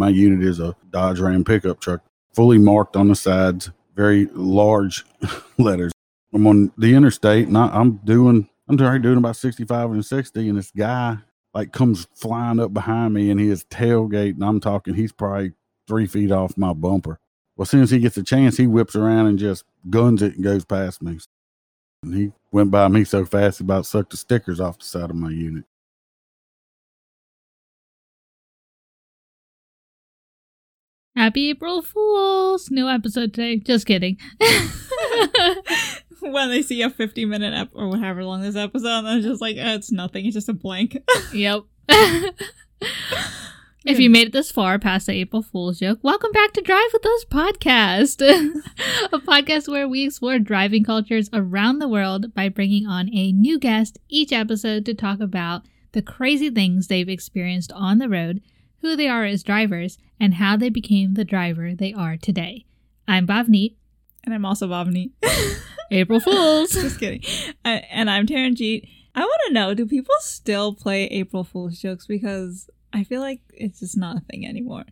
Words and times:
My 0.00 0.08
unit 0.08 0.42
is 0.42 0.60
a 0.60 0.74
Dodge 0.88 1.20
Ram 1.20 1.44
pickup 1.44 1.78
truck, 1.78 2.00
fully 2.32 2.56
marked 2.56 2.96
on 2.96 3.08
the 3.08 3.14
sides, 3.14 3.70
very 3.94 4.30
large 4.32 5.04
letters. 5.58 5.92
I'm 6.32 6.46
on 6.46 6.72
the 6.78 6.94
interstate 6.94 7.48
and 7.48 7.58
I, 7.58 7.66
I'm 7.66 7.96
doing, 7.96 8.48
I'm 8.66 8.78
doing 8.78 9.18
about 9.18 9.36
65 9.36 9.90
and 9.90 10.02
60, 10.02 10.48
and 10.48 10.56
this 10.56 10.70
guy 10.70 11.18
like 11.52 11.72
comes 11.72 12.08
flying 12.14 12.60
up 12.60 12.72
behind 12.72 13.12
me 13.12 13.30
and 13.30 13.38
he 13.38 13.50
is 13.50 13.64
tailgating. 13.64 14.42
I'm 14.42 14.58
talking, 14.58 14.94
he's 14.94 15.12
probably 15.12 15.52
three 15.86 16.06
feet 16.06 16.32
off 16.32 16.56
my 16.56 16.72
bumper. 16.72 17.20
Well, 17.54 17.64
as 17.64 17.68
soon 17.68 17.82
as 17.82 17.90
he 17.90 17.98
gets 17.98 18.16
a 18.16 18.22
chance, 18.22 18.56
he 18.56 18.66
whips 18.66 18.96
around 18.96 19.26
and 19.26 19.38
just 19.38 19.64
guns 19.90 20.22
it 20.22 20.36
and 20.36 20.42
goes 20.42 20.64
past 20.64 21.02
me. 21.02 21.18
And 22.04 22.14
he 22.14 22.32
went 22.50 22.70
by 22.70 22.88
me 22.88 23.04
so 23.04 23.26
fast, 23.26 23.58
he 23.58 23.64
about 23.64 23.84
sucked 23.84 24.12
the 24.12 24.16
stickers 24.16 24.60
off 24.60 24.78
the 24.78 24.86
side 24.86 25.10
of 25.10 25.16
my 25.16 25.28
unit. 25.28 25.66
Happy 31.20 31.50
April 31.50 31.82
Fools! 31.82 32.70
New 32.70 32.88
episode 32.88 33.34
today. 33.34 33.58
Just 33.58 33.84
kidding. 33.84 34.16
when 36.20 36.48
they 36.48 36.62
see 36.62 36.80
a 36.80 36.88
50 36.88 37.26
minute 37.26 37.52
ep- 37.52 37.72
or 37.74 37.88
whatever 37.88 38.24
long 38.24 38.40
this 38.40 38.56
episode, 38.56 39.02
they're 39.02 39.20
just 39.20 39.42
like, 39.42 39.58
oh, 39.60 39.74
it's 39.74 39.92
nothing. 39.92 40.24
It's 40.24 40.32
just 40.32 40.48
a 40.48 40.54
blank. 40.54 40.96
yep. 41.34 41.64
if 43.84 43.98
you 43.98 44.08
made 44.08 44.28
it 44.28 44.32
this 44.32 44.50
far 44.50 44.78
past 44.78 45.08
the 45.08 45.12
April 45.12 45.42
Fool's 45.42 45.80
joke, 45.80 45.98
welcome 46.00 46.32
back 46.32 46.54
to 46.54 46.62
Drive 46.62 46.88
with 46.94 47.04
Us 47.04 47.26
podcast, 47.26 48.22
a 49.12 49.18
podcast 49.18 49.68
where 49.68 49.86
we 49.86 50.06
explore 50.06 50.38
driving 50.38 50.84
cultures 50.84 51.28
around 51.34 51.80
the 51.80 51.88
world 51.88 52.32
by 52.32 52.48
bringing 52.48 52.86
on 52.86 53.10
a 53.12 53.30
new 53.30 53.58
guest 53.58 53.98
each 54.08 54.32
episode 54.32 54.86
to 54.86 54.94
talk 54.94 55.20
about 55.20 55.66
the 55.92 56.00
crazy 56.00 56.48
things 56.48 56.86
they've 56.86 57.10
experienced 57.10 57.72
on 57.72 57.98
the 57.98 58.08
road, 58.08 58.40
who 58.80 58.96
they 58.96 59.08
are 59.08 59.24
as 59.24 59.42
drivers, 59.42 59.98
and 60.18 60.34
how 60.34 60.56
they 60.56 60.68
became 60.68 61.14
the 61.14 61.24
driver 61.24 61.74
they 61.74 61.92
are 61.92 62.16
today. 62.16 62.66
I'm 63.08 63.26
Bhavneet. 63.26 63.76
And 64.24 64.34
I'm 64.34 64.44
also 64.44 64.68
Bhavneet. 64.68 65.12
April 65.90 66.20
Fools. 66.20 66.70
Just 66.70 67.00
kidding. 67.00 67.22
Uh, 67.64 67.80
and 67.90 68.10
I'm 68.10 68.26
Taranjeet. 68.26 68.88
I 69.14 69.20
want 69.20 69.40
to 69.48 69.52
know 69.52 69.74
do 69.74 69.86
people 69.86 70.14
still 70.20 70.74
play 70.74 71.04
April 71.06 71.42
Fool's 71.42 71.80
jokes? 71.80 72.06
Because 72.06 72.70
I 72.92 73.04
feel 73.04 73.20
like 73.20 73.40
it's 73.52 73.80
just 73.80 73.96
not 73.96 74.16
a 74.16 74.20
thing 74.20 74.46
anymore. 74.46 74.84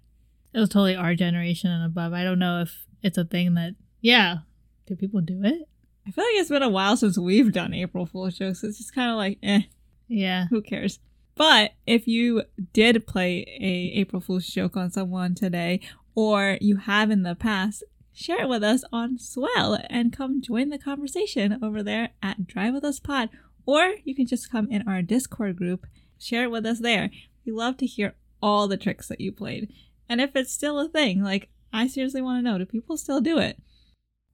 It 0.53 0.59
was 0.61 0.71
totally 0.71 0.97
our 0.97 1.15
generation 1.15 1.71
and 1.71 1.85
above. 1.85 2.13
I 2.13 2.25
don't 2.25 2.39
know 2.39 2.63
if 2.63 2.87
it's 3.03 3.19
a 3.19 3.25
thing 3.25 3.55
that, 3.55 3.75
yeah, 4.01 4.39
do 4.87 4.97
people 4.97 5.21
do 5.21 5.41
it? 5.45 5.69
I 6.07 6.11
feel 6.11 6.25
like 6.25 6.35
it's 6.35 6.49
been 6.49 6.63
a 6.63 6.69
while 6.69 6.97
since 6.97 7.19
we've 7.19 7.53
done 7.53 7.75
April 7.75 8.07
Fool's 8.07 8.39
jokes. 8.39 8.65
It's 8.65 8.79
just 8.79 8.95
kind 8.95 9.11
of 9.11 9.17
like, 9.17 9.39
eh. 9.43 9.63
Yeah. 10.09 10.47
Who 10.49 10.63
cares? 10.63 11.01
But 11.39 11.75
if 11.87 12.09
you 12.09 12.43
did 12.73 13.07
play 13.07 13.47
a 13.61 13.99
April 14.01 14.21
Fool's 14.21 14.49
joke 14.49 14.77
on 14.77 14.91
someone 14.91 15.37
today, 15.37 15.81
or 16.17 16.59
you 16.61 16.79
have 16.79 17.13
in 17.13 17.23
the 17.23 17.37
past, 17.37 17.85
share 18.13 18.43
it 18.43 18.49
with 18.49 18.65
us 18.65 18.83
on 18.93 19.21
Swell 19.21 19.79
and 19.89 20.13
come 20.13 20.43
join 20.43 20.71
the 20.71 20.79
conversation 20.79 21.61
over 21.63 21.81
there 21.81 22.11
at 22.21 22.49
Drive 22.49 22.75
With 22.75 22.85
Us 22.85 22.99
Pod. 22.99 23.31
Or 23.65 23.95
you 24.03 24.17
can 24.17 24.27
just 24.27 24.51
come 24.51 24.67
in 24.69 24.89
our 24.89 25.01
Discord 25.01 25.55
group, 25.55 25.87
share 26.19 26.43
it 26.43 26.51
with 26.51 26.67
us 26.67 26.81
there. 26.81 27.09
We 27.47 27.53
love 27.53 27.77
to 27.77 27.87
hear 27.87 28.17
all 28.43 28.67
the 28.67 28.77
tricks 28.77 29.07
that 29.07 29.21
you 29.21 29.31
played. 29.31 29.73
And 30.09 30.21
if 30.21 30.35
it's 30.35 30.53
still 30.53 30.81
a 30.81 30.89
thing, 30.89 31.23
like, 31.23 31.51
I 31.73 31.87
seriously 31.87 32.21
want 32.21 32.39
to 32.45 32.51
know 32.51 32.59
do 32.59 32.67
people 32.67 32.97
still 32.97 33.21
do 33.21 33.39
it? 33.39 33.63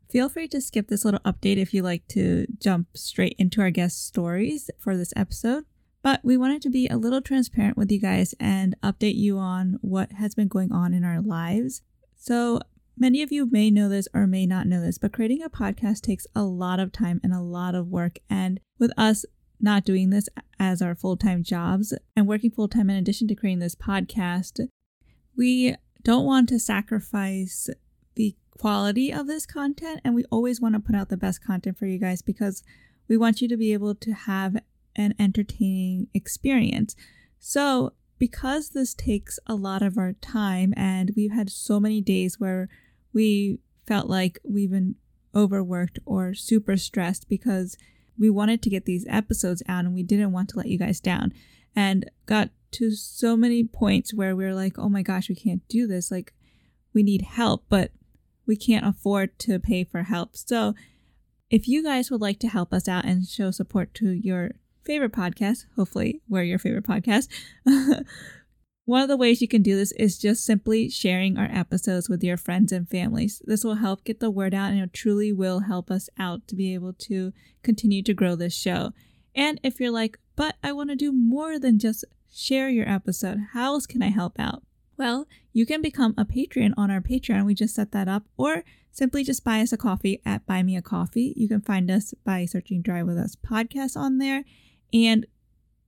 Feel 0.09 0.31
free 0.31 0.49
to 0.49 0.61
skip 0.61 0.89
this 0.89 1.05
little 1.05 1.21
update 1.21 1.59
if 1.59 1.75
you 1.75 1.83
like 1.83 2.09
to 2.09 2.47
jump 2.59 2.97
straight 2.97 3.37
into 3.39 3.61
our 3.61 3.71
guest 3.71 4.07
stories 4.07 4.71
for 4.79 4.97
this 4.97 5.13
episode. 5.15 5.65
But 6.05 6.21
we 6.23 6.37
wanted 6.37 6.61
to 6.63 6.71
be 6.71 6.87
a 6.87 6.99
little 6.99 7.23
transparent 7.23 7.79
with 7.79 7.91
you 7.91 7.99
guys 7.99 8.35
and 8.39 8.77
update 8.83 9.17
you 9.17 9.39
on 9.39 9.79
what 9.81 10.13
has 10.13 10.35
been 10.35 10.49
going 10.49 10.71
on 10.71 10.93
in 10.93 11.03
our 11.03 11.23
lives. 11.23 11.81
So, 12.15 12.61
many 12.95 13.23
of 13.23 13.33
you 13.33 13.49
may 13.51 13.71
know 13.71 13.89
this 13.89 14.07
or 14.13 14.27
may 14.27 14.45
not 14.45 14.67
know 14.67 14.83
this, 14.83 14.99
but 14.99 15.15
creating 15.15 15.43
a 15.43 15.49
podcast 15.49 16.03
takes 16.03 16.27
a 16.37 16.43
lot 16.43 16.79
of 16.79 16.93
time 16.93 17.23
and 17.25 17.33
a 17.33 17.41
lot 17.41 17.75
of 17.75 17.89
work. 17.89 18.19
And 18.29 18.61
with 18.79 18.93
us 18.99 19.25
not 19.59 19.87
doing 19.87 20.11
this 20.11 20.29
as 20.61 20.83
our 20.83 20.95
full 20.95 21.17
time 21.17 21.43
jobs 21.43 21.95
and 22.15 22.29
working 22.29 22.51
full 22.51 22.69
time 22.69 22.91
in 22.91 22.97
addition 22.97 23.27
to 23.29 23.35
creating 23.35 23.61
this 23.61 23.75
podcast, 23.75 24.61
we 25.35 25.75
don't 26.03 26.27
want 26.27 26.51
to 26.51 26.59
sacrifice 26.59 27.71
the 28.15 28.37
quality 28.59 29.11
of 29.11 29.27
this 29.27 29.47
content. 29.47 30.03
And 30.05 30.15
we 30.15 30.25
always 30.25 30.61
want 30.61 30.75
to 30.75 30.81
put 30.81 30.95
out 30.95 31.09
the 31.09 31.17
best 31.17 31.43
content 31.43 31.79
for 31.79 31.87
you 31.87 31.99
guys 31.99 32.21
because 32.21 32.63
we 33.09 33.17
want 33.17 33.41
you 33.41 33.49
to 33.49 33.57
be 33.57 33.73
able 33.73 33.95
to 33.95 34.13
have 34.13 34.59
an 34.97 35.15
entertaining 35.19 36.09
experience. 36.15 36.97
So, 37.39 37.93
because 38.19 38.71
this 38.71 38.95
takes 38.95 39.39
a 39.47 39.55
lot 39.55 39.83
of 39.83 39.99
our 39.99 40.15
time, 40.15 40.73
and 40.77 41.13
we've 41.17 41.33
had 41.33 41.51
so 41.51 41.81
many 41.81 42.01
days 42.01 42.39
where 42.39 42.69
we 43.13 43.59
felt 43.87 44.09
like 44.09 44.39
we've 44.45 44.71
been 44.71 44.95
overworked 45.35 45.99
or 46.07 46.33
super 46.33 46.77
stressed 46.77 47.29
because 47.29 47.77
we 48.19 48.31
wanted 48.31 48.63
to 48.63 48.71
get 48.71 48.85
these 48.85 49.05
episodes 49.09 49.63
out 49.69 49.85
and 49.85 49.95
we 49.95 50.03
didn't 50.03 50.33
want 50.33 50.49
to 50.51 50.57
let 50.57 50.69
you 50.69 50.79
guys 50.79 51.01
down, 51.01 51.33
and 51.75 52.09
got 52.27 52.51
to 52.73 52.91
so 52.93 53.37
many 53.37 53.65
points 53.65 54.15
where 54.15 54.35
we 54.35 54.45
are 54.45 54.55
like, 54.55 54.79
oh 54.79 54.89
my 54.89 55.03
gosh, 55.03 55.29
we 55.29 55.35
can't 55.35 55.67
do 55.69 55.87
this. 55.87 56.11
Like, 56.11 56.33
we 56.93 57.03
need 57.03 57.23
help, 57.23 57.65
but 57.69 57.93
we 58.47 58.57
can't 58.57 58.87
afford 58.87 59.39
to 59.41 59.59
pay 59.59 59.85
for 59.85 60.03
help. 60.05 60.37
So, 60.37 60.75
if 61.51 61.69
you 61.69 61.83
guys 61.83 62.11
would 62.11 62.21
like 62.21 62.39
to 62.41 62.49
help 62.49 62.73
us 62.73 62.89
out 62.89 63.05
and 63.05 63.27
show 63.27 63.51
support 63.51 63.95
to 63.95 64.11
your 64.11 64.53
favorite 64.85 65.13
podcast, 65.13 65.67
hopefully 65.77 66.21
we're 66.29 66.43
your 66.43 66.59
favorite 66.59 66.87
podcast, 66.87 67.29
one 68.85 69.03
of 69.03 69.09
the 69.09 69.17
ways 69.17 69.41
you 69.41 69.49
can 69.49 69.63
do 69.63 69.77
this 69.77 69.93
is 69.93 70.19
just 70.19 70.45
simply 70.45 70.91
sharing 70.91 71.39
our 71.39 71.49
episodes 71.51 72.09
with 72.09 72.23
your 72.23 72.37
friends 72.37 72.71
and 72.71 72.89
families. 72.89 73.41
This 73.47 73.65
will 73.65 73.77
help 73.77 74.05
get 74.05 74.21
the 74.21 74.31
word 74.31 74.55
out 74.55 74.73
and 74.73 74.81
it 74.81 74.93
truly 74.93 75.33
will 75.33 75.61
help 75.61 75.91
us 75.91 76.11
out 76.19 76.47
to 76.49 76.57
be 76.57 76.75
able 76.75 76.93
to 76.93 77.33
continue 77.63 78.03
to 78.03 78.15
grow 78.15 78.37
this 78.37 78.55
show. 78.55 78.93
And 79.35 79.59
if 79.63 79.81
you're 79.81 79.91
like, 79.91 80.19
but 80.37 80.57
I 80.63 80.73
want 80.73 80.91
to 80.91 80.97
do 80.97 81.13
more 81.13 81.59
than 81.59 81.79
just 81.79 82.05
share 82.33 82.69
your 82.69 82.89
episode, 82.89 83.39
how 83.53 83.75
else 83.75 83.87
can 83.87 84.03
I 84.03 84.11
help 84.11 84.39
out? 84.39 84.63
Well, 84.97 85.27
you 85.53 85.67
can 85.67 85.83
become 85.83 86.15
a 86.17 86.25
Patreon 86.25 86.75
on 86.77 86.91
our 86.91 87.01
Patreon. 87.01 87.45
We 87.45 87.55
just 87.55 87.75
set 87.75 87.93
that 87.93 88.09
up. 88.09 88.25
Or 88.37 88.65
simply 88.93 89.25
just 89.25 89.45
buy 89.45 89.61
us 89.61 89.73
a 89.73 89.77
coffee 89.77 90.21
at 90.25 90.47
Buy 90.47 90.63
Me 90.63 90.77
a 90.77 90.83
Coffee. 90.83 91.35
You 91.37 91.49
can 91.49 91.61
find 91.61 91.91
us 91.91 92.15
by 92.25 92.45
searching 92.45 92.83
Drive 92.83 93.07
With 93.07 93.19
Us 93.19 93.37
podcast 93.37 93.97
on 93.97 94.19
there. 94.19 94.45
And 94.95 95.27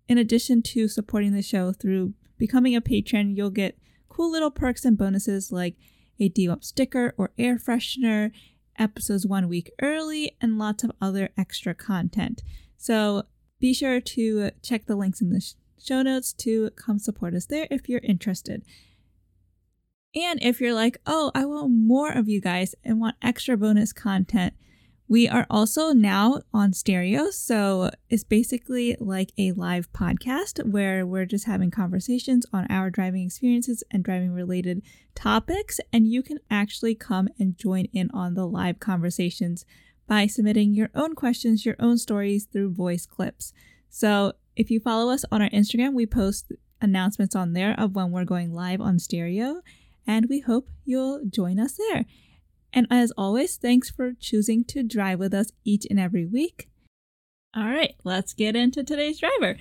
in 0.09 0.19
addition 0.19 0.63
to 0.63 0.89
supporting 0.89 1.33
the 1.33 1.41
show 1.41 1.73
through 1.73 2.15
becoming 2.37 2.75
a 2.75 2.81
patron, 2.81 3.37
you'll 3.37 3.51
get 3.51 3.79
cool 4.09 4.31
little 4.31 4.51
perks 4.51 4.85
and 4.85 4.99
bonuses 4.99 5.53
like 5.53 5.77
a 6.19 6.29
D 6.29 6.49
Up 6.49 6.65
sticker 6.65 7.15
or 7.17 7.33
air 7.39 7.57
freshener, 7.57 8.33
episodes 8.79 9.27
one 9.27 9.49
week 9.49 9.71
early, 9.81 10.37
and 10.41 10.59
lots 10.59 10.83
of 10.83 10.93
other 11.01 11.31
extra 11.39 11.75
content. 11.75 12.43
So 12.77 13.25
be 13.59 13.73
sure 13.73 14.01
to 14.01 14.51
check 14.63 14.87
the 14.87 14.97
links 14.97 15.21
in 15.21 15.31
the 15.31 15.55
show 15.83 16.03
notes 16.03 16.33
to 16.33 16.71
come 16.71 16.99
support 16.99 17.35
us 17.35 17.47
there 17.47 17.69
if 17.71 17.89
you're 17.89 18.01
interested. 18.01 18.63
And 20.15 20.43
if 20.43 20.61
you're 20.61 20.75
like, 20.75 20.99
oh, 21.07 21.31
I 21.35 21.45
want 21.45 21.71
more 21.71 22.11
of 22.11 22.29
you 22.29 22.41
guys 22.41 22.75
and 22.83 23.01
want 23.01 23.17
extra 23.23 23.57
bonus 23.57 23.93
content, 23.93 24.55
we 25.09 25.29
are 25.29 25.47
also 25.49 25.93
now 25.93 26.43
on 26.53 26.73
stereo, 26.73 27.31
so 27.31 27.91
it's 28.11 28.25
basically 28.25 28.97
like 28.99 29.31
a 29.39 29.53
live 29.53 29.93
podcast 29.93 30.65
where 30.69 31.07
we're 31.07 31.27
just 31.27 31.45
having 31.45 31.71
conversations 31.71 32.45
on 32.53 32.67
our 32.69 32.91
driving 32.91 33.25
experiences 33.25 33.85
and 33.91 34.03
driving 34.03 34.33
related 34.33 34.83
topics, 35.15 35.79
and 35.93 36.09
you 36.09 36.23
can 36.23 36.39
actually 36.51 36.97
come 36.97 37.29
and 37.39 37.57
join 37.57 37.85
in 37.93 38.11
on 38.13 38.35
the 38.35 38.47
live 38.47 38.81
conversations 38.81 39.65
by 40.09 40.27
submitting 40.27 40.75
your 40.75 40.91
own 40.95 41.15
questions, 41.15 41.65
your 41.65 41.77
own 41.79 41.99
stories 41.99 42.45
through 42.45 42.73
voice 42.73 43.07
clips. 43.07 43.53
So 43.89 44.33
if 44.57 44.71
you 44.71 44.81
follow 44.81 45.13
us 45.13 45.25
on 45.31 45.41
our 45.41 45.51
Instagram, 45.51 45.95
we 45.95 46.07
post 46.07 46.53
announcements 46.81 47.37
on 47.37 47.53
there 47.53 47.75
of 47.79 47.95
when 47.95 48.11
we're 48.11 48.25
going 48.25 48.53
live 48.53 48.81
on 48.81 48.99
stereo, 48.99 49.63
and 50.05 50.27
we 50.29 50.41
hope 50.41 50.69
you'll 50.85 51.23
join 51.29 51.61
us 51.61 51.79
there. 51.91 52.05
And 52.73 52.87
as 52.91 53.13
always, 53.17 53.57
thanks 53.57 53.91
for 53.91 54.13
choosing 54.21 54.65
to 54.65 54.83
drive 54.83 55.19
with 55.19 55.33
us 55.33 55.53
each 55.65 55.87
and 55.89 55.99
every 55.99 56.27
week. 56.27 56.69
All 57.55 57.65
right, 57.69 57.95
let's 58.05 58.35
get 58.35 58.55
into 58.55 58.85
today's 58.85 59.19
driver. 59.19 59.57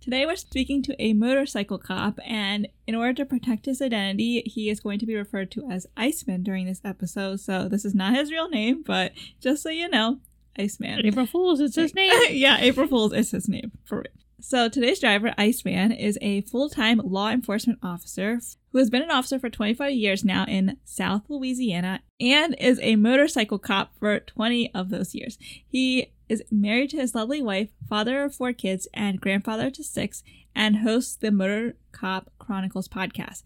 Today 0.00 0.24
we're 0.24 0.36
speaking 0.36 0.82
to 0.84 1.02
a 1.02 1.12
motorcycle 1.12 1.78
cop, 1.78 2.18
and 2.24 2.68
in 2.86 2.94
order 2.94 3.12
to 3.14 3.24
protect 3.26 3.66
his 3.66 3.82
identity, 3.82 4.42
he 4.46 4.70
is 4.70 4.80
going 4.80 4.98
to 4.98 5.06
be 5.06 5.14
referred 5.14 5.50
to 5.52 5.70
as 5.70 5.86
Iceman 5.96 6.42
during 6.42 6.66
this 6.66 6.80
episode. 6.84 7.40
So 7.40 7.68
this 7.68 7.84
is 7.84 7.94
not 7.94 8.14
his 8.14 8.30
real 8.30 8.48
name, 8.48 8.82
but 8.82 9.12
just 9.40 9.62
so 9.62 9.68
you 9.68 9.88
know, 9.88 10.18
Iceman. 10.58 11.04
April 11.04 11.26
Fools, 11.26 11.60
it's 11.60 11.76
his 11.76 11.94
name. 11.94 12.12
yeah, 12.30 12.58
April 12.60 12.86
Fools 12.86 13.12
is 13.12 13.30
his 13.30 13.48
name, 13.48 13.72
for 13.84 13.98
real. 13.98 14.06
So 14.42 14.70
today's 14.70 15.00
driver, 15.00 15.34
Iceman, 15.36 15.92
is 15.92 16.18
a 16.22 16.40
full-time 16.42 16.98
law 17.04 17.28
enforcement 17.28 17.78
officer 17.82 18.40
who 18.72 18.78
has 18.78 18.88
been 18.88 19.02
an 19.02 19.10
officer 19.10 19.38
for 19.38 19.50
25 19.50 19.92
years 19.92 20.24
now 20.24 20.46
in 20.46 20.78
South 20.82 21.24
Louisiana 21.28 22.00
and 22.18 22.56
is 22.58 22.80
a 22.80 22.96
motorcycle 22.96 23.58
cop 23.58 23.92
for 23.98 24.18
20 24.20 24.74
of 24.74 24.88
those 24.88 25.14
years. 25.14 25.36
He 25.68 26.12
is 26.30 26.42
married 26.50 26.88
to 26.90 26.96
his 26.96 27.14
lovely 27.14 27.42
wife, 27.42 27.68
father 27.86 28.22
of 28.22 28.34
four 28.34 28.54
kids, 28.54 28.88
and 28.94 29.20
grandfather 29.20 29.70
to 29.70 29.84
six, 29.84 30.22
and 30.54 30.76
hosts 30.76 31.16
the 31.16 31.30
Motor 31.30 31.76
Cop 31.92 32.30
Chronicles 32.38 32.88
podcast. 32.88 33.42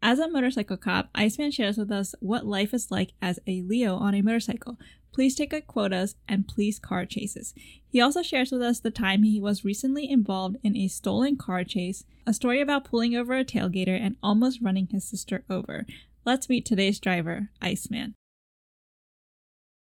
As 0.00 0.20
a 0.20 0.28
motorcycle 0.28 0.76
cop, 0.76 1.08
Iceman 1.12 1.50
shares 1.50 1.76
with 1.76 1.90
us 1.90 2.14
what 2.20 2.46
life 2.46 2.72
is 2.72 2.92
like 2.92 3.14
as 3.20 3.40
a 3.48 3.62
Leo 3.62 3.96
on 3.96 4.14
a 4.14 4.22
motorcycle, 4.22 4.78
police 5.16 5.34
ticket 5.34 5.66
quotas, 5.66 6.14
and 6.28 6.46
police 6.46 6.78
car 6.78 7.06
chases. 7.06 7.54
He 7.88 8.02
also 8.02 8.22
shares 8.22 8.52
with 8.52 8.60
us 8.60 8.80
the 8.80 8.90
time 8.90 9.22
he 9.22 9.40
was 9.40 9.64
recently 9.64 10.10
involved 10.10 10.58
in 10.62 10.76
a 10.76 10.88
stolen 10.88 11.38
car 11.38 11.64
chase, 11.64 12.04
a 12.26 12.34
story 12.34 12.60
about 12.60 12.84
pulling 12.84 13.16
over 13.16 13.34
a 13.34 13.42
tailgater 13.42 13.98
and 13.98 14.16
almost 14.22 14.60
running 14.60 14.88
his 14.92 15.04
sister 15.04 15.42
over. 15.48 15.86
Let's 16.26 16.50
meet 16.50 16.66
today's 16.66 17.00
driver, 17.00 17.48
Iceman. 17.62 18.12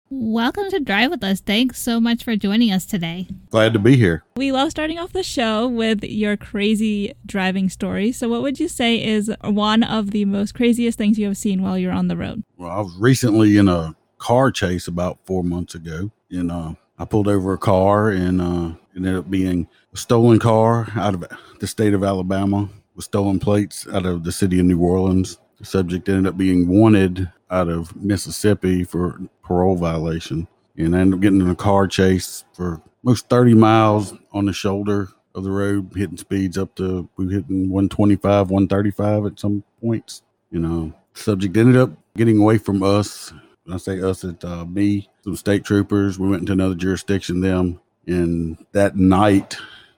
Welcome 0.08 0.70
to 0.70 0.78
Drive 0.78 1.10
with 1.10 1.24
Us. 1.24 1.40
Thanks 1.40 1.82
so 1.82 1.98
much 1.98 2.22
for 2.22 2.36
joining 2.36 2.70
us 2.70 2.86
today. 2.86 3.26
Glad 3.50 3.72
to 3.72 3.80
be 3.80 3.96
here. 3.96 4.22
We 4.36 4.52
love 4.52 4.70
starting 4.70 5.00
off 5.00 5.12
the 5.12 5.24
show 5.24 5.66
with 5.66 6.04
your 6.04 6.36
crazy 6.36 7.12
driving 7.26 7.68
story. 7.68 8.12
So, 8.12 8.28
what 8.28 8.42
would 8.42 8.60
you 8.60 8.68
say 8.68 9.02
is 9.02 9.32
one 9.42 9.82
of 9.82 10.12
the 10.12 10.26
most 10.26 10.54
craziest 10.54 10.96
things 10.96 11.18
you 11.18 11.26
have 11.26 11.36
seen 11.36 11.60
while 11.60 11.76
you're 11.76 11.90
on 11.90 12.06
the 12.06 12.16
road? 12.16 12.44
Well, 12.56 12.70
I 12.70 12.80
was 12.80 12.94
recently 12.96 13.56
in 13.56 13.66
a 13.66 13.96
car 14.24 14.50
chase 14.50 14.88
about 14.88 15.18
four 15.26 15.44
months 15.44 15.74
ago, 15.74 16.10
and 16.30 16.50
uh, 16.50 16.72
I 16.98 17.04
pulled 17.04 17.28
over 17.28 17.52
a 17.52 17.58
car, 17.58 18.08
and 18.08 18.40
uh, 18.40 18.74
it 18.94 18.96
ended 18.96 19.16
up 19.16 19.30
being 19.30 19.68
a 19.92 19.98
stolen 19.98 20.38
car 20.38 20.88
out 20.96 21.12
of 21.12 21.26
the 21.60 21.66
state 21.66 21.92
of 21.92 22.02
Alabama 22.02 22.70
with 22.96 23.04
stolen 23.04 23.38
plates 23.38 23.86
out 23.92 24.06
of 24.06 24.24
the 24.24 24.32
city 24.32 24.58
of 24.58 24.64
New 24.64 24.80
Orleans. 24.80 25.38
The 25.58 25.66
subject 25.66 26.08
ended 26.08 26.26
up 26.26 26.38
being 26.38 26.66
wanted 26.68 27.30
out 27.50 27.68
of 27.68 27.94
Mississippi 27.96 28.82
for 28.82 29.20
parole 29.42 29.76
violation, 29.76 30.48
and 30.78 30.96
I 30.96 31.00
ended 31.00 31.18
up 31.18 31.20
getting 31.20 31.42
in 31.42 31.50
a 31.50 31.54
car 31.54 31.86
chase 31.86 32.46
for 32.54 32.80
most 33.02 33.28
30 33.28 33.52
miles 33.52 34.14
on 34.32 34.46
the 34.46 34.54
shoulder 34.54 35.08
of 35.34 35.44
the 35.44 35.50
road, 35.50 35.92
hitting 35.94 36.16
speeds 36.16 36.56
up 36.56 36.74
to 36.76 37.06
we 37.18 37.26
were 37.26 37.32
hitting 37.32 37.68
125, 37.68 38.50
135 38.50 39.26
at 39.26 39.38
some 39.38 39.62
points. 39.82 40.22
You 40.50 40.60
know, 40.60 40.94
subject 41.12 41.54
ended 41.58 41.76
up 41.76 41.90
getting 42.16 42.38
away 42.38 42.56
from 42.56 42.82
us. 42.82 43.34
I 43.70 43.78
say 43.78 44.00
us, 44.00 44.24
at 44.24 44.44
uh, 44.44 44.64
me, 44.66 45.08
some 45.22 45.36
state 45.36 45.64
troopers. 45.64 46.18
We 46.18 46.28
went 46.28 46.40
into 46.40 46.52
another 46.52 46.74
jurisdiction. 46.74 47.40
Them, 47.40 47.80
and 48.06 48.64
that 48.72 48.96
night, 48.96 49.56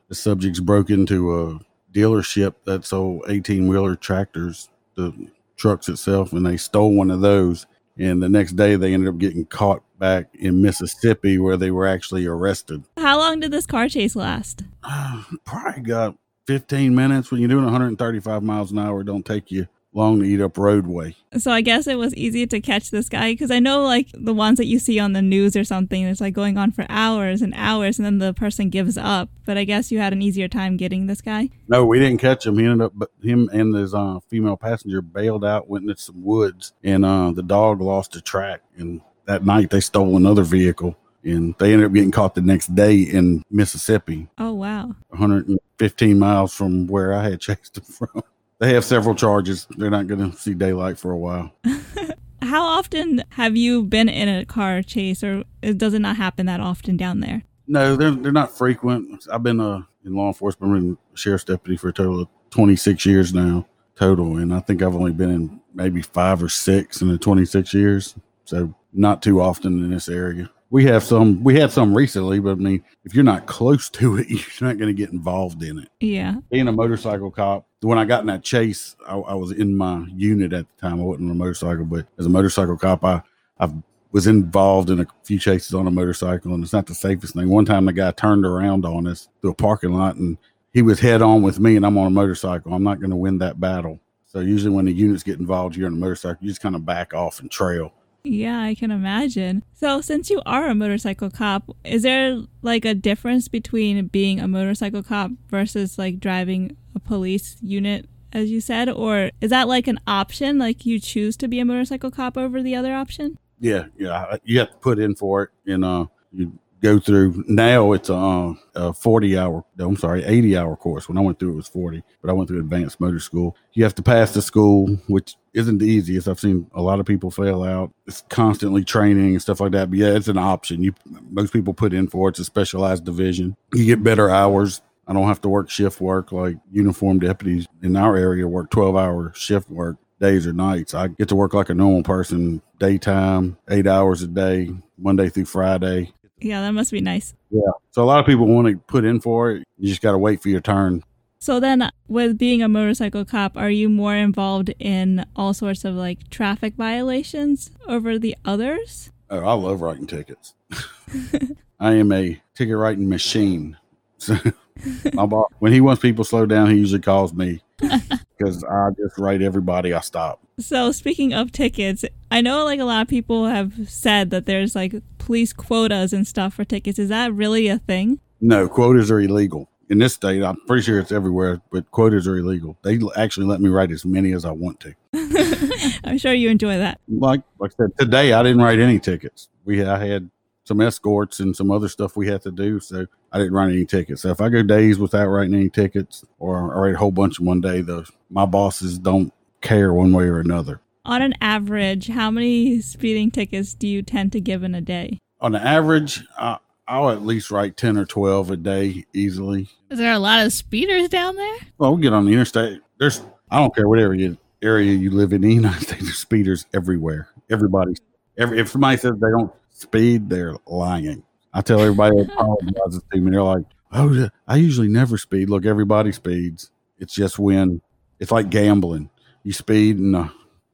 the 0.09 0.15
subjects 0.15 0.61
broke 0.61 0.91
into 0.91 1.35
a 1.35 1.59
dealership 1.93 2.55
that 2.65 2.85
sold 2.85 3.25
18 3.29 3.67
wheeler 3.67 3.97
tractors. 3.97 4.69
The 4.95 5.29
trucks 5.57 5.89
itself, 5.89 6.33
and 6.33 6.47
they 6.47 6.57
stole 6.57 6.95
one 6.95 7.11
of 7.11 7.21
those. 7.21 7.67
And 7.99 8.23
the 8.23 8.29
next 8.29 8.53
day, 8.53 8.77
they 8.77 8.93
ended 8.95 9.09
up 9.09 9.19
getting 9.19 9.47
caught 9.47 9.83
back 9.99 10.29
in 10.35 10.63
Mississippi, 10.63 11.39
where 11.39 11.57
they 11.57 11.71
were 11.71 11.87
actually 11.87 12.27
arrested. 12.27 12.85
How 12.99 13.19
long 13.19 13.41
did 13.41 13.51
this 13.51 13.67
car 13.67 13.89
chase 13.89 14.15
last? 14.15 14.63
Probably 15.45 15.83
got 15.83 16.17
15 16.47 16.95
minutes. 16.95 17.31
When 17.31 17.41
you're 17.41 17.49
doing 17.49 17.65
135 17.65 18.43
miles 18.43 18.71
an 18.71 18.79
hour, 18.79 19.01
it 19.01 19.05
don't 19.05 19.25
take 19.25 19.51
you 19.51 19.67
long 19.97 20.21
to 20.21 20.25
eat 20.27 20.41
up 20.41 20.59
roadway. 20.59 21.17
So 21.39 21.51
I 21.51 21.61
guess 21.61 21.87
it 21.87 21.99
was 21.99 22.15
easy 22.15 22.47
to 22.47 22.61
catch 22.61 22.91
this 22.91 23.09
guy 23.09 23.33
because 23.33 23.51
I 23.51 23.59
know 23.59 23.83
like 23.83 24.09
the 24.13 24.35
ones 24.35 24.59
that 24.59 24.67
you 24.67 24.79
see 24.79 24.99
on 24.99 25.13
the 25.13 25.23
news 25.23 25.57
or 25.57 25.65
something, 25.65 26.05
it's 26.05 26.21
like 26.21 26.35
going 26.35 26.57
on 26.59 26.73
for 26.73 26.87
hours 26.89 27.43
and 27.43 27.55
hours, 27.57 27.99
and 27.99 28.07
then 28.07 28.19
the 28.19 28.35
person 28.35 28.71
gives 28.71 28.97
up. 28.97 29.31
But 29.45 29.57
I 29.57 29.65
guess 29.65 29.91
you 29.91 29.99
had 29.99 30.13
an 30.13 30.23
easier 30.23 30.49
time 30.49 30.77
getting 30.77 31.07
this 31.07 31.21
guy. 31.21 31.51
No, 31.69 31.85
we 31.85 31.99
didn't 31.99 32.19
catch 32.19 32.47
him. 32.47 32.59
He 32.59 32.65
ended 32.65 32.83
up, 32.83 32.93
but 32.95 33.11
him 33.23 33.49
and 33.53 33.75
his 33.75 33.95
uh, 33.95 34.21
female 34.29 34.57
passenger 34.57 35.01
bailed 35.03 35.45
out, 35.45 35.69
went 35.69 35.89
into 35.89 36.01
some 36.01 36.23
woods, 36.23 36.73
and 36.85 37.05
uh, 37.05 37.33
the 37.33 37.43
dog 37.43 37.81
lost 37.81 38.13
the 38.13 38.21
track. 38.21 38.61
And 38.77 39.01
that 39.25 39.45
night 39.45 39.71
they 39.71 39.81
stole 39.81 40.17
another 40.17 40.43
vehicle. 40.43 40.97
And 41.25 41.57
they 41.59 41.73
ended 41.73 41.87
up 41.87 41.93
getting 41.93 42.13
caught 42.13 42.37
the 42.37 42.41
next 42.41 42.73
day 42.77 43.01
in 43.01 43.43
Mississippi. 43.51 44.29
Oh 44.39 44.53
wow! 44.53 44.95
115 45.09 46.19
miles 46.19 46.55
from 46.55 46.87
where 46.87 47.13
I 47.13 47.31
had 47.31 47.41
chased 47.41 47.75
them 47.75 47.85
from. 47.85 48.23
They 48.59 48.73
have 48.75 48.85
several 48.85 49.15
charges. 49.15 49.67
They're 49.77 49.91
not 49.91 50.07
going 50.07 50.31
to 50.31 50.37
see 50.37 50.55
daylight 50.55 50.99
for 50.99 51.11
a 51.11 51.19
while. 51.19 51.53
How 52.43 52.65
often 52.65 53.23
have 53.31 53.57
you 53.57 53.83
been 53.83 54.09
in 54.09 54.29
a 54.29 54.45
car 54.45 54.83
chase, 54.83 55.23
or 55.23 55.45
does 55.63 55.95
it 55.95 55.99
not 55.99 56.17
happen 56.17 56.47
that 56.47 56.61
often 56.61 56.97
down 56.97 57.21
there? 57.21 57.43
No, 57.67 57.97
they're 57.97 58.13
they're 58.13 58.33
not 58.33 58.57
frequent. 58.57 59.27
I've 59.31 59.43
been 59.43 59.61
uh, 59.61 59.83
in 60.05 60.15
law 60.15 60.29
enforcement, 60.29 60.99
sheriff's 61.15 61.45
deputy 61.45 61.77
for 61.77 61.89
a 61.89 61.93
total 61.93 62.23
of 62.23 62.29
26 62.51 63.05
years 63.05 63.35
now, 63.35 63.67
total, 63.97 64.37
and 64.37 64.55
I 64.55 64.61
think 64.61 64.81
I've 64.81 64.95
only 64.95 65.13
been 65.13 65.31
in 65.31 65.61
maybe 65.75 66.03
five 66.03 66.43
or 66.43 66.49
six 66.49 67.03
in 67.03 67.09
the 67.09 67.19
26 67.19 67.75
years. 67.75 68.15
So 68.45 68.75
not 68.93 69.23
too 69.23 69.41
often 69.41 69.83
in 69.83 69.91
this 69.91 70.09
area 70.09 70.51
we 70.71 70.85
have 70.85 71.03
some 71.03 71.43
we 71.45 71.59
had 71.59 71.71
some 71.71 71.97
recently 71.97 72.39
but 72.41 72.53
i 72.53 72.55
mean 72.55 72.83
if 73.05 73.15
you're 73.15 73.25
not 73.25 73.47
close 73.47 73.89
to 73.89 74.17
it 74.19 74.29
you're 74.29 74.69
not 74.69 74.79
going 74.79 74.95
to 74.95 74.95
get 74.95 75.11
involved 75.11 75.63
in 75.63 75.79
it. 75.79 75.89
Yeah. 76.01 76.37
Being 76.51 76.69
a 76.69 76.73
motorcycle 76.73 77.31
cop 77.31 77.67
when 77.81 77.99
i 77.99 78.05
got 78.05 78.21
in 78.21 78.27
that 78.27 78.43
chase 78.43 78.97
I, 79.07 79.17
I, 79.17 79.35
was 79.35 79.53
in 79.53 79.77
my 79.77 80.07
unit 80.15 80.53
at 80.53 80.67
the 80.69 80.81
time. 80.81 81.01
I 81.01 81.05
wasn't 81.05 81.31
on 81.31 81.37
a 81.37 81.39
motorcycle 81.39 81.85
but 81.85 82.07
as 82.19 82.27
a 82.27 82.31
motorcycle 82.31 82.77
cop 82.77 83.05
i 83.05 83.23
i 83.61 83.71
was 84.13 84.27
involved 84.27 84.89
in 84.89 85.01
a 85.01 85.07
few 85.25 85.39
chases 85.39 85.75
on 85.75 85.87
a 85.87 85.91
motorcycle 85.91 86.55
and 86.55 86.65
it's 86.65 86.73
not 86.73 86.87
the 86.87 86.95
safest 86.95 87.35
thing. 87.35 87.49
One 87.49 87.65
time 87.65 87.85
the 87.85 87.93
guy 87.93 88.11
turned 88.13 88.47
around 88.47 88.85
on 88.85 89.07
us 89.07 89.29
through 89.41 89.51
a 89.51 89.55
parking 89.55 89.93
lot 89.93 90.17
and 90.17 90.39
he 90.73 90.83
was 90.83 91.01
head 91.01 91.23
on 91.23 91.43
with 91.43 91.59
me 91.59 91.77
and 91.77 91.87
i'm 91.87 91.99
on 91.99 92.07
a 92.07 92.11
motorcycle. 92.11 92.73
I'm 92.73 92.85
not 92.85 93.01
going 93.01 93.11
to 93.11 93.17
win 93.17 93.39
that 93.39 93.61
battle. 93.61 94.01
So 94.27 94.41
usually 94.41 94.75
when 94.75 94.87
the 94.87 94.93
units 94.93 95.23
get 95.23 95.39
involved 95.39 95.77
you're 95.77 95.87
on 95.87 95.95
a 95.95 95.97
motorcycle 95.97 96.39
you 96.41 96.49
just 96.49 96.63
kind 96.63 96.75
of 96.75 96.85
back 96.85 97.15
off 97.15 97.41
and 97.41 97.51
trail 97.51 97.93
yeah, 98.27 98.61
I 98.61 98.75
can 98.75 98.91
imagine. 98.91 99.65
So, 99.75 100.01
since 100.01 100.31
you 100.31 100.43
are 100.47 100.69
a 100.69 100.75
motorcycle 100.75 101.31
cop, 101.31 101.75
is 101.85 102.03
there 102.03 102.43
like 102.63 102.85
a 102.85 102.95
difference 102.95 103.49
between 103.49 104.07
being 104.09 104.41
a 104.41 104.49
motorcycle 104.49 105.03
cop 105.03 105.31
versus 105.49 105.99
like 105.99 106.21
driving 106.21 106.77
a 106.95 107.01
police 107.01 107.57
unit, 107.61 108.09
as 108.33 108.51
you 108.51 108.61
said? 108.61 108.89
Or 108.89 109.31
is 109.41 109.51
that 109.51 109.69
like 109.69 109.87
an 109.87 110.01
option? 110.07 110.59
Like 110.59 110.85
you 110.85 110.99
choose 111.01 111.37
to 111.39 111.49
be 111.49 111.61
a 111.61 111.65
motorcycle 111.65 112.11
cop 112.11 112.37
over 112.37 112.63
the 112.63 112.75
other 112.75 112.95
option? 112.95 113.39
Yeah, 113.61 113.87
yeah. 113.99 114.37
You 114.45 114.59
have 114.61 114.71
to 114.71 114.77
put 114.77 114.99
in 114.99 115.15
for 115.15 115.45
it. 115.45 115.51
You 115.65 115.79
know, 115.79 116.11
you 116.33 116.59
go 116.83 116.99
through. 116.99 117.45
Now 117.49 117.93
it's 117.93 118.09
a, 118.09 118.15
um, 118.15 118.61
a 118.75 118.93
40 118.93 119.39
hour, 119.39 119.65
I'm 119.79 119.97
sorry, 119.97 120.25
80 120.25 120.57
hour 120.57 120.77
course. 120.77 121.09
When 121.09 121.19
I 121.19 121.21
went 121.21 121.39
through, 121.39 121.53
it 121.53 121.57
was 121.57 121.69
40, 121.69 122.03
but 122.23 122.31
I 122.31 122.33
went 122.33 122.49
through 122.49 122.61
advanced 122.61 123.01
motor 123.01 123.21
school. 123.21 123.57
You 123.73 123.85
have 123.85 123.95
to 123.97 124.03
pass 124.03 124.33
the 124.33 124.43
school, 124.43 124.89
which 125.09 125.37
isn't 125.55 125.79
the 125.79 125.87
easiest. 125.87 126.29
I've 126.29 126.41
seen 126.41 126.71
a 126.75 126.83
lot 126.83 127.01
of 127.01 127.07
people 127.07 127.31
fail 127.31 127.63
out. 127.63 127.93
It's 128.07 128.23
constantly 128.29 128.85
training 128.85 129.33
and 129.33 129.43
stuff 129.43 129.61
like 129.61 129.73
that. 129.73 129.91
But 129.91 129.99
yeah, 129.99 130.15
it's 130.15 130.29
an 130.29 130.39
option. 130.39 130.83
You 130.83 130.95
most 131.31 131.53
people 131.53 131.75
put 131.75 131.95
in 131.95 132.09
for 132.09 132.29
it. 132.29 132.33
It's 132.33 132.41
a 132.41 132.45
specialized 132.45 133.05
division. 133.05 133.57
You 133.73 133.85
get 133.85 134.05
better 134.05 134.31
hours. 134.31 134.83
I 135.09 135.13
don't 135.13 135.29
have 135.29 135.41
to 135.43 135.49
work 135.49 135.71
shift 135.71 136.01
work 136.01 136.33
like 136.33 136.57
uniformed 136.73 137.21
deputies 137.21 137.67
in 137.81 137.97
our 137.97 138.17
area 138.17 138.49
work 138.49 138.71
12 138.71 138.97
hour 138.97 139.33
shift 139.37 139.71
work 139.71 139.97
days 140.21 140.47
or 140.47 140.53
nights. 140.53 140.95
I 140.95 141.09
get 141.09 141.29
to 141.29 141.37
work 141.37 141.55
like 141.55 141.71
a 141.71 141.75
normal 141.75 142.03
person, 142.03 142.63
daytime, 142.79 143.57
eight 143.71 143.87
hours 143.87 144.23
a 144.23 144.27
day, 144.27 144.71
Monday 144.99 145.29
through 145.29 145.45
Friday. 145.45 146.13
Yeah, 146.39 146.61
that 146.61 146.73
must 146.73 146.93
be 146.93 147.01
nice. 147.01 147.35
Yeah. 147.51 147.61
So 147.91 148.03
a 148.03 148.05
lot 148.05 148.21
of 148.21 148.27
people 148.27 148.47
want 148.47 148.69
to 148.69 148.77
put 148.77 149.05
in 149.05 149.21
for 149.21 149.53
it. 149.53 149.65
You 149.79 149.89
just 149.89 150.03
got 150.03 150.13
to 150.13 150.19
wait 150.19 150.43
for 150.43 150.49
your 150.49 150.61
turn. 150.61 151.03
So 151.39 151.61
then, 151.61 151.91
with 152.09 152.39
being 152.39 152.63
a 152.63 152.69
motorcycle 152.69 153.25
cop, 153.25 153.57
are 153.57 153.71
you 153.71 153.89
more 153.89 154.15
involved 154.15 154.73
in 154.79 155.25
all 155.37 155.55
sorts 155.55 155.85
of 155.85 155.95
like 155.95 156.29
traffic 156.31 156.75
violations 156.75 157.71
over 157.87 158.19
the 158.19 158.37
others? 158.45 159.13
Oh, 159.31 159.41
I 159.41 159.53
love 159.53 159.81
writing 159.81 160.07
tickets. 160.07 160.55
I 161.81 161.95
am 161.95 162.13
a 162.13 162.41
ticket 162.55 162.77
writing 162.77 163.09
machine. 163.09 163.77
So 164.19 164.37
my 165.13 165.27
boss, 165.27 165.51
when 165.59 165.73
he 165.73 165.81
wants 165.81 166.03
people 166.03 166.25
slow 166.25 166.47
down, 166.47 166.71
he 166.71 166.77
usually 166.77 167.03
calls 167.03 167.33
me 167.33 167.61
because 167.79 168.65
I 168.65 168.91
just 168.97 169.19
write 169.19 169.43
everybody 169.43 169.93
I 169.93 170.01
stop. 170.01 170.41
So 170.59 170.93
speaking 170.93 171.33
of 171.33 171.53
tickets, 171.53 172.05
I 172.31 172.41
know 172.41 172.65
like 172.65 172.81
a 172.81 172.85
lot 172.85 173.03
of 173.03 173.09
people 173.09 173.47
have 173.47 173.89
said 173.89 174.31
that 174.31 174.47
there's 174.47 174.75
like 174.75 174.95
police 175.19 175.53
quotas 175.53 176.13
and 176.13 176.27
stuff 176.27 176.55
for 176.55 176.65
tickets. 176.65 176.99
Is 176.99 177.09
that 177.11 177.33
really 177.33 177.69
a 177.69 177.79
thing? 177.79 178.21
No, 178.41 178.69
quotas 178.69 179.11
are 179.11 179.21
illegal 179.21 179.69
in 179.89 179.99
this 179.99 180.15
state. 180.15 180.43
I'm 180.43 180.57
pretty 180.67 180.83
sure 180.83 180.99
it's 180.99 181.13
everywhere, 181.13 181.61
but 181.71 181.91
quotas 181.91 182.27
are 182.27 182.37
illegal. 182.37 182.77
They 182.83 182.99
actually 183.17 183.47
let 183.47 183.61
me 183.61 183.69
write 183.69 183.91
as 183.91 184.05
many 184.05 184.33
as 184.33 184.45
I 184.45 184.51
want 184.51 184.81
to. 184.81 184.95
I'm 186.05 186.19
sure 186.19 186.33
you 186.33 186.51
enjoy 186.51 186.79
that. 186.79 187.01
Like 187.09 187.43
like 187.59 187.73
I 187.73 187.85
said, 187.85 187.99
today 187.99 188.33
I 188.33 188.43
didn't 188.43 188.63
write 188.63 188.79
any 188.79 188.99
tickets. 188.99 189.49
We 189.65 189.85
I 189.85 190.05
had 190.05 190.31
some 190.65 190.81
escorts 190.81 191.41
and 191.41 191.55
some 191.55 191.71
other 191.71 191.89
stuff 191.89 192.17
we 192.17 192.27
had 192.27 192.43
to 192.43 192.51
do, 192.51 192.81
so 192.81 193.07
I 193.37 193.41
didn't 193.41 193.53
write 193.53 193.71
any 193.71 193.85
tickets. 193.85 194.23
So 194.23 194.31
if 194.31 194.41
I 194.41 194.49
go 194.49 194.63
days 194.63 194.99
without 194.99 195.27
writing 195.27 195.53
any 195.53 195.69
tickets, 195.69 196.25
or 196.39 196.75
I 196.75 196.81
write 196.81 196.95
a 196.95 196.97
whole 196.97 197.11
bunch 197.11 197.39
in 197.39 197.45
one 197.45 197.61
day, 197.61 197.83
the 197.83 198.09
my 198.31 198.47
bosses 198.47 198.99
don't 198.99 199.31
care 199.61 199.93
one 199.93 200.15
way 200.15 200.25
or 200.25 200.41
another. 200.41 200.81
On 201.05 201.21
an 201.21 201.35
average, 201.43 202.09
how 202.09 202.31
many 202.31 202.81
speeding 202.81 203.31
tickets 203.31 203.75
do 203.75 203.87
you 203.87 204.01
tend 204.01 204.33
to 204.33 204.41
give 204.41 204.63
in 204.63 204.75
a 204.75 204.81
day? 204.81 205.19
On 205.43 205.53
the 205.53 205.63
average, 205.63 206.25
uh, 206.39 206.57
I'll 206.89 207.11
at 207.11 207.27
least 207.27 207.51
write 207.51 207.77
10 207.77 207.99
or 207.99 208.07
12 208.07 208.53
a 208.53 208.57
day 208.57 209.05
easily. 209.13 209.69
Is 209.91 209.99
there 209.99 210.15
a 210.15 210.19
lot 210.19 210.47
of 210.47 210.55
speeders 210.55 211.11
down 211.11 211.37
there? 211.37 211.57
Well, 211.77 211.95
we 211.95 212.01
get 212.01 212.15
on 212.15 212.25
the 212.25 212.33
interstate. 212.33 212.81
There's, 212.99 213.21
I 213.51 213.59
don't 213.59 213.75
care 213.75 213.87
what 213.87 213.99
area, 213.99 214.35
area 214.63 214.95
you 214.95 215.11
live 215.11 215.35
in 215.35 215.43
the 215.43 215.53
United 215.55 215.83
States, 215.83 216.05
there's 216.05 216.17
speeders 216.17 216.65
everywhere. 216.73 217.29
Everybody, 217.51 217.97
every, 218.39 218.61
if 218.61 218.71
somebody 218.71 218.97
says 218.97 219.13
they 219.21 219.31
don't 219.31 219.53
speed, 219.69 220.31
they're 220.31 220.57
lying. 220.67 221.23
I 221.57 221.63
tell 221.63 221.81
everybody 221.81 222.17
that 222.19 222.31
apologizes 222.35 223.03
to 223.11 223.19
me, 223.19 223.31
they're 223.31 223.43
like, 223.43 223.65
oh, 223.93 224.29
I 224.47 224.57
usually 224.57 224.89
never 224.89 225.17
speed. 225.17 225.49
Look, 225.49 225.65
everybody 225.65 226.13
speeds. 226.13 226.71
It's 226.99 227.15
just 227.15 227.39
when 227.39 227.81
it's 228.21 228.31
like 228.31 228.51
gambling 228.51 229.09
you 229.43 229.55
speed 229.55 229.99
and 229.99 230.15
uh, 230.15 230.29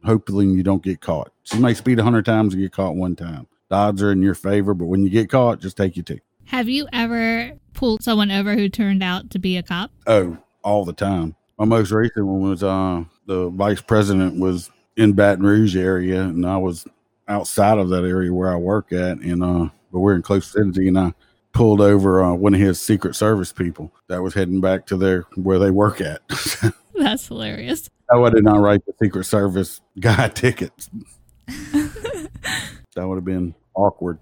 hopefully 0.05 0.47
you 0.47 0.65
don't 0.65 0.83
get 0.83 1.01
caught. 1.01 1.33
So 1.45 1.57
you 1.57 1.63
may 1.63 1.75
speed 1.75 1.99
100 1.99 2.25
times 2.25 2.53
and 2.53 2.61
get 2.61 2.73
caught 2.73 2.97
one 2.97 3.15
time. 3.15 3.47
The 3.69 3.77
odds 3.77 4.03
are 4.03 4.11
in 4.11 4.23
your 4.23 4.35
favor, 4.35 4.75
but 4.75 4.87
when 4.87 5.05
you 5.05 5.09
get 5.09 5.31
caught, 5.31 5.61
just 5.61 5.77
take 5.77 5.95
your 5.95 6.03
ticket. 6.03 6.25
Have 6.47 6.69
you 6.69 6.89
ever 6.93 7.53
pulled 7.75 8.03
someone 8.03 8.33
over 8.33 8.55
who 8.55 8.69
turned 8.69 9.05
out 9.05 9.31
to 9.31 9.39
be 9.39 9.57
a 9.57 9.63
cop? 9.63 9.93
Oh, 10.09 10.37
all 10.65 10.85
the 10.85 10.93
time. 10.93 11.37
My 11.59 11.65
most 11.65 11.93
recent 11.93 12.27
one 12.27 12.41
was 12.41 12.65
uh, 12.65 13.05
the 13.27 13.51
vice 13.51 13.81
president 13.81 14.41
was 14.41 14.69
in 14.97 15.13
Baton 15.13 15.47
Rouge 15.47 15.77
area, 15.77 16.23
and 16.23 16.45
I 16.45 16.57
was 16.57 16.89
outside 17.29 17.79
of 17.79 17.89
that 17.91 18.05
area 18.05 18.33
where 18.33 18.51
I 18.51 18.57
work 18.57 18.93
at, 18.93 19.19
and 19.19 19.45
uh, 19.45 19.69
but 19.93 20.01
we're 20.01 20.15
in 20.15 20.23
close 20.23 20.51
vicinity, 20.51 20.89
and 20.89 20.99
I 20.99 21.15
pulled 21.53 21.81
over 21.81 22.23
uh, 22.23 22.33
one 22.33 22.55
of 22.55 22.61
his 22.61 22.81
Secret 22.81 23.15
Service 23.15 23.53
people 23.53 23.93
that 24.09 24.23
was 24.23 24.35
heading 24.35 24.61
back 24.61 24.87
to 24.87 24.97
their 24.97 25.23
where 25.35 25.59
they 25.59 25.71
work 25.71 26.01
at. 26.01 26.23
That's 26.95 27.29
hilarious. 27.29 27.89
I 28.11 28.31
did 28.31 28.45
not 28.45 28.61
write 28.61 28.85
the 28.87 28.95
Secret 29.03 29.25
Service 29.25 29.81
guy 29.99 30.29
tickets. 30.35 30.91
that 31.47 33.09
would 33.09 33.17
have 33.17 33.25
been 33.25 33.55
awkward. 33.75 34.19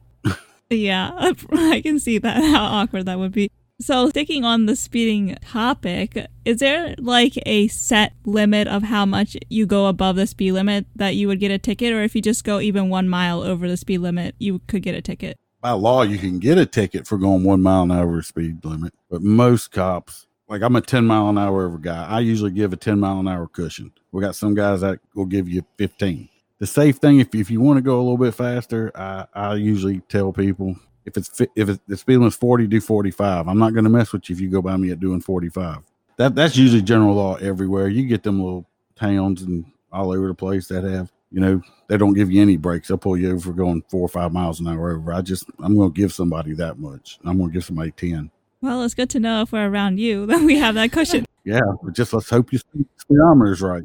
Yeah, 0.69 1.11
I 1.53 1.81
can 1.81 1.99
see 1.99 2.19
that, 2.19 2.45
how 2.45 2.63
awkward 2.65 3.07
that 3.07 3.19
would 3.19 3.33
be. 3.33 3.51
So, 3.81 4.11
sticking 4.11 4.45
on 4.45 4.67
the 4.67 4.77
speeding 4.77 5.37
topic, 5.43 6.27
is 6.45 6.59
there 6.59 6.95
like 6.99 7.33
a 7.47 7.67
set 7.69 8.13
limit 8.27 8.69
of 8.69 8.83
how 8.85 9.07
much 9.07 9.37
you 9.49 9.65
go 9.65 9.87
above 9.87 10.17
the 10.17 10.27
speed 10.27 10.53
limit 10.53 10.87
that 10.95 11.17
you 11.17 11.27
would 11.29 11.41
get 11.41 11.51
a 11.51 11.59
ticket? 11.59 11.93
Or 11.93 12.03
if 12.03 12.15
you 12.15 12.21
just 12.21 12.45
go 12.45 12.61
even 12.61 12.91
one 12.91 13.09
mile 13.09 13.43
over 13.43 13.67
the 13.67 13.79
speed 13.79 13.99
limit, 13.99 14.35
you 14.39 14.61
could 14.69 14.83
get 14.83 14.95
a 14.95 15.01
ticket? 15.01 15.39
By 15.61 15.73
law, 15.73 16.03
you 16.03 16.17
can 16.17 16.39
get 16.39 16.57
a 16.57 16.65
ticket 16.65 17.07
for 17.07 17.19
going 17.19 17.45
one 17.45 17.61
mile 17.61 17.83
an 17.83 17.91
hour 17.91 18.23
speed 18.23 18.65
limit, 18.65 18.95
but 19.11 19.21
most 19.21 19.71
cops, 19.71 20.27
like 20.49 20.63
I'm 20.63 20.75
a 20.75 20.81
10 20.81 21.05
mile 21.05 21.29
an 21.29 21.37
hour 21.37 21.67
over 21.67 21.77
guy, 21.77 22.07
I 22.07 22.21
usually 22.21 22.51
give 22.51 22.73
a 22.73 22.77
10 22.77 22.99
mile 22.99 23.21
an 23.21 23.29
hour 23.29 23.47
cushion. 23.47 23.93
We 24.11 24.23
got 24.23 24.35
some 24.35 24.55
guys 24.55 24.81
that 24.81 25.01
will 25.15 25.27
give 25.27 25.49
you 25.49 25.63
15. 25.77 26.31
The 26.61 26.67
safe 26.67 26.97
thing, 26.97 27.21
if, 27.21 27.35
if 27.35 27.51
you 27.51 27.61
want 27.61 27.77
to 27.77 27.83
go 27.83 27.97
a 27.97 28.03
little 28.03 28.17
bit 28.17 28.35
faster, 28.35 28.91
I, 28.95 29.27
I 29.35 29.55
usually 29.55 30.01
tell 30.09 30.33
people 30.33 30.77
if 31.05 31.17
it's 31.17 31.41
if 31.41 31.69
it's, 31.69 31.81
the 31.87 31.97
speed 31.97 32.17
limit's 32.17 32.37
40, 32.37 32.67
do 32.67 32.81
45. 32.81 33.47
I'm 33.47 33.59
not 33.59 33.75
going 33.75 33.85
to 33.85 33.91
mess 33.91 34.13
with 34.13 34.29
you 34.31 34.37
if 34.37 34.41
you 34.41 34.49
go 34.49 34.63
by 34.63 34.77
me 34.77 34.91
at 34.91 35.01
doing 35.01 35.21
45. 35.21 35.79
That 36.17 36.35
that's 36.35 36.57
usually 36.57 36.83
general 36.83 37.15
law 37.15 37.37
everywhere. 37.37 37.89
You 37.89 38.07
get 38.07 38.23
them 38.23 38.43
little 38.43 38.67
towns 38.97 39.43
and 39.43 39.65
all 39.93 40.13
over 40.13 40.29
the 40.29 40.35
place 40.35 40.69
that 40.69 40.85
have 40.85 41.11
you 41.31 41.41
know 41.41 41.63
they 41.89 41.97
don't 41.97 42.15
give 42.15 42.31
you 42.31 42.43
any 42.43 42.57
breaks. 42.57 42.89
They'll 42.89 42.99
pull 42.99 43.17
you 43.17 43.33
over 43.33 43.41
for 43.41 43.53
going 43.53 43.83
four 43.89 44.03
or 44.03 44.09
five 44.09 44.33
miles 44.33 44.61
an 44.61 44.69
hour 44.69 44.93
over. 44.93 45.13
I 45.13 45.23
just 45.23 45.45
I'm 45.61 45.77
going 45.77 45.93
to 45.93 46.01
give 46.01 46.13
somebody 46.13 46.55
that 46.55 46.79
much. 46.79 47.19
I'm 47.25 47.39
going 47.39 47.51
to 47.51 47.55
give 47.55 47.65
somebody 47.65 47.93
10. 47.93 48.31
Well, 48.61 48.83
it's 48.83 48.95
good 48.95 49.11
to 49.11 49.21
know 49.21 49.43
if 49.43 49.53
we're 49.53 49.69
around 49.69 49.99
you 49.99 50.27
that 50.27 50.43
we 50.43 50.59
have 50.59 50.75
that 50.75 50.93
cushion. 50.93 51.27
yeah, 51.45 51.61
but 51.83 51.95
just 51.95 52.13
let's 52.13 52.31
hope 52.31 52.53
your 52.53 52.61
speedometer 52.97 53.53
is 53.53 53.63
right. 53.63 53.85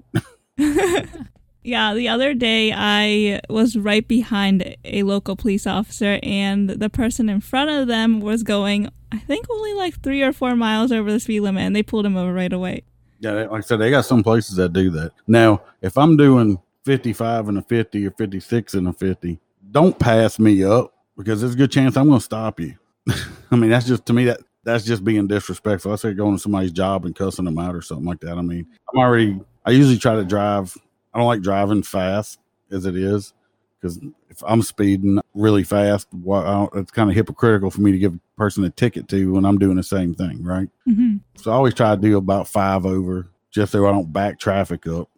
Yeah, 1.66 1.96
the 1.96 2.10
other 2.10 2.36
day 2.36 2.72
I 2.72 3.42
was 3.50 3.76
right 3.76 4.08
behind 4.08 4.78
a 4.86 5.02
local 5.02 5.36
police 5.36 5.66
officer, 5.66 6.20
and 6.22 6.70
the 6.70 6.92
person 6.92 7.28
in 7.28 7.42
front 7.42 7.72
of 7.72 7.88
them 7.88 8.20
was 8.20 8.44
going, 8.44 8.88
I 9.12 9.18
think, 9.18 9.48
only 9.50 9.74
like 9.74 10.00
three 10.04 10.22
or 10.22 10.32
four 10.32 10.56
miles 10.56 10.92
over 10.92 11.12
the 11.12 11.20
speed 11.20 11.40
limit, 11.40 11.64
and 11.64 11.76
they 11.76 11.82
pulled 11.82 12.06
him 12.06 12.16
over 12.16 12.32
right 12.32 12.54
away. 12.54 12.84
Yeah, 13.20 13.32
like 13.32 13.52
I 13.52 13.60
said, 13.62 13.78
they 13.78 13.90
got 13.90 14.06
some 14.06 14.22
places 14.22 14.58
that 14.58 14.74
do 14.74 14.92
that. 14.92 15.14
Now, 15.26 15.64
if 15.82 15.98
I'm 15.98 16.18
doing 16.18 16.60
55 16.86 17.50
and 17.50 17.58
a 17.58 17.62
50 17.62 18.08
or 18.08 18.12
56 18.12 18.74
and 18.76 18.88
a 18.88 18.94
50, 18.94 19.40
don't 19.72 19.98
pass 20.00 20.40
me 20.40 20.64
up 20.64 20.94
because 21.18 21.42
there's 21.42 21.54
a 21.54 21.58
good 21.58 21.72
chance 21.72 21.98
I'm 21.98 22.08
going 22.08 22.20
to 22.20 22.24
stop 22.24 22.60
you. 22.60 22.76
I 23.52 23.56
mean, 23.56 23.70
that's 23.70 23.88
just 23.88 24.06
to 24.06 24.14
me 24.14 24.26
that 24.26 24.40
that's 24.64 24.86
just 24.86 25.04
being 25.04 25.28
disrespectful. 25.28 25.92
I 25.92 25.96
say 25.96 26.14
going 26.14 26.36
to 26.36 26.42
somebody's 26.42 26.72
job 26.72 27.06
and 27.06 27.16
cussing 27.16 27.46
them 27.46 27.60
out 27.60 27.76
or 27.76 27.82
something 27.82 28.06
like 28.06 28.20
that. 28.22 28.38
I 28.38 28.42
mean, 28.42 28.66
I'm 28.92 29.00
already. 29.00 29.40
I 29.66 29.72
usually 29.72 29.98
try 29.98 30.16
to 30.16 30.24
drive 30.24 30.76
I 31.16 31.20
don't 31.20 31.28
like 31.28 31.42
driving 31.42 31.82
fast 31.82 32.40
as 32.72 32.86
it 32.86 32.98
is 32.98 33.34
because 33.80 34.00
if 34.30 34.44
I'm 34.46 34.62
speeding 34.62 35.22
really 35.34 35.64
fast, 35.64 36.10
well, 36.12 36.70
it's 36.76 36.92
kind 36.92 37.10
of 37.10 37.16
hypocritical 37.16 37.72
for 37.72 37.80
me 37.80 37.94
to 37.94 37.98
give 37.98 38.14
a 38.14 38.20
person 38.36 38.66
a 38.66 38.70
ticket 38.70 39.08
to 39.10 39.32
when 39.32 39.46
I'm 39.46 39.58
doing 39.58 39.78
the 39.78 39.84
same 39.84 40.14
thing, 40.14 40.44
right? 40.44 40.68
Mm-hmm. 40.86 41.18
So 41.38 41.52
I 41.52 41.56
always 41.56 41.74
try 41.74 41.96
to 41.96 42.02
do 42.02 42.18
about 42.18 42.50
five 42.50 42.86
over 42.86 43.30
just 43.50 43.72
so 43.72 43.88
I 43.88 43.92
don't 43.92 44.12
back 44.12 44.40
traffic 44.40 44.86
up, 44.88 45.10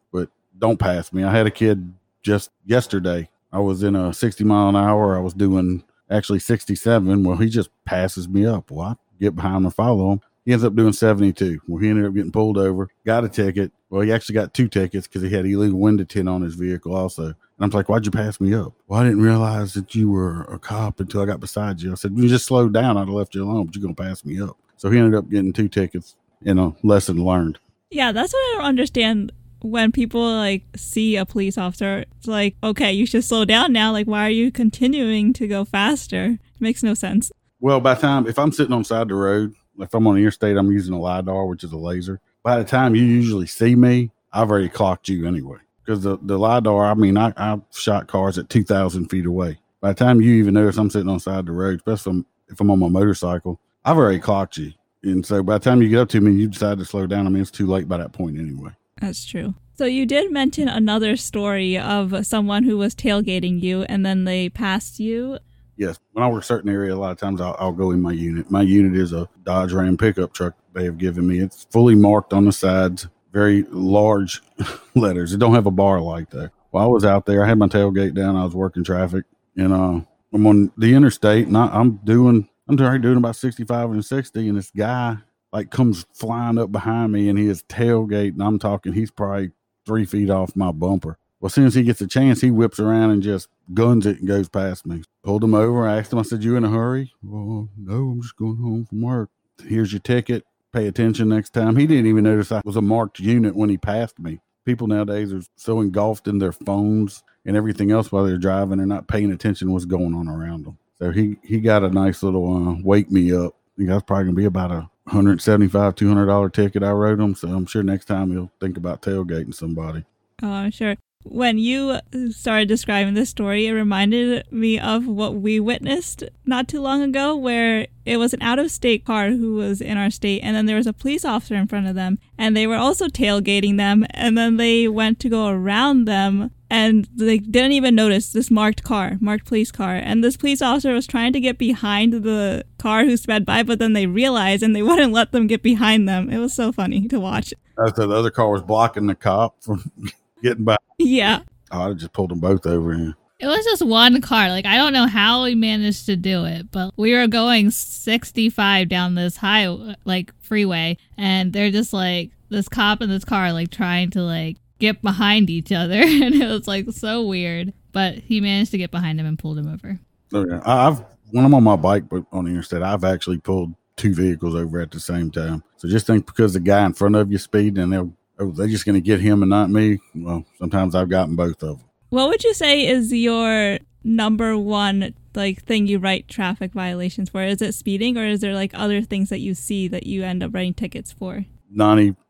don't 0.58 0.80
pass 0.80 1.12
me. 1.14 1.24
I 1.24 1.32
had 1.32 1.48
a 1.48 1.52
kid 1.52 1.94
just 2.24 2.52
yesterday. 2.66 3.30
I 3.52 3.60
was 3.60 3.84
in 3.84 3.96
a 3.96 4.14
60 4.14 4.44
mile 4.44 4.70
an 4.70 4.76
hour. 4.76 5.18
I 5.18 5.22
was 5.22 5.34
doing 5.34 5.84
actually 6.10 6.40
67. 6.40 7.24
Well, 7.24 7.38
he 7.38 7.50
just 7.50 7.70
passes 7.86 8.28
me 8.28 8.46
up. 8.46 8.72
Well, 8.72 8.88
I 8.88 8.96
get 9.20 9.36
behind 9.36 9.58
him 9.58 9.66
and 9.66 9.76
follow 9.76 10.12
him. 10.12 10.22
He 10.46 10.54
ends 10.54 10.64
up 10.64 10.76
doing 10.76 10.94
72. 10.94 11.62
Well, 11.68 11.82
he 11.82 11.90
ended 11.90 12.06
up 12.06 12.14
getting 12.14 12.32
pulled 12.32 12.58
over, 12.58 12.90
got 13.06 13.26
a 13.26 13.30
ticket. 13.30 13.72
Well, 13.90 14.02
he 14.02 14.14
actually 14.14 14.36
got 14.36 14.54
two 14.54 14.68
tickets 14.68 15.08
because 15.08 15.22
he 15.22 15.30
had 15.30 15.46
illegal 15.46 15.80
window 15.80 16.06
tint 16.06 16.30
on 16.30 16.42
his 16.42 16.56
vehicle 16.56 16.96
also. 16.96 17.26
And 17.26 17.36
I'm 17.60 17.70
like, 17.70 17.90
why'd 17.90 18.06
you 18.06 18.12
pass 18.12 18.40
me 18.40 18.54
up? 18.54 18.74
Well, 18.88 19.02
I 19.02 19.04
didn't 19.04 19.22
realize 19.22 19.74
that 19.74 19.94
you 19.96 20.10
were 20.10 20.44
a 20.44 20.60
cop 20.60 21.00
until 21.00 21.22
I 21.22 21.26
got 21.26 21.40
beside 21.40 21.82
you. 21.82 21.92
I 21.92 21.96
said, 21.96 22.18
you 22.18 22.30
just 22.30 22.46
slowed 22.46 22.74
down. 22.74 22.96
I'd 22.98 23.02
have 23.02 23.10
left 23.10 23.36
you 23.36 23.44
alone, 23.44 23.66
but 23.66 23.76
you're 23.76 23.82
going 23.82 23.96
to 23.96 24.02
pass 24.02 24.24
me 24.24 24.40
up. 24.42 24.58
So 24.78 24.90
he 24.90 25.00
ended 25.00 25.16
up 25.16 25.30
getting 25.30 25.52
two 25.52 25.68
tickets, 25.68 26.16
you 26.42 26.54
know, 26.54 26.76
lesson 26.84 27.24
learned. 27.24 27.60
Yeah, 27.90 28.12
that's 28.12 28.32
what 28.34 28.40
I 28.40 28.54
don't 28.58 28.66
understand 28.66 29.32
when 29.62 29.92
people 29.92 30.22
like 30.22 30.64
see 30.76 31.16
a 31.16 31.26
police 31.26 31.58
officer. 31.58 32.06
It's 32.18 32.28
like, 32.28 32.56
okay, 32.64 32.92
you 32.92 33.06
should 33.06 33.24
slow 33.24 33.46
down 33.46 33.74
now. 33.74 33.92
Like, 33.92 34.08
why 34.08 34.26
are 34.26 34.32
you 34.32 34.52
continuing 34.52 35.34
to 35.34 35.48
go 35.48 35.66
faster? 35.66 36.26
It 36.26 36.62
makes 36.62 36.84
no 36.84 36.94
sense. 36.94 37.32
Well, 37.60 37.80
by 37.80 37.96
the 37.96 38.02
time, 38.02 38.28
if 38.28 38.38
I'm 38.38 38.52
sitting 38.52 38.74
on 38.74 38.84
side 38.84 39.04
of 39.04 39.08
the 39.08 39.16
road 39.16 39.56
if 39.80 39.94
I'm 39.94 40.08
on 40.08 40.16
the 40.16 40.22
interstate, 40.22 40.58
I'm 40.58 40.72
using 40.72 40.94
a 40.94 41.00
LiDAR, 41.00 41.46
which 41.46 41.64
is 41.64 41.72
a 41.72 41.78
laser. 41.78 42.20
By 42.44 42.58
the 42.58 42.64
time 42.64 42.96
you 42.96 43.04
usually 43.04 43.48
see 43.48 43.76
me, 43.76 44.12
I've 44.32 44.50
already 44.50 44.70
clocked 44.70 45.10
you 45.10 45.28
anyway. 45.28 45.58
Because 45.84 46.04
the, 46.04 46.18
the 46.22 46.38
LiDAR, 46.38 46.86
I 46.86 46.94
mean, 46.96 47.18
I, 47.18 47.34
I've 47.38 47.62
shot 47.72 48.08
cars 48.08 48.38
at 48.38 48.50
2,000 48.50 49.08
feet 49.08 49.26
away. 49.26 49.60
By 49.80 49.90
the 49.90 50.04
time 50.04 50.22
you 50.22 50.34
even 50.34 50.56
notice 50.56 50.78
I'm 50.78 50.90
sitting 50.90 51.08
on 51.08 51.16
the 51.16 51.22
side 51.22 51.40
of 51.40 51.46
the 51.46 51.52
road, 51.52 51.78
especially 51.78 52.12
if 52.12 52.16
I'm, 52.18 52.26
if 52.50 52.60
I'm 52.60 52.72
on 52.72 52.80
my 52.80 52.90
motorcycle, 52.90 53.60
I've 53.86 53.98
already 53.98 54.20
clocked 54.20 54.58
you. 54.58 54.74
And 55.04 55.26
so 55.26 55.44
by 55.44 55.58
the 55.58 55.64
time 55.64 55.82
you 55.82 55.90
get 55.90 56.00
up 56.00 56.10
to 56.10 56.20
me 56.20 56.32
and 56.32 56.40
you 56.40 56.48
decide 56.48 56.80
to 56.80 56.86
slow 56.86 57.08
down, 57.08 57.28
I 57.28 57.30
mean, 57.30 57.42
it's 57.42 57.52
too 57.52 57.68
late 57.68 57.88
by 57.88 57.98
that 57.98 58.12
point 58.12 58.38
anyway. 58.38 58.72
That's 59.02 59.26
true. 59.26 59.56
So 59.76 59.86
you 59.86 60.06
did 60.06 60.32
mention 60.32 60.68
another 60.68 61.16
story 61.18 61.78
of 61.78 62.26
someone 62.26 62.64
who 62.64 62.78
was 62.78 62.96
tailgating 62.96 63.62
you 63.62 63.84
and 63.84 64.06
then 64.06 64.24
they 64.24 64.50
passed 64.50 65.00
you 65.00 65.38
yes, 65.78 66.00
when 66.12 66.24
I 66.24 66.30
work 66.30 66.44
certain 66.44 66.70
area, 66.70 66.94
a 66.94 66.98
lot 66.98 67.12
of 67.12 67.18
times 67.18 67.40
I'll, 67.40 67.56
I'll, 67.60 67.72
go 67.72 67.92
in 67.92 68.02
my 68.02 68.12
unit. 68.12 68.52
My 68.52 68.62
unit 68.62 69.00
is 69.00 69.14
a 69.14 69.30
Dodge 69.44 69.72
Ram 69.72 69.96
pickup 69.96 70.34
truck 70.34 70.56
they 70.74 70.84
have 70.84 70.98
given 70.98 71.28
me. 71.28 71.40
It's 71.40 71.66
fully 71.72 71.96
marked 71.96 72.34
on 72.34 72.46
the 72.46 72.52
sides, 72.52 73.08
very 73.32 73.64
large 73.70 74.42
letters. 74.96 75.34
It 75.34 75.38
don't 75.38 75.54
have 75.54 75.68
a 75.68 75.72
bar 75.72 76.02
like 76.02 76.32
that. 76.32 76.52
While 76.72 76.84
I 76.84 76.88
was 76.88 77.06
out 77.06 77.26
there, 77.26 77.44
I 77.44 77.48
had 77.48 77.58
my 77.58 77.68
tailgate 77.68 78.14
down. 78.14 78.36
I 78.36 78.44
was 78.44 78.56
working 78.56 78.84
traffic, 78.84 79.26
and 79.56 79.72
uh, 79.72 80.02
I'm 80.34 80.48
on 80.48 80.72
the 80.78 80.94
interstate, 80.94 81.48
and 81.48 81.58
I, 81.58 81.68
I'm 81.68 81.98
doing, 82.04 82.50
I'm 82.68 82.76
doing 82.76 83.18
about 83.18 83.36
65 83.36 83.92
and 83.92 84.04
60, 84.04 84.50
and 84.50 84.58
this 84.58 84.72
guy 84.72 85.18
like 85.52 85.72
comes 85.72 86.06
flying 86.14 86.58
up 86.58 86.72
behind 86.72 87.12
me, 87.12 87.30
and 87.30 87.38
he 87.38 87.48
is 87.48 87.64
tailgate, 87.64 88.34
and 88.34 88.44
I'm 88.44 88.60
talking, 88.60 88.94
he's 88.94 89.12
probably 89.12 89.52
three 89.86 90.06
feet 90.06 90.30
off 90.30 90.56
my 90.56 90.72
bumper 90.72 91.18
well, 91.40 91.48
as 91.48 91.54
soon 91.54 91.68
as 91.68 91.76
he 91.76 91.84
gets 91.84 92.02
a 92.02 92.08
chance, 92.08 92.42
he 92.42 92.50
whips 92.50 92.80
around 92.80 93.12
and 93.12 93.22
just 93.22 93.48
guns 93.74 94.08
it 94.08 94.20
and 94.20 94.28
goes 94.28 94.50
past 94.50 94.88
me. 94.88 95.04
Pulled 95.24 95.44
him 95.44 95.54
over. 95.54 95.88
I 95.88 95.98
asked 95.98 96.12
him, 96.12 96.20
I 96.20 96.24
said, 96.24 96.44
You 96.44 96.56
in 96.56 96.66
a 96.66 96.70
hurry? 96.70 97.14
Well, 97.22 97.70
no, 97.78 97.94
I'm 97.94 98.22
just 98.22 98.36
going 98.38 98.58
home 98.58 98.86
from 98.86 99.02
work. 99.02 99.30
Here's 99.64 99.94
your 99.94 100.00
ticket. 100.00 100.46
Pay 100.74 100.88
attention 100.88 101.30
next 101.30 101.52
time. 101.52 101.76
He 101.76 101.86
didn't 101.86 102.08
even 102.08 102.24
notice 102.24 102.52
I 102.52 102.62
was 102.66 102.76
a 102.76 102.82
marked 102.82 103.20
unit 103.20 103.56
when 103.56 103.70
he 103.70 103.78
passed 103.78 104.20
me. 104.20 104.42
People 104.66 104.88
nowadays 104.88 105.32
are 105.32 105.42
so 105.56 105.80
engulfed 105.80 106.28
in 106.28 106.40
their 106.40 106.52
phones 106.52 107.24
and 107.46 107.56
everything 107.56 107.92
else 107.92 108.12
while 108.12 108.26
they're 108.26 108.38
driving, 108.38 108.80
they're 108.80 108.88
not 108.88 109.08
paying 109.08 109.32
attention 109.32 109.72
what's 109.72 109.86
going 109.86 110.14
on 110.14 110.28
around 110.28 110.66
them. 110.66 110.78
So 111.00 111.12
he, 111.12 111.38
he 111.44 111.62
got 111.62 111.84
a 111.84 111.90
nice 111.90 112.24
little 112.24 112.68
uh, 112.70 112.76
wake 112.84 113.12
me 113.12 113.32
up. 113.32 113.54
I 113.54 113.78
think 113.78 113.90
that's 113.90 114.04
probably 114.04 114.26
going 114.26 114.36
to 114.36 114.40
be 114.42 114.46
about 114.46 114.72
a 114.72 114.90
175 115.08 115.96
$200 115.96 116.54
ticket 116.54 116.84
I 116.84 116.92
wrote 116.92 117.20
him. 117.20 117.36
So 117.36 117.50
I'm 117.50 117.66
sure 117.66 117.84
next 117.84 118.06
time 118.06 118.32
he'll 118.32 118.52
think 118.60 118.78
about 118.78 119.02
tailgating 119.02 119.54
somebody. 119.54 120.06
Oh, 120.44 120.52
I'm 120.52 120.72
sure 120.72 120.96
when 121.30 121.58
you 121.58 122.00
started 122.32 122.68
describing 122.68 123.14
this 123.14 123.30
story, 123.30 123.68
it 123.68 123.74
reminded 123.74 124.50
me 124.52 124.80
of 124.80 125.08
what 125.08 125.36
we 125.36 125.60
witnessed 125.60 126.24
not 126.46 126.68
too 126.68 126.82
long 126.82 127.02
ago, 127.02 127.36
where 127.36 127.88
it 128.06 128.18
was 128.18 128.34
an 128.34 128.42
out 128.42 128.60
of 128.60 128.72
state 128.72 129.06
car 129.06 129.30
who 129.32 129.56
was 129.56 129.82
in 129.82 129.98
our 129.98 130.10
state, 130.10 130.42
and 130.42 130.56
then 130.56 130.66
there 130.66 130.78
was 130.78 130.88
a 130.88 130.94
police 130.94 131.26
officer 131.26 131.56
in 131.56 131.68
front 131.68 131.88
of 131.88 131.96
them, 131.96 132.20
and 132.38 132.56
they 132.56 132.68
were 132.68 132.76
also 132.76 133.08
tailgating 133.08 133.78
them, 133.78 134.06
and 134.12 134.38
then 134.38 134.58
they 134.58 134.88
went 134.88 135.20
to 135.20 135.30
go 135.30 135.48
around 135.48 136.06
them. 136.06 136.52
And 136.70 137.08
they 137.16 137.38
didn't 137.38 137.72
even 137.74 137.96
notice 137.96 138.32
this 138.32 138.52
marked 138.52 138.84
car, 138.84 139.18
marked 139.22 139.46
police 139.46 139.72
car. 139.72 139.96
And 139.96 140.24
this 140.24 140.36
police 140.36 140.62
officer 140.62 140.94
was 140.94 141.08
trying 141.08 141.34
to 141.34 141.40
get 141.40 141.58
behind 141.58 142.14
the 142.14 142.66
car 142.78 143.06
who 143.06 143.16
sped 143.16 143.46
by, 143.46 143.64
but 143.64 143.80
then 143.80 143.94
they 143.94 144.06
realized 144.06 144.64
and 144.64 144.76
they 144.76 144.82
wouldn't 144.84 145.14
let 145.14 145.32
them 145.32 145.48
get 145.48 145.64
behind 145.64 146.08
them. 146.08 146.30
It 146.30 146.40
was 146.40 146.54
so 146.54 146.72
funny 146.72 147.08
to 147.08 147.20
watch. 147.20 147.54
Uh, 147.78 147.92
so 147.94 148.08
the 148.08 148.16
other 148.16 148.32
car 148.32 148.50
was 148.50 148.62
blocking 148.62 149.08
the 149.08 149.16
cop 149.16 149.64
from 149.64 149.92
getting 150.44 150.66
by. 150.66 150.78
Yeah. 150.98 151.42
Oh, 151.72 151.90
I 151.90 151.94
just 151.94 152.14
pulled 152.14 152.32
them 152.32 152.40
both 152.40 152.66
over 152.66 152.94
here. 152.96 153.16
It 153.40 153.46
was 153.46 153.64
just 153.66 153.86
one 153.86 154.20
car. 154.22 154.50
Like 154.50 154.66
I 154.66 154.78
don't 154.78 154.94
know 154.94 155.06
how 155.06 155.44
we 155.44 155.54
managed 155.54 156.08
to 156.08 156.16
do 156.16 156.46
it, 156.46 156.72
but 156.72 156.94
we 156.98 157.14
were 157.14 157.28
going 157.28 157.70
65 157.70 158.90
down 158.90 159.16
this 159.16 159.38
high 159.38 159.68
like 160.06 160.34
freeway 160.42 160.98
and 161.18 161.54
they're 161.54 161.70
just 161.70 161.94
like 161.94 162.32
this 162.50 162.68
cop 162.68 163.02
in 163.02 163.10
this 163.10 163.26
car 163.26 163.54
like 163.54 163.70
trying 163.70 164.10
to 164.12 164.22
like 164.22 164.58
get 164.80 165.02
behind 165.02 165.50
each 165.50 165.72
other, 165.72 165.96
and 166.02 166.36
it 166.36 166.48
was 166.48 166.68
like 166.68 166.90
so 166.92 167.24
weird. 167.24 167.74
But 167.92 168.16
he 168.16 168.42
managed 168.42 168.72
to 168.72 168.78
get 168.78 168.92
behind 168.92 169.20
him 169.20 169.26
and 169.26 169.40
pulled 169.40 169.58
him 169.58 169.68
over. 169.72 170.00
Oh 170.34 170.46
yeah, 170.48 170.62
I- 170.66 170.88
I've 170.88 171.04
when 171.32 171.44
I'm 171.46 171.54
on 171.54 171.64
my 171.64 171.76
bike, 171.76 172.08
but 172.10 172.24
on 172.32 172.46
the 172.46 172.52
interstate, 172.52 172.82
I've 172.82 173.04
actually 173.04 173.38
pulled 173.40 173.74
two 173.98 174.14
vehicles 174.14 174.56
over 174.56 174.80
at 174.80 174.92
the 174.92 175.00
same 175.00 175.30
time. 175.32 175.64
So 175.78 175.88
just 175.88 176.08
think 176.08 176.26
because 176.26 176.54
the 176.54 176.60
guy 176.60 176.86
in 176.86 176.94
front 176.94 177.16
of 177.16 177.32
you 177.32 177.38
speeding, 177.38 177.84
and 177.84 177.92
they'll 177.92 178.14
oh 178.40 178.52
they're 178.52 178.68
just 178.68 178.86
going 178.86 178.96
to 178.96 179.02
get 179.02 179.20
him 179.20 179.42
and 179.42 179.50
not 179.50 179.70
me. 179.70 180.00
Well, 180.16 180.46
sometimes 180.60 180.96
I've 180.96 181.10
gotten 181.10 181.36
both 181.36 181.64
of 181.64 181.80
them. 181.80 181.88
What 182.10 182.30
would 182.30 182.44
you 182.44 182.54
say 182.54 182.88
is 182.88 183.12
your 183.12 183.80
number 184.04 184.58
one 184.58 185.14
like 185.36 185.64
thing 185.64 185.86
you 185.88 186.00
write 186.00 186.28
traffic 186.28 186.72
violations 186.72 187.30
for? 187.30 187.44
Is 187.44 187.62
it 187.62 187.74
speeding 187.74 188.18
or 188.18 188.26
is 188.26 188.40
there 188.40 188.54
like 188.54 188.72
other 188.74 189.02
things 189.02 189.30
that 189.30 189.40
you 189.40 189.54
see 189.54 189.88
that 189.90 190.08
you 190.08 190.24
end 190.24 190.42
up 190.44 190.54
writing 190.54 190.74
tickets 190.74 191.12
for? 191.12 191.46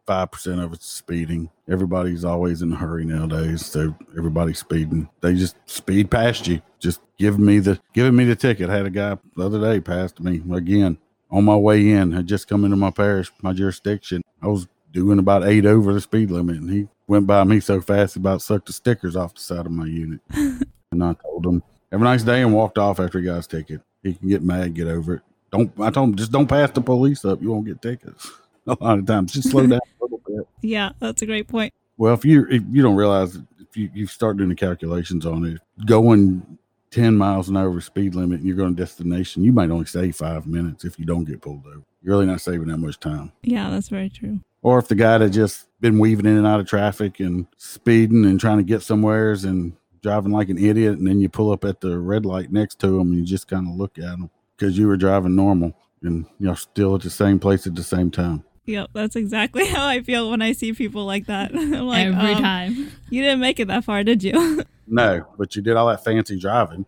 Ninety-five 0.07 0.31
percent 0.31 0.61
of 0.61 0.71
it's 0.71 0.85
speeding. 0.85 1.49
Everybody's 1.69 2.23
always 2.23 2.61
in 2.61 2.71
a 2.71 2.77
hurry 2.77 3.03
nowadays, 3.03 3.65
so 3.65 3.93
everybody's 4.17 4.59
speeding. 4.59 5.09
They 5.19 5.33
just 5.35 5.57
speed 5.65 6.09
past 6.09 6.47
you. 6.47 6.61
Just 6.79 7.01
giving 7.17 7.43
me 7.43 7.59
the 7.59 7.77
giving 7.93 8.15
me 8.15 8.23
the 8.23 8.35
ticket. 8.35 8.69
I 8.69 8.77
had 8.77 8.85
a 8.85 8.89
guy 8.89 9.17
the 9.35 9.45
other 9.45 9.59
day 9.59 9.81
passed 9.81 10.21
me 10.21 10.41
again 10.55 10.97
on 11.29 11.43
my 11.43 11.57
way 11.57 11.89
in. 11.89 12.13
Had 12.13 12.25
just 12.25 12.47
come 12.47 12.63
into 12.63 12.77
my 12.77 12.89
parish, 12.89 13.31
my 13.41 13.51
jurisdiction. 13.51 14.21
I 14.41 14.47
was 14.47 14.67
doing 14.93 15.19
about 15.19 15.45
eight 15.45 15.65
over 15.65 15.93
the 15.93 15.99
speed 15.99 16.31
limit, 16.31 16.55
and 16.55 16.69
he 16.69 16.87
went 17.07 17.27
by 17.27 17.43
me 17.43 17.59
so 17.59 17.81
fast 17.81 18.13
he 18.13 18.21
about 18.21 18.41
sucked 18.41 18.67
the 18.67 18.73
stickers 18.73 19.17
off 19.17 19.35
the 19.35 19.41
side 19.41 19.65
of 19.65 19.73
my 19.73 19.87
unit. 19.87 20.21
and 20.29 21.03
I 21.03 21.15
told 21.21 21.45
him, 21.45 21.61
"Have 21.91 21.99
a 21.99 22.05
nice 22.05 22.23
day," 22.23 22.43
and 22.43 22.53
walked 22.53 22.77
off 22.77 23.01
after 23.01 23.19
he 23.19 23.25
got 23.25 23.35
his 23.35 23.47
ticket. 23.47 23.81
He 24.03 24.13
can 24.13 24.29
get 24.29 24.41
mad, 24.41 24.73
get 24.73 24.87
over 24.87 25.15
it. 25.15 25.21
Don't 25.51 25.69
I 25.81 25.89
told 25.89 26.09
him 26.09 26.15
just 26.15 26.31
don't 26.31 26.47
pass 26.47 26.71
the 26.71 26.79
police 26.79 27.25
up. 27.25 27.41
You 27.41 27.51
won't 27.51 27.65
get 27.65 27.81
tickets. 27.81 28.31
A 28.81 28.83
lot 28.83 28.99
of 28.99 29.05
times, 29.05 29.33
just 29.33 29.49
slow 29.49 29.65
down 29.65 29.79
a 29.79 30.03
little 30.03 30.21
bit. 30.27 30.47
Yeah, 30.61 30.91
that's 30.99 31.21
a 31.21 31.25
great 31.25 31.47
point. 31.47 31.73
Well, 31.97 32.13
if 32.13 32.25
you 32.25 32.45
if 32.49 32.63
you 32.69 32.81
don't 32.81 32.95
realize 32.95 33.37
if 33.59 33.77
you, 33.77 33.89
you 33.93 34.07
start 34.07 34.37
doing 34.37 34.49
the 34.49 34.55
calculations 34.55 35.25
on 35.25 35.45
it, 35.45 35.61
going 35.85 36.57
ten 36.91 37.15
miles 37.15 37.47
an 37.47 37.55
hour 37.55 37.79
speed 37.79 38.15
limit 38.15 38.39
and 38.39 38.47
you're 38.47 38.57
going 38.57 38.75
to 38.75 38.81
destination, 38.81 39.43
you 39.43 39.53
might 39.53 39.71
only 39.71 39.85
save 39.85 40.15
five 40.15 40.45
minutes 40.45 40.83
if 40.83 40.99
you 40.99 41.05
don't 41.05 41.23
get 41.23 41.41
pulled 41.41 41.65
over. 41.65 41.83
You're 42.01 42.15
really 42.15 42.25
not 42.25 42.41
saving 42.41 42.67
that 42.67 42.77
much 42.77 42.99
time. 42.99 43.31
Yeah, 43.43 43.69
that's 43.69 43.89
very 43.89 44.09
true. 44.09 44.41
Or 44.61 44.79
if 44.79 44.87
the 44.87 44.95
guy 44.95 45.19
had 45.19 45.31
just 45.31 45.67
been 45.79 45.99
weaving 45.99 46.25
in 46.25 46.37
and 46.37 46.47
out 46.47 46.59
of 46.59 46.67
traffic 46.67 47.19
and 47.19 47.47
speeding 47.57 48.25
and 48.25 48.39
trying 48.39 48.57
to 48.57 48.63
get 48.63 48.81
somewheres 48.81 49.43
and 49.45 49.73
driving 50.01 50.31
like 50.31 50.49
an 50.49 50.57
idiot, 50.57 50.97
and 50.97 51.07
then 51.07 51.21
you 51.21 51.29
pull 51.29 51.51
up 51.51 51.63
at 51.63 51.81
the 51.81 51.97
red 51.97 52.25
light 52.25 52.51
next 52.51 52.79
to 52.79 52.99
him 52.99 53.09
and 53.09 53.15
you 53.15 53.25
just 53.25 53.47
kind 53.47 53.67
of 53.67 53.75
look 53.75 53.97
at 53.97 54.05
him 54.05 54.29
because 54.57 54.77
you 54.77 54.87
were 54.87 54.97
driving 54.97 55.35
normal 55.35 55.73
and 56.01 56.25
you're 56.39 56.55
still 56.55 56.95
at 56.95 57.01
the 57.01 57.09
same 57.09 57.39
place 57.39 57.67
at 57.67 57.75
the 57.75 57.83
same 57.83 58.11
time. 58.11 58.43
Yep, 58.67 58.89
that's 58.93 59.15
exactly 59.15 59.65
how 59.69 59.87
I 59.87 60.01
feel 60.01 60.29
when 60.29 60.41
I 60.41 60.51
see 60.51 60.73
people 60.73 61.05
like 61.05 61.25
that. 61.25 61.51
I'm 61.55 61.87
like, 61.87 62.07
Every 62.07 62.33
um, 62.33 62.41
time. 62.41 62.91
You 63.09 63.23
didn't 63.23 63.39
make 63.39 63.59
it 63.59 63.67
that 63.69 63.83
far, 63.83 64.03
did 64.03 64.23
you? 64.23 64.63
No, 64.89 65.25
but 65.37 65.53
you 65.53 65.61
did 65.61 65.75
all 65.75 65.89
that 65.89 66.01
fancy 66.01 66.39
driving. 66.39 66.85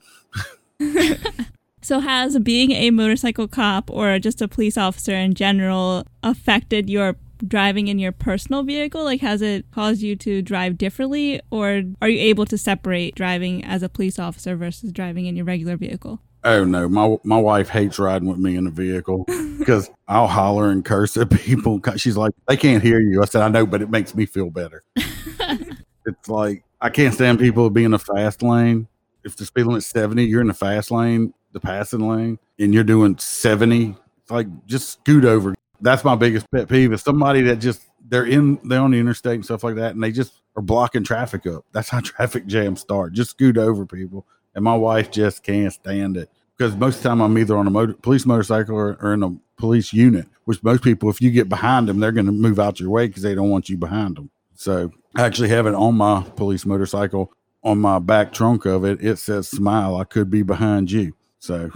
so, 1.81 1.99
has 1.99 2.39
being 2.39 2.71
a 2.71 2.91
motorcycle 2.91 3.45
cop 3.45 3.91
or 3.91 4.17
just 4.19 4.41
a 4.41 4.47
police 4.47 4.77
officer 4.77 5.13
in 5.13 5.33
general 5.33 6.07
affected 6.23 6.89
your 6.89 7.17
driving 7.45 7.89
in 7.89 7.99
your 7.99 8.13
personal 8.13 8.63
vehicle? 8.63 9.03
Like, 9.03 9.19
has 9.19 9.41
it 9.41 9.69
caused 9.71 10.01
you 10.01 10.15
to 10.15 10.41
drive 10.41 10.77
differently, 10.77 11.41
or 11.51 11.83
are 12.01 12.07
you 12.07 12.21
able 12.21 12.45
to 12.45 12.57
separate 12.57 13.15
driving 13.15 13.65
as 13.65 13.83
a 13.83 13.89
police 13.89 14.17
officer 14.17 14.55
versus 14.55 14.93
driving 14.93 15.25
in 15.25 15.35
your 15.35 15.43
regular 15.43 15.75
vehicle? 15.75 16.21
Oh 16.43 16.63
no, 16.63 16.87
my 16.87 17.17
my 17.23 17.37
wife 17.37 17.69
hates 17.69 17.99
riding 17.99 18.27
with 18.27 18.37
me 18.37 18.55
in 18.55 18.63
the 18.63 18.71
vehicle 18.71 19.25
because 19.59 19.89
I'll 20.07 20.27
holler 20.27 20.69
and 20.69 20.85
curse 20.85 21.17
at 21.17 21.29
people. 21.29 21.81
She's 21.97 22.15
like, 22.15 22.33
they 22.47 22.55
can't 22.55 22.81
hear 22.81 22.99
you. 22.99 23.21
I 23.21 23.25
said, 23.25 23.41
I 23.41 23.49
know, 23.49 23.65
but 23.65 23.81
it 23.81 23.89
makes 23.89 24.15
me 24.15 24.25
feel 24.25 24.49
better. 24.49 24.83
it's 24.95 26.29
like 26.29 26.63
I 26.79 26.89
can't 26.89 27.13
stand 27.13 27.39
people 27.39 27.69
being 27.69 27.85
in 27.85 27.91
the 27.91 27.99
fast 27.99 28.41
lane. 28.41 28.87
If 29.25 29.35
the 29.35 29.45
speed 29.45 29.65
limit's 29.65 29.87
seventy, 29.87 30.23
you're 30.23 30.39
in 30.39 30.47
the 30.47 30.53
fast 30.53 30.91
lane, 30.91 31.33
the 31.51 31.59
passing 31.59 32.07
lane, 32.07 32.39
and 32.57 32.73
you're 32.73 32.85
doing 32.85 33.17
seventy. 33.17 33.97
It's 34.21 34.31
like 34.31 34.47
just 34.65 34.91
scoot 34.91 35.25
over. 35.25 35.55
That's 35.81 36.05
my 36.05 36.15
biggest 36.15 36.49
pet 36.51 36.69
peeve. 36.69 36.93
Is 36.93 37.01
somebody 37.01 37.41
that 37.43 37.57
just 37.57 37.81
they're 38.07 38.25
in 38.25 38.59
they're 38.63 38.79
on 38.79 38.91
the 38.91 38.97
interstate 38.97 39.35
and 39.35 39.45
stuff 39.45 39.65
like 39.65 39.75
that, 39.75 39.93
and 39.93 40.01
they 40.01 40.13
just 40.13 40.41
are 40.55 40.61
blocking 40.61 41.03
traffic 41.03 41.45
up. 41.47 41.65
That's 41.73 41.89
how 41.89 41.99
traffic 42.03 42.45
jams 42.47 42.79
start. 42.79 43.11
Just 43.11 43.31
scoot 43.31 43.57
over 43.57 43.85
people 43.85 44.25
and 44.59 44.65
my 44.65 44.75
wife 44.75 45.09
just 45.09 45.41
can't 45.41 45.71
stand 45.71 46.17
it 46.17 46.29
because 46.57 46.75
most 46.75 46.97
of 46.97 47.03
the 47.03 47.07
time 47.07 47.21
I'm 47.21 47.37
either 47.37 47.57
on 47.57 47.65
a 47.65 47.69
motor, 47.69 47.93
police 47.93 48.25
motorcycle 48.25 48.75
or, 48.75 48.97
or 49.01 49.13
in 49.13 49.23
a 49.23 49.37
police 49.55 49.93
unit. 49.93 50.27
Which 50.43 50.61
most 50.61 50.83
people, 50.83 51.09
if 51.09 51.21
you 51.21 51.31
get 51.31 51.47
behind 51.47 51.87
them, 51.87 52.01
they're 52.01 52.11
going 52.11 52.25
to 52.25 52.33
move 52.33 52.59
out 52.59 52.77
your 52.81 52.89
way 52.89 53.07
because 53.07 53.23
they 53.23 53.35
don't 53.35 53.49
want 53.49 53.69
you 53.69 53.77
behind 53.77 54.17
them. 54.17 54.31
So 54.55 54.91
I 55.15 55.21
actually 55.21 55.47
have 55.47 55.65
it 55.65 55.75
on 55.75 55.95
my 55.95 56.23
police 56.35 56.65
motorcycle 56.65 57.31
on 57.63 57.77
my 57.79 57.99
back 57.99 58.33
trunk 58.33 58.65
of 58.65 58.83
it. 58.83 59.01
It 59.01 59.17
says 59.17 59.47
"Smile." 59.47 59.95
I 59.95 60.03
could 60.03 60.29
be 60.29 60.41
behind 60.41 60.91
you, 60.91 61.15
so 61.39 61.71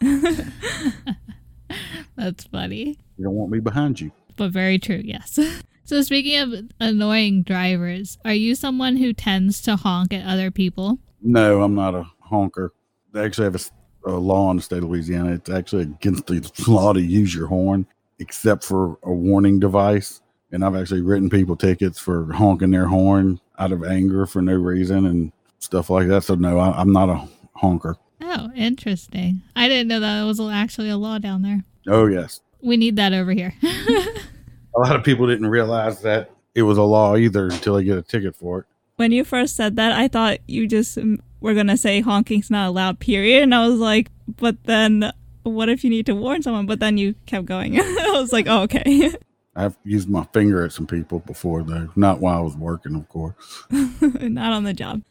That's 2.16 2.42
funny. 2.50 2.98
you 3.16 3.24
don't 3.26 3.34
want 3.34 3.52
me 3.52 3.60
behind 3.60 4.00
you. 4.00 4.10
But 4.36 4.50
very 4.50 4.80
true, 4.80 5.02
yes. 5.04 5.38
So, 5.86 6.00
speaking 6.00 6.38
of 6.38 6.70
annoying 6.80 7.42
drivers, 7.42 8.16
are 8.24 8.32
you 8.32 8.54
someone 8.54 8.96
who 8.96 9.12
tends 9.12 9.60
to 9.62 9.76
honk 9.76 10.14
at 10.14 10.26
other 10.26 10.50
people? 10.50 10.98
No, 11.20 11.62
I'm 11.62 11.74
not 11.74 11.94
a 11.94 12.06
honker. 12.24 12.72
They 13.12 13.24
actually 13.24 13.44
have 13.44 13.70
a 14.06 14.10
law 14.10 14.50
in 14.50 14.56
the 14.56 14.62
state 14.62 14.78
of 14.78 14.84
Louisiana. 14.84 15.32
It's 15.32 15.50
actually 15.50 15.82
against 15.82 16.26
the 16.26 16.50
law 16.68 16.92
to 16.92 17.00
use 17.00 17.34
your 17.34 17.46
horn, 17.46 17.86
except 18.18 18.64
for 18.64 18.98
a 19.02 19.12
warning 19.12 19.60
device. 19.60 20.20
And 20.52 20.64
I've 20.64 20.76
actually 20.76 21.00
written 21.00 21.30
people 21.30 21.56
tickets 21.56 21.98
for 21.98 22.32
honking 22.32 22.70
their 22.70 22.86
horn 22.86 23.40
out 23.58 23.72
of 23.72 23.84
anger 23.84 24.26
for 24.26 24.42
no 24.42 24.54
reason 24.54 25.06
and 25.06 25.32
stuff 25.58 25.90
like 25.90 26.08
that. 26.08 26.24
So 26.24 26.34
no, 26.34 26.58
I, 26.58 26.80
I'm 26.80 26.92
not 26.92 27.08
a 27.08 27.26
honker. 27.54 27.96
Oh, 28.20 28.50
interesting. 28.54 29.42
I 29.56 29.68
didn't 29.68 29.88
know 29.88 30.00
that 30.00 30.22
it 30.22 30.26
was 30.26 30.40
actually 30.40 30.90
a 30.90 30.96
law 30.96 31.18
down 31.18 31.42
there. 31.42 31.64
Oh 31.86 32.06
yes, 32.06 32.40
We 32.62 32.76
need 32.76 32.96
that 32.96 33.12
over 33.12 33.32
here. 33.32 33.54
a 33.62 34.78
lot 34.78 34.96
of 34.96 35.04
people 35.04 35.26
didn't 35.26 35.48
realize 35.48 36.00
that 36.02 36.30
it 36.54 36.62
was 36.62 36.78
a 36.78 36.82
law 36.82 37.16
either 37.16 37.46
until 37.46 37.74
they 37.74 37.84
get 37.84 37.98
a 37.98 38.02
ticket 38.02 38.34
for 38.34 38.60
it. 38.60 38.66
When 38.96 39.12
you 39.12 39.24
first 39.24 39.56
said 39.56 39.76
that, 39.76 39.92
I 39.92 40.08
thought 40.08 40.38
you 40.46 40.68
just 40.68 40.96
were 41.44 41.52
going 41.52 41.66
to 41.66 41.76
say 41.76 42.00
honking's 42.02 42.50
not 42.50 42.68
allowed, 42.68 42.98
period. 42.98 43.42
And 43.42 43.54
I 43.54 43.68
was 43.68 43.78
like, 43.78 44.10
but 44.26 44.64
then 44.64 45.12
what 45.42 45.68
if 45.68 45.84
you 45.84 45.90
need 45.90 46.06
to 46.06 46.14
warn 46.14 46.42
someone? 46.42 46.64
But 46.64 46.80
then 46.80 46.96
you 46.96 47.14
kept 47.26 47.44
going. 47.44 47.78
I 47.80 48.12
was 48.14 48.32
like, 48.32 48.46
oh, 48.48 48.62
okay. 48.62 49.12
I've 49.56 49.76
used 49.84 50.08
my 50.08 50.24
finger 50.32 50.64
at 50.64 50.72
some 50.72 50.86
people 50.86 51.20
before 51.20 51.62
though, 51.62 51.90
not 51.94 52.18
while 52.18 52.38
I 52.38 52.40
was 52.40 52.56
working, 52.56 52.96
of 52.96 53.08
course. 53.08 53.34
not 53.70 54.52
on 54.52 54.64
the 54.64 54.72
job. 54.72 55.02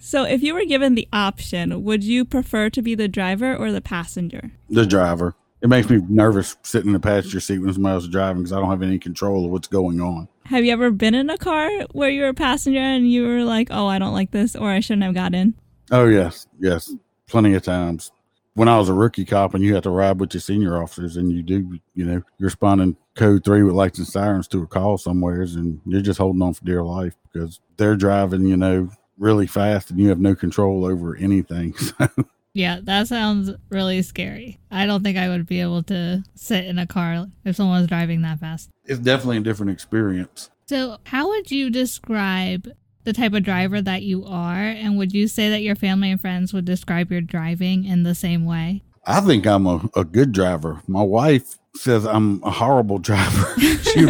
So, 0.00 0.24
if 0.24 0.42
you 0.42 0.54
were 0.54 0.66
given 0.66 0.96
the 0.96 1.08
option, 1.12 1.84
would 1.84 2.02
you 2.02 2.24
prefer 2.24 2.68
to 2.68 2.82
be 2.82 2.96
the 2.96 3.06
driver 3.06 3.56
or 3.56 3.70
the 3.70 3.80
passenger? 3.80 4.50
the 4.68 4.84
driver. 4.84 5.34
It 5.64 5.68
makes 5.68 5.88
me 5.88 5.98
nervous 6.10 6.58
sitting 6.62 6.88
in 6.88 6.92
the 6.92 7.00
passenger 7.00 7.40
seat 7.40 7.58
when 7.58 7.72
somebody 7.72 7.94
else 7.94 8.04
is 8.04 8.10
driving 8.10 8.42
because 8.42 8.52
I 8.52 8.60
don't 8.60 8.68
have 8.68 8.82
any 8.82 8.98
control 8.98 9.46
of 9.46 9.50
what's 9.50 9.66
going 9.66 9.98
on. 9.98 10.28
Have 10.44 10.62
you 10.62 10.70
ever 10.70 10.90
been 10.90 11.14
in 11.14 11.30
a 11.30 11.38
car 11.38 11.70
where 11.92 12.10
you 12.10 12.20
were 12.20 12.28
a 12.28 12.34
passenger 12.34 12.80
and 12.80 13.10
you 13.10 13.26
were 13.26 13.44
like, 13.44 13.68
oh, 13.70 13.86
I 13.86 13.98
don't 13.98 14.12
like 14.12 14.30
this, 14.30 14.54
or 14.54 14.68
I 14.68 14.80
shouldn't 14.80 15.04
have 15.04 15.14
got 15.14 15.34
in? 15.34 15.54
Oh 15.90 16.04
yes, 16.04 16.46
yes, 16.60 16.94
plenty 17.26 17.54
of 17.54 17.62
times. 17.62 18.12
When 18.52 18.68
I 18.68 18.76
was 18.78 18.90
a 18.90 18.92
rookie 18.92 19.24
cop 19.24 19.54
and 19.54 19.64
you 19.64 19.74
had 19.74 19.84
to 19.84 19.90
ride 19.90 20.20
with 20.20 20.34
your 20.34 20.42
senior 20.42 20.82
officers, 20.82 21.16
and 21.16 21.32
you 21.32 21.42
do, 21.42 21.80
you 21.94 22.04
know, 22.04 22.22
you're 22.36 22.48
responding 22.48 22.98
code 23.14 23.42
three 23.42 23.62
with 23.62 23.74
lights 23.74 23.98
and 23.98 24.06
sirens 24.06 24.46
to 24.48 24.62
a 24.62 24.66
call 24.66 24.98
somewheres, 24.98 25.56
and 25.56 25.80
you're 25.86 26.02
just 26.02 26.18
holding 26.18 26.42
on 26.42 26.52
for 26.52 26.64
dear 26.66 26.82
life 26.82 27.16
because 27.32 27.60
they're 27.78 27.96
driving, 27.96 28.44
you 28.44 28.58
know, 28.58 28.90
really 29.16 29.46
fast, 29.46 29.90
and 29.90 29.98
you 29.98 30.10
have 30.10 30.20
no 30.20 30.34
control 30.34 30.84
over 30.84 31.16
anything. 31.16 31.74
yeah, 32.54 32.78
that 32.84 33.08
sounds 33.08 33.50
really 33.68 34.00
scary. 34.02 34.58
I 34.70 34.86
don't 34.86 35.02
think 35.02 35.18
I 35.18 35.28
would 35.28 35.46
be 35.46 35.60
able 35.60 35.82
to 35.84 36.22
sit 36.34 36.64
in 36.64 36.78
a 36.78 36.86
car 36.86 37.26
if 37.44 37.56
someone 37.56 37.80
was 37.80 37.88
driving 37.88 38.22
that 38.22 38.38
fast. 38.40 38.70
it's 38.84 39.00
definitely 39.00 39.38
a 39.38 39.40
different 39.40 39.72
experience. 39.72 40.50
So, 40.66 40.96
how 41.04 41.28
would 41.28 41.50
you 41.50 41.68
describe 41.68 42.68
the 43.02 43.12
type 43.12 43.34
of 43.34 43.42
driver 43.42 43.82
that 43.82 44.02
you 44.02 44.24
are? 44.24 44.62
And 44.62 44.96
would 44.96 45.12
you 45.12 45.28
say 45.28 45.50
that 45.50 45.60
your 45.60 45.74
family 45.76 46.10
and 46.10 46.20
friends 46.20 46.54
would 46.54 46.64
describe 46.64 47.10
your 47.12 47.20
driving 47.20 47.84
in 47.84 48.02
the 48.04 48.14
same 48.14 48.46
way? 48.46 48.82
I 49.06 49.20
think 49.20 49.46
I'm 49.46 49.66
a, 49.66 49.90
a 49.94 50.04
good 50.04 50.32
driver. 50.32 50.80
My 50.86 51.02
wife 51.02 51.58
says 51.76 52.06
I'm 52.06 52.42
a 52.44 52.50
horrible 52.50 52.98
driver. 53.10 53.60
she, 53.60 54.06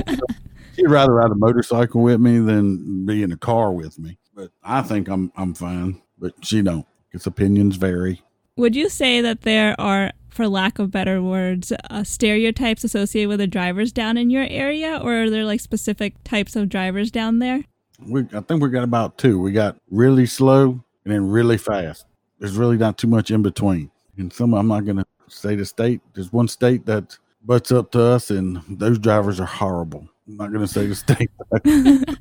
she'd 0.77 0.87
rather 0.89 1.15
ride 1.15 1.33
a 1.33 1.35
motorcycle 1.35 2.03
with 2.03 2.21
me 2.21 2.39
than 2.39 3.05
be 3.07 3.23
in 3.25 3.33
a 3.33 3.37
car 3.37 3.73
with 3.73 3.99
me. 3.99 4.19
But 4.35 4.51
I 4.63 4.83
think 4.83 5.09
I'm 5.09 5.33
I'm 5.37 5.55
fine. 5.55 6.01
But 6.19 6.35
she 6.43 6.63
don't. 6.63 6.87
Its 7.11 7.27
opinions 7.27 7.77
vary. 7.77 8.23
Would 8.57 8.77
you 8.77 8.89
say 8.89 9.21
that 9.21 9.43
there 9.43 9.75
are, 9.81 10.13
for 10.29 10.47
lack 10.47 10.79
of 10.79 10.91
better 10.91 11.21
words, 11.23 11.73
uh, 11.91 12.05
stereotypes 12.05 12.85
associated 12.85 13.29
with 13.29 13.41
the 13.41 13.47
drivers 13.47 13.93
down 13.93 14.17
in 14.17 14.31
your 14.31 14.47
area, 14.49 15.01
or 15.03 15.23
are 15.23 15.31
there 15.31 15.45
like 15.45 15.61
specific 15.61 16.15
types 16.25 16.55
of 16.55 16.69
drivers 16.69 17.11
down 17.11 17.41
there? 17.41 17.65
We 18.07 18.23
I 18.33 18.41
think 18.41 18.63
we 18.63 18.71
got 18.71 18.85
about 18.85 19.19
two. 19.19 19.41
We 19.41 19.53
got 19.53 19.77
really 19.91 20.27
slow 20.27 20.81
and 21.05 21.15
then 21.15 21.29
really 21.29 21.57
fast. 21.59 22.07
There's 22.39 22.57
really 22.57 22.77
not 22.77 22.99
too 22.99 23.07
much 23.07 23.31
in 23.31 23.43
between. 23.43 23.91
And 24.17 24.33
some 24.33 24.55
I'm 24.55 24.69
not 24.69 24.85
gonna 24.85 25.07
say 25.29 25.55
the 25.57 25.65
state. 25.65 26.01
There's 26.15 26.33
one 26.33 26.49
state 26.49 26.87
that 26.87 27.17
butts 27.45 27.71
up 27.73 27.91
to 27.93 28.03
us 28.03 28.31
and 28.31 28.63
those 28.69 28.99
drivers 28.99 29.39
are 29.39 29.47
horrible. 29.47 30.09
I'm 30.27 30.37
not 30.37 30.53
gonna 30.53 30.67
say 30.67 30.87
the 30.87 30.95
state. 31.07 31.31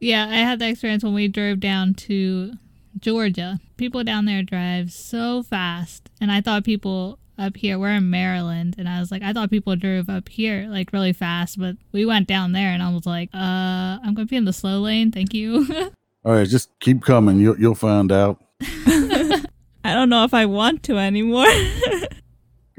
Yeah, 0.00 0.26
I 0.28 0.36
had 0.36 0.60
that 0.60 0.70
experience 0.70 1.02
when 1.02 1.14
we 1.14 1.28
drove 1.28 1.60
down 1.60 1.94
to 1.94 2.52
Georgia. 3.00 3.60
People 3.76 4.04
down 4.04 4.24
there 4.24 4.42
drive 4.42 4.92
so 4.92 5.42
fast, 5.42 6.10
and 6.20 6.30
I 6.32 6.40
thought 6.40 6.64
people 6.64 7.18
up 7.38 7.56
here, 7.56 7.78
we're 7.78 7.90
in 7.94 8.10
Maryland, 8.10 8.74
and 8.78 8.88
I 8.88 8.98
was 8.98 9.10
like, 9.12 9.22
I 9.22 9.32
thought 9.32 9.50
people 9.50 9.76
drove 9.76 10.08
up 10.08 10.28
here 10.28 10.66
like 10.68 10.92
really 10.92 11.12
fast, 11.12 11.58
but 11.58 11.76
we 11.92 12.04
went 12.04 12.26
down 12.26 12.52
there, 12.52 12.70
and 12.70 12.82
I 12.82 12.92
was 12.92 13.06
like, 13.06 13.30
uh, 13.34 13.98
I'm 14.02 14.14
gonna 14.14 14.26
be 14.26 14.36
in 14.36 14.44
the 14.44 14.52
slow 14.52 14.80
lane, 14.80 15.12
thank 15.12 15.32
you. 15.34 15.66
All 16.24 16.32
right, 16.32 16.48
just 16.48 16.70
keep 16.80 17.02
coming. 17.02 17.38
You'll 17.38 17.58
you'll 17.58 17.74
find 17.74 18.10
out. 18.10 18.42
I 18.60 19.94
don't 19.94 20.08
know 20.08 20.24
if 20.24 20.34
I 20.34 20.46
want 20.46 20.82
to 20.84 20.98
anymore. 20.98 21.46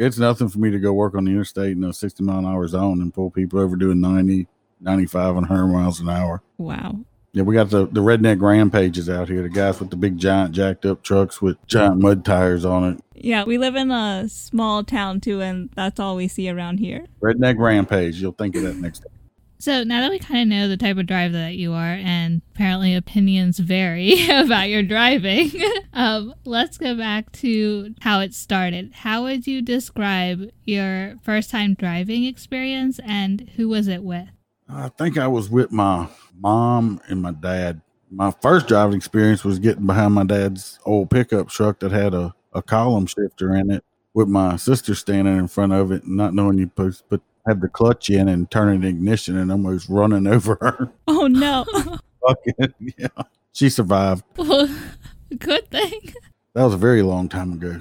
It's 0.01 0.17
nothing 0.17 0.47
for 0.47 0.59
me 0.59 0.71
to 0.71 0.79
go 0.79 0.93
work 0.93 1.13
on 1.13 1.25
the 1.25 1.31
interstate 1.31 1.75
in 1.75 1.83
a 1.83 1.91
60 1.91 2.23
mile 2.23 2.39
an 2.39 2.45
hour 2.45 2.65
zone 2.69 3.01
and 3.01 3.13
pull 3.13 3.29
people 3.29 3.59
over 3.59 3.75
doing 3.75 3.99
90, 3.99 4.47
95, 4.79 5.27
and 5.35 5.49
100 5.49 5.67
miles 5.67 5.99
an 5.99 6.07
hour. 6.07 6.41
wow. 6.57 6.95
Yeah, 7.31 7.43
we 7.43 7.53
got 7.53 7.69
the, 7.69 7.85
the 7.85 8.01
redneck 8.01 8.41
rampages 8.41 9.09
out 9.09 9.29
here. 9.29 9.43
The 9.43 9.49
guys 9.49 9.79
with 9.79 9.91
the 9.91 9.95
big 9.95 10.17
giant 10.17 10.51
jacked 10.53 10.85
up 10.85 11.03
trucks 11.03 11.41
with 11.41 11.57
giant 11.67 11.99
mud 11.99 12.25
tires 12.25 12.65
on 12.65 12.83
it. 12.83 12.99
Yeah, 13.13 13.43
we 13.43 13.57
live 13.57 13.75
in 13.75 13.91
a 13.91 14.27
small 14.29 14.83
town 14.83 15.21
too, 15.21 15.41
and 15.41 15.69
that's 15.75 15.99
all 15.99 16.15
we 16.15 16.27
see 16.27 16.49
around 16.49 16.79
here. 16.79 17.05
Redneck 17.21 17.57
rampage. 17.59 18.19
You'll 18.21 18.31
think 18.31 18.55
of 18.55 18.63
that 18.63 18.77
next 18.77 18.99
time. 18.99 19.11
so 19.59 19.83
now 19.83 20.01
that 20.01 20.09
we 20.09 20.17
kind 20.19 20.41
of 20.41 20.47
know 20.47 20.67
the 20.67 20.77
type 20.77 20.97
of 20.97 21.05
driver 21.05 21.33
that 21.33 21.55
you 21.55 21.73
are, 21.73 21.93
and 21.93 22.41
apparently 22.55 22.95
opinions 22.95 23.59
vary 23.59 24.27
about 24.29 24.69
your 24.69 24.81
driving, 24.81 25.51
um, 25.93 26.33
let's 26.45 26.77
go 26.77 26.95
back 26.95 27.31
to 27.33 27.93
how 28.01 28.21
it 28.21 28.33
started. 28.33 28.91
How 28.93 29.23
would 29.23 29.45
you 29.45 29.61
describe 29.61 30.49
your 30.63 31.15
first 31.21 31.51
time 31.51 31.75
driving 31.75 32.23
experience, 32.23 32.99
and 33.05 33.51
who 33.57 33.69
was 33.69 33.87
it 33.87 34.01
with? 34.01 34.29
I 34.71 34.89
think 34.89 35.17
I 35.17 35.27
was 35.27 35.49
with 35.49 35.71
my 35.71 36.07
mom 36.37 37.01
and 37.07 37.21
my 37.21 37.31
dad. 37.31 37.81
My 38.11 38.31
first 38.41 38.67
driving 38.67 38.95
experience 38.95 39.43
was 39.43 39.59
getting 39.59 39.85
behind 39.85 40.13
my 40.13 40.23
dad's 40.23 40.79
old 40.85 41.09
pickup 41.09 41.49
truck 41.49 41.79
that 41.79 41.91
had 41.91 42.13
a, 42.13 42.33
a 42.53 42.61
column 42.61 43.07
shifter 43.07 43.55
in 43.55 43.71
it 43.71 43.83
with 44.13 44.27
my 44.27 44.55
sister 44.57 44.95
standing 44.95 45.37
in 45.37 45.47
front 45.47 45.73
of 45.73 45.91
it 45.91 46.03
and 46.03 46.17
not 46.17 46.33
knowing 46.33 46.57
you 46.57 46.65
to 46.67 46.93
put 47.09 47.21
have 47.47 47.61
the 47.61 47.69
clutch 47.69 48.09
in 48.09 48.27
and 48.27 48.51
turning 48.51 48.81
the 48.81 48.87
ignition 48.87 49.37
and 49.37 49.51
almost 49.51 49.89
running 49.89 50.27
over 50.27 50.57
her. 50.61 50.91
Oh 51.07 51.27
no. 51.27 51.65
Fucking 52.27 52.93
yeah. 52.97 53.07
She 53.53 53.69
survived. 53.69 54.23
Well, 54.37 54.69
good 55.39 55.69
thing. 55.71 56.13
That 56.53 56.63
was 56.63 56.75
a 56.75 56.77
very 56.77 57.01
long 57.01 57.27
time 57.29 57.53
ago. 57.53 57.79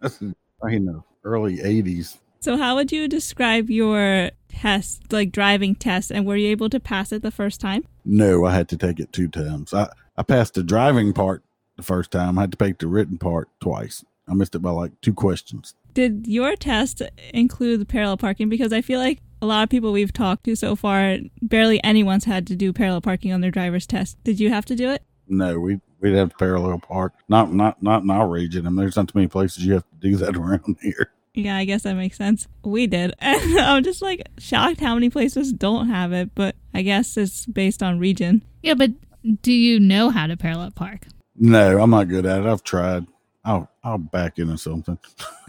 That's 0.00 0.20
you 0.20 0.34
know, 0.80 1.04
early 1.24 1.60
eighties. 1.62 2.18
so, 2.40 2.56
how 2.56 2.76
would 2.76 2.92
you 2.92 3.08
describe 3.08 3.68
your 3.70 4.30
test, 4.56 5.12
like 5.12 5.32
driving 5.32 5.74
test, 5.74 6.10
and 6.10 6.26
were 6.26 6.36
you 6.36 6.48
able 6.48 6.70
to 6.70 6.80
pass 6.80 7.12
it 7.12 7.22
the 7.22 7.30
first 7.30 7.60
time? 7.60 7.84
No, 8.04 8.44
I 8.44 8.54
had 8.54 8.68
to 8.70 8.76
take 8.76 9.00
it 9.00 9.12
two 9.12 9.28
times. 9.28 9.74
I, 9.74 9.88
I 10.16 10.22
passed 10.22 10.54
the 10.54 10.62
driving 10.62 11.12
part 11.12 11.42
the 11.76 11.82
first 11.82 12.10
time. 12.10 12.38
I 12.38 12.42
had 12.42 12.52
to 12.52 12.58
take 12.58 12.78
the 12.78 12.86
written 12.86 13.18
part 13.18 13.48
twice. 13.60 14.04
I 14.28 14.34
missed 14.34 14.54
it 14.54 14.60
by 14.60 14.70
like 14.70 15.00
two 15.00 15.14
questions. 15.14 15.74
Did 15.94 16.26
your 16.26 16.56
test 16.56 17.02
include 17.32 17.80
the 17.80 17.86
parallel 17.86 18.16
parking? 18.16 18.48
Because 18.48 18.72
I 18.72 18.80
feel 18.80 18.98
like 18.98 19.20
a 19.40 19.46
lot 19.46 19.62
of 19.62 19.68
people 19.68 19.92
we've 19.92 20.12
talked 20.12 20.44
to 20.44 20.56
so 20.56 20.74
far, 20.74 21.18
barely 21.40 21.82
anyone's 21.84 22.24
had 22.24 22.46
to 22.48 22.56
do 22.56 22.72
parallel 22.72 23.00
parking 23.00 23.32
on 23.32 23.40
their 23.40 23.50
driver's 23.50 23.86
test. 23.86 24.22
Did 24.24 24.40
you 24.40 24.50
have 24.50 24.64
to 24.66 24.74
do 24.74 24.90
it? 24.90 25.02
No, 25.28 25.58
we 25.58 25.80
we'd 26.00 26.14
have 26.14 26.30
to 26.30 26.36
parallel 26.36 26.78
park. 26.78 27.14
Not 27.28 27.52
not 27.52 27.82
not 27.82 28.02
in 28.02 28.10
our 28.10 28.28
region. 28.28 28.66
I 28.66 28.70
mean, 28.70 28.76
there's 28.76 28.96
not 28.96 29.08
too 29.08 29.18
many 29.18 29.28
places 29.28 29.64
you 29.64 29.74
have 29.74 29.84
to 29.84 30.08
do 30.08 30.16
that 30.16 30.36
around 30.36 30.76
here. 30.80 31.12
Yeah, 31.36 31.56
I 31.56 31.66
guess 31.66 31.82
that 31.82 31.94
makes 31.94 32.16
sense. 32.16 32.48
We 32.64 32.86
did. 32.86 33.14
And 33.20 33.58
I'm 33.58 33.84
just 33.84 34.00
like 34.00 34.26
shocked 34.38 34.80
how 34.80 34.94
many 34.94 35.10
places 35.10 35.52
don't 35.52 35.88
have 35.88 36.12
it, 36.12 36.34
but 36.34 36.56
I 36.72 36.82
guess 36.82 37.16
it's 37.16 37.44
based 37.44 37.82
on 37.82 37.98
region. 37.98 38.42
Yeah, 38.62 38.74
but 38.74 38.90
do 39.42 39.52
you 39.52 39.78
know 39.78 40.10
how 40.10 40.26
to 40.26 40.36
parallel 40.36 40.70
park? 40.70 41.06
No, 41.36 41.78
I'm 41.80 41.90
not 41.90 42.08
good 42.08 42.24
at 42.24 42.40
it. 42.40 42.46
I've 42.46 42.64
tried. 42.64 43.06
I'll 43.44 43.70
I'll 43.84 43.98
back 43.98 44.38
into 44.38 44.56
something. 44.56 44.98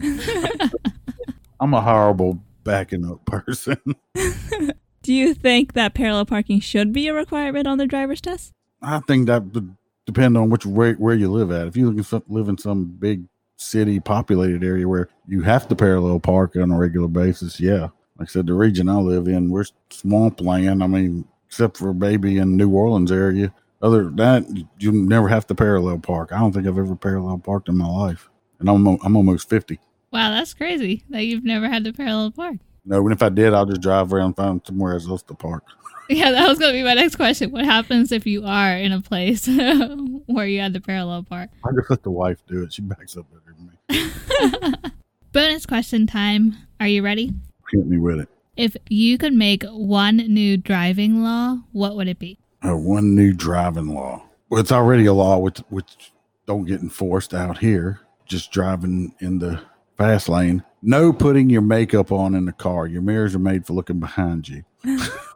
I'm 1.60 1.74
a 1.74 1.80
horrible 1.80 2.38
backing 2.64 3.10
up 3.10 3.24
person. 3.24 3.78
Do 5.02 5.14
you 5.14 5.32
think 5.32 5.72
that 5.72 5.94
parallel 5.94 6.26
parking 6.26 6.60
should 6.60 6.92
be 6.92 7.08
a 7.08 7.14
requirement 7.14 7.66
on 7.66 7.78
the 7.78 7.86
driver's 7.86 8.20
test? 8.20 8.52
I 8.82 9.00
think 9.00 9.26
that 9.26 9.54
would 9.54 9.74
depend 10.04 10.36
on 10.36 10.50
which 10.50 10.66
where, 10.66 10.94
where 10.94 11.14
you 11.14 11.30
live 11.30 11.50
at. 11.50 11.66
If 11.66 11.76
you 11.76 11.88
live 11.88 11.96
in, 11.98 12.04
some, 12.04 12.22
live 12.28 12.48
in 12.48 12.58
some 12.58 12.84
big 12.84 13.24
city 13.62 14.00
populated 14.00 14.64
area 14.64 14.88
where 14.88 15.08
you 15.26 15.42
have 15.42 15.68
to 15.68 15.76
parallel 15.76 16.20
park 16.20 16.56
on 16.56 16.70
a 16.70 16.78
regular 16.78 17.08
basis, 17.08 17.60
yeah. 17.60 17.88
Like 18.18 18.28
I 18.28 18.32
said, 18.32 18.46
the 18.46 18.54
region 18.54 18.88
I 18.88 18.96
live 18.96 19.28
in, 19.28 19.50
we're 19.50 19.64
swampland. 19.90 20.82
I 20.82 20.86
mean, 20.86 21.24
except 21.46 21.76
for 21.76 21.92
maybe 21.92 22.38
in 22.38 22.56
New 22.56 22.70
Orleans 22.70 23.12
area. 23.12 23.52
Other 23.80 24.04
than 24.04 24.16
that, 24.16 24.66
you- 24.78 24.92
never 24.92 25.28
have 25.28 25.46
to 25.48 25.54
parallel 25.54 25.98
park. 25.98 26.32
I 26.32 26.38
don't 26.40 26.52
think 26.52 26.66
I've 26.66 26.78
ever 26.78 26.96
parallel 26.96 27.38
parked 27.38 27.68
in 27.68 27.76
my 27.76 27.86
life, 27.86 28.28
and 28.58 28.68
I'm 28.68 28.84
I'm 28.86 29.16
almost 29.16 29.48
fifty. 29.48 29.78
Wow, 30.12 30.30
that's 30.30 30.52
crazy 30.54 31.04
that 31.10 31.24
you've 31.24 31.44
never 31.44 31.68
had 31.68 31.84
to 31.84 31.92
parallel 31.92 32.32
park. 32.32 32.56
No, 32.84 33.02
and 33.02 33.12
if 33.12 33.22
I 33.22 33.28
did, 33.28 33.54
I'll 33.54 33.66
just 33.66 33.82
drive 33.82 34.12
around 34.12 34.26
and 34.26 34.36
find 34.36 34.60
somewhere 34.66 34.94
else 34.94 35.22
to 35.22 35.34
park. 35.34 35.64
Yeah, 36.10 36.30
that 36.30 36.48
was 36.48 36.58
going 36.58 36.72
to 36.72 36.78
be 36.78 36.82
my 36.82 36.94
next 36.94 37.16
question. 37.16 37.50
What 37.50 37.66
happens 37.66 38.12
if 38.12 38.26
you 38.26 38.42
are 38.46 38.72
in 38.78 38.92
a 38.92 39.00
place 39.02 39.46
where 40.26 40.46
you 40.46 40.58
had 40.58 40.72
to 40.72 40.80
parallel 40.80 41.22
park? 41.22 41.50
I 41.62 41.68
just 41.76 41.90
let 41.90 42.02
the 42.02 42.10
wife 42.10 42.38
do 42.46 42.62
it. 42.62 42.72
She 42.72 42.80
backs 42.80 43.14
up 43.18 43.28
better 43.30 43.42
than 43.44 43.47
me. 43.47 43.47
Bonus 45.32 45.66
question 45.66 46.06
time. 46.06 46.56
Are 46.80 46.88
you 46.88 47.02
ready? 47.02 47.32
Hit 47.70 47.86
me 47.86 47.98
with 47.98 48.20
it. 48.20 48.28
If 48.56 48.76
you 48.88 49.18
could 49.18 49.34
make 49.34 49.62
one 49.64 50.16
new 50.16 50.56
driving 50.56 51.22
law, 51.22 51.58
what 51.72 51.96
would 51.96 52.08
it 52.08 52.18
be? 52.18 52.38
uh, 52.66 52.76
one 52.76 53.14
new 53.14 53.32
driving 53.32 53.88
law. 53.94 54.24
Well, 54.50 54.60
it's 54.60 54.72
already 54.72 55.06
a 55.06 55.12
law 55.12 55.38
which 55.38 55.58
which 55.68 56.12
don't 56.46 56.64
get 56.64 56.80
enforced 56.80 57.34
out 57.34 57.58
here. 57.58 58.00
Just 58.26 58.50
driving 58.50 59.14
in 59.20 59.38
the 59.38 59.60
fast 59.96 60.28
lane. 60.28 60.64
No 60.82 61.12
putting 61.12 61.50
your 61.50 61.62
makeup 61.62 62.10
on 62.12 62.34
in 62.34 62.44
the 62.46 62.52
car. 62.52 62.86
Your 62.86 63.02
mirrors 63.02 63.34
are 63.34 63.40
made 63.40 63.66
for 63.66 63.72
looking 63.74 64.00
behind 64.00 64.48
you, 64.48 64.64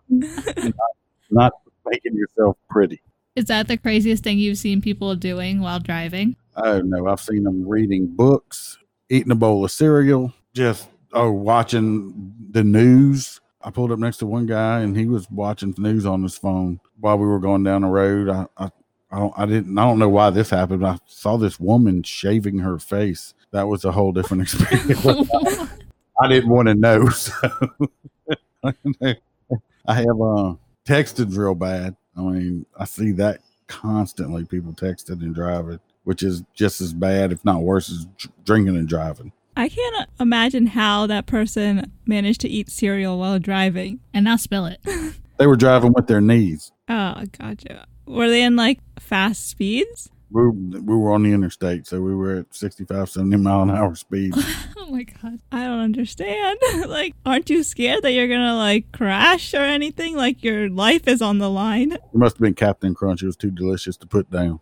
not 0.08 1.52
making 1.86 2.14
yourself 2.14 2.56
pretty. 2.70 3.02
Is 3.34 3.46
that 3.46 3.68
the 3.68 3.76
craziest 3.76 4.24
thing 4.24 4.38
you've 4.38 4.58
seen 4.58 4.80
people 4.82 5.14
doing 5.14 5.60
while 5.60 5.80
driving? 5.80 6.36
Oh 6.56 6.80
no, 6.80 7.08
I've 7.08 7.20
seen 7.20 7.44
them 7.44 7.66
reading 7.66 8.06
books, 8.06 8.78
eating 9.08 9.32
a 9.32 9.36
bowl 9.36 9.64
of 9.64 9.70
cereal, 9.70 10.32
just 10.54 10.88
oh 11.12 11.30
watching 11.30 12.34
the 12.50 12.64
news. 12.64 13.40
I 13.62 13.70
pulled 13.70 13.92
up 13.92 13.98
next 13.98 14.18
to 14.18 14.26
one 14.26 14.46
guy 14.46 14.80
and 14.80 14.96
he 14.96 15.06
was 15.06 15.30
watching 15.30 15.72
the 15.72 15.82
news 15.82 16.04
on 16.04 16.22
his 16.22 16.36
phone 16.36 16.80
while 16.98 17.16
we 17.16 17.26
were 17.26 17.38
going 17.38 17.62
down 17.62 17.82
the 17.82 17.88
road. 17.88 18.28
I 18.28 18.46
I, 18.56 18.70
I 19.10 19.18
don't 19.18 19.34
I 19.36 19.46
didn't 19.46 19.78
I 19.78 19.84
don't 19.84 19.98
know 19.98 20.08
why 20.08 20.30
this 20.30 20.50
happened. 20.50 20.80
But 20.80 20.96
I 20.96 20.98
saw 21.06 21.36
this 21.36 21.60
woman 21.60 22.02
shaving 22.02 22.58
her 22.58 22.78
face. 22.78 23.34
That 23.52 23.68
was 23.68 23.84
a 23.84 23.92
whole 23.92 24.12
different 24.12 24.42
experience. 24.54 25.06
I 26.20 26.28
didn't 26.28 26.50
want 26.50 26.68
to 26.68 26.74
know. 26.74 27.08
So 28.64 28.72
I 29.86 29.94
have 29.94 30.20
uh, 30.20 30.54
texted 30.86 31.36
real 31.36 31.54
bad. 31.56 31.96
I 32.16 32.20
mean, 32.20 32.66
I 32.78 32.84
see 32.84 33.10
that 33.12 33.40
constantly. 33.66 34.44
People 34.44 34.72
texting 34.72 35.22
and 35.22 35.34
driving, 35.34 35.80
which 36.04 36.22
is 36.22 36.42
just 36.54 36.80
as 36.80 36.92
bad, 36.92 37.32
if 37.32 37.44
not 37.44 37.62
worse, 37.62 37.90
as 37.90 38.06
drinking 38.44 38.76
and 38.76 38.88
driving. 38.88 39.32
I 39.56 39.68
can't 39.68 39.96
uh, 39.96 40.06
imagine 40.20 40.68
how 40.68 41.06
that 41.08 41.26
person 41.26 41.92
managed 42.06 42.40
to 42.40 42.48
eat 42.48 42.70
cereal 42.70 43.18
while 43.18 43.38
driving. 43.38 44.00
and 44.14 44.24
now 44.24 44.36
spill 44.36 44.66
it. 44.66 44.80
They 45.38 45.46
were 45.48 45.56
driving 45.56 45.92
with 45.92 46.06
their 46.06 46.20
knees. 46.20 46.70
Oh, 46.88 47.24
gotcha. 47.36 47.86
Were 48.06 48.28
they 48.28 48.42
in 48.42 48.54
like 48.54 48.78
fast 49.00 49.48
speeds? 49.48 50.08
We, 50.30 50.48
we 50.48 50.94
were 50.96 51.10
on 51.12 51.24
the 51.24 51.32
interstate, 51.32 51.84
so 51.86 52.00
we 52.00 52.14
were 52.14 52.36
at 52.36 52.54
65, 52.54 53.10
70 53.10 53.36
mile 53.38 53.62
an 53.62 53.70
hour 53.70 53.96
speed. 53.96 54.34
oh 54.76 54.86
my 54.88 55.02
god. 55.02 55.40
I 55.50 55.64
don't 55.64 55.80
understand. 55.80 56.60
like, 56.86 57.16
aren't 57.26 57.50
you 57.50 57.64
scared 57.64 58.02
that 58.02 58.12
you're 58.12 58.28
gonna 58.28 58.54
like 58.54 58.92
crash 58.92 59.52
or 59.52 59.64
anything? 59.64 60.14
Like, 60.14 60.44
your 60.44 60.68
life 60.68 61.08
is 61.08 61.20
on 61.20 61.38
the 61.38 61.50
line. 61.50 61.92
It 61.92 62.00
must 62.12 62.36
have 62.36 62.42
been 62.42 62.54
Cap'n 62.54 62.94
Crunch. 62.94 63.22
It 63.22 63.26
was 63.26 63.36
too 63.36 63.50
delicious 63.50 63.96
to 63.96 64.06
put 64.06 64.30
down. 64.30 64.60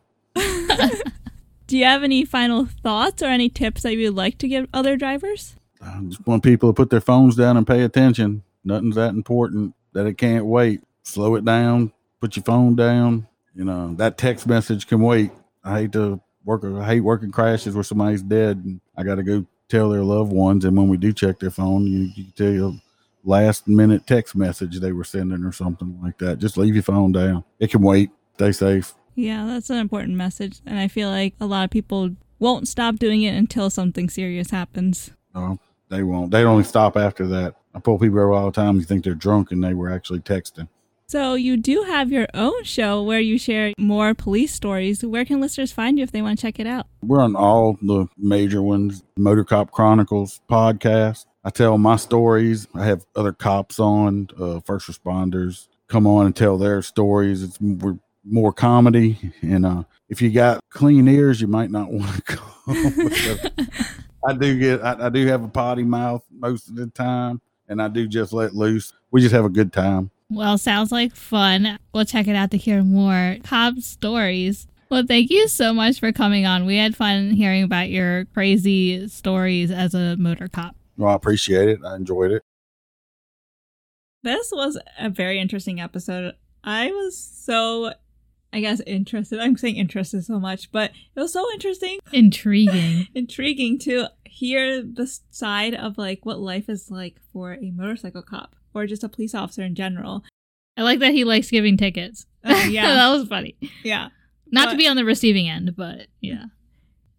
Do 1.70 1.78
you 1.78 1.84
have 1.84 2.02
any 2.02 2.24
final 2.24 2.66
thoughts 2.66 3.22
or 3.22 3.26
any 3.26 3.48
tips 3.48 3.82
that 3.82 3.94
you'd 3.94 4.16
like 4.16 4.38
to 4.38 4.48
give 4.48 4.66
other 4.74 4.96
drivers? 4.96 5.54
I 5.80 6.00
just 6.08 6.26
want 6.26 6.42
people 6.42 6.70
to 6.70 6.72
put 6.72 6.90
their 6.90 7.00
phones 7.00 7.36
down 7.36 7.56
and 7.56 7.64
pay 7.64 7.82
attention. 7.82 8.42
Nothing's 8.64 8.96
that 8.96 9.10
important 9.10 9.76
that 9.92 10.04
it 10.04 10.18
can't 10.18 10.46
wait. 10.46 10.80
Slow 11.04 11.36
it 11.36 11.44
down. 11.44 11.92
Put 12.20 12.34
your 12.34 12.42
phone 12.42 12.74
down. 12.74 13.28
You 13.54 13.64
know 13.66 13.94
that 13.98 14.18
text 14.18 14.48
message 14.48 14.88
can 14.88 15.00
wait. 15.00 15.30
I 15.62 15.82
hate 15.82 15.92
to 15.92 16.20
work. 16.44 16.64
I 16.64 16.84
hate 16.84 17.02
working 17.02 17.30
crashes 17.30 17.76
where 17.76 17.84
somebody's 17.84 18.24
dead 18.24 18.56
and 18.56 18.80
I 18.96 19.04
got 19.04 19.14
to 19.14 19.22
go 19.22 19.46
tell 19.68 19.90
their 19.90 20.02
loved 20.02 20.32
ones. 20.32 20.64
And 20.64 20.76
when 20.76 20.88
we 20.88 20.96
do 20.96 21.12
check 21.12 21.38
their 21.38 21.52
phone, 21.52 21.86
you, 21.86 22.10
you 22.16 22.24
can 22.24 22.32
tell 22.32 22.52
you 22.52 22.80
last 23.22 23.68
minute 23.68 24.08
text 24.08 24.34
message 24.34 24.80
they 24.80 24.90
were 24.90 25.04
sending 25.04 25.44
or 25.44 25.52
something 25.52 26.00
like 26.02 26.18
that. 26.18 26.40
Just 26.40 26.56
leave 26.56 26.74
your 26.74 26.82
phone 26.82 27.12
down. 27.12 27.44
It 27.60 27.70
can 27.70 27.80
wait. 27.80 28.10
Stay 28.34 28.50
safe. 28.50 28.92
Yeah, 29.20 29.44
that's 29.46 29.68
an 29.68 29.76
important 29.76 30.16
message. 30.16 30.60
And 30.64 30.78
I 30.78 30.88
feel 30.88 31.10
like 31.10 31.34
a 31.40 31.46
lot 31.46 31.64
of 31.64 31.70
people 31.70 32.10
won't 32.38 32.66
stop 32.66 32.96
doing 32.96 33.22
it 33.22 33.34
until 33.34 33.68
something 33.68 34.08
serious 34.08 34.50
happens. 34.50 35.10
No, 35.34 35.58
they 35.90 36.02
won't. 36.02 36.30
They 36.30 36.44
only 36.44 36.64
stop 36.64 36.96
after 36.96 37.26
that. 37.28 37.54
I 37.74 37.80
pull 37.80 37.98
people 37.98 38.18
over 38.18 38.32
all 38.32 38.46
the 38.46 38.52
time. 38.52 38.76
You 38.76 38.82
think 38.82 39.04
they're 39.04 39.14
drunk 39.14 39.52
and 39.52 39.62
they 39.62 39.74
were 39.74 39.90
actually 39.90 40.20
texting. 40.20 40.68
So 41.06 41.34
you 41.34 41.56
do 41.56 41.82
have 41.82 42.10
your 42.10 42.28
own 42.32 42.64
show 42.64 43.02
where 43.02 43.20
you 43.20 43.36
share 43.36 43.74
more 43.76 44.14
police 44.14 44.54
stories. 44.54 45.04
Where 45.04 45.24
can 45.24 45.40
listeners 45.40 45.70
find 45.70 45.98
you 45.98 46.04
if 46.04 46.12
they 46.12 46.22
want 46.22 46.38
to 46.38 46.42
check 46.42 46.58
it 46.58 46.66
out? 46.66 46.86
We're 47.02 47.20
on 47.20 47.36
all 47.36 47.76
the 47.82 48.06
major 48.16 48.62
ones. 48.62 49.02
Motor 49.18 49.44
Cop 49.44 49.70
Chronicles 49.70 50.40
podcast. 50.48 51.26
I 51.44 51.50
tell 51.50 51.76
my 51.76 51.96
stories. 51.96 52.68
I 52.74 52.86
have 52.86 53.04
other 53.14 53.32
cops 53.32 53.78
on, 53.78 54.28
uh, 54.38 54.60
first 54.60 54.88
responders 54.88 55.66
come 55.90 56.06
on 56.06 56.24
and 56.24 56.34
tell 56.34 56.56
their 56.56 56.80
stories. 56.80 57.42
It's 57.42 57.60
we're 57.60 57.98
more 58.24 58.52
comedy, 58.52 59.32
and 59.42 59.64
uh, 59.64 59.82
if 60.08 60.20
you 60.20 60.30
got 60.30 60.60
clean 60.70 61.08
ears, 61.08 61.40
you 61.40 61.46
might 61.46 61.70
not 61.70 61.90
want 61.90 62.14
to 62.16 62.22
come. 62.22 63.50
I 64.26 64.34
do 64.34 64.58
get, 64.58 64.82
I, 64.82 65.06
I 65.06 65.08
do 65.08 65.26
have 65.26 65.42
a 65.42 65.48
potty 65.48 65.82
mouth 65.82 66.24
most 66.30 66.68
of 66.68 66.76
the 66.76 66.88
time, 66.88 67.40
and 67.68 67.80
I 67.80 67.88
do 67.88 68.06
just 68.06 68.32
let 68.32 68.54
loose. 68.54 68.92
We 69.10 69.20
just 69.20 69.34
have 69.34 69.44
a 69.44 69.50
good 69.50 69.72
time. 69.72 70.10
Well, 70.28 70.58
sounds 70.58 70.92
like 70.92 71.16
fun. 71.16 71.78
We'll 71.92 72.04
check 72.04 72.28
it 72.28 72.36
out 72.36 72.50
to 72.52 72.56
hear 72.56 72.82
more 72.82 73.38
cop 73.42 73.78
stories. 73.78 74.66
Well, 74.90 75.04
thank 75.06 75.30
you 75.30 75.48
so 75.48 75.72
much 75.72 76.00
for 76.00 76.12
coming 76.12 76.46
on. 76.46 76.66
We 76.66 76.76
had 76.76 76.96
fun 76.96 77.30
hearing 77.30 77.62
about 77.62 77.90
your 77.90 78.26
crazy 78.26 79.08
stories 79.08 79.70
as 79.70 79.94
a 79.94 80.16
motor 80.16 80.48
cop. 80.48 80.76
Well, 80.96 81.10
I 81.10 81.14
appreciate 81.14 81.68
it. 81.68 81.80
I 81.84 81.96
enjoyed 81.96 82.32
it. 82.32 82.42
This 84.22 84.52
was 84.52 84.78
a 84.98 85.08
very 85.08 85.40
interesting 85.40 85.80
episode. 85.80 86.34
I 86.62 86.90
was 86.90 87.16
so, 87.16 87.94
I 88.52 88.60
guess, 88.60 88.80
interested. 88.86 89.38
I'm 89.38 89.56
saying 89.56 89.76
interested 89.76 90.24
so 90.24 90.40
much, 90.40 90.72
but 90.72 90.90
it 91.14 91.20
was 91.20 91.32
so 91.32 91.46
interesting, 91.52 91.98
Intriguing. 92.12 93.06
intriguing 93.14 93.78
to 93.80 94.08
hear 94.24 94.82
the 94.82 95.06
side 95.30 95.74
of 95.74 95.98
like 95.98 96.24
what 96.24 96.40
life 96.40 96.68
is 96.68 96.90
like 96.90 97.16
for 97.32 97.54
a 97.54 97.70
motorcycle 97.70 98.22
cop 98.22 98.56
or 98.74 98.86
just 98.86 99.04
a 99.04 99.08
police 99.08 99.34
officer 99.34 99.62
in 99.62 99.74
general. 99.74 100.24
I 100.76 100.82
like 100.82 101.00
that 101.00 101.12
he 101.12 101.24
likes 101.24 101.50
giving 101.50 101.76
tickets. 101.76 102.26
Uh, 102.44 102.66
yeah. 102.68 102.86
that 102.94 103.10
was 103.10 103.28
funny. 103.28 103.56
Yeah. 103.84 104.08
Not 104.50 104.70
to 104.70 104.76
be 104.76 104.88
on 104.88 104.96
the 104.96 105.04
receiving 105.04 105.48
end, 105.48 105.76
but 105.76 106.06
yeah. 106.20 106.46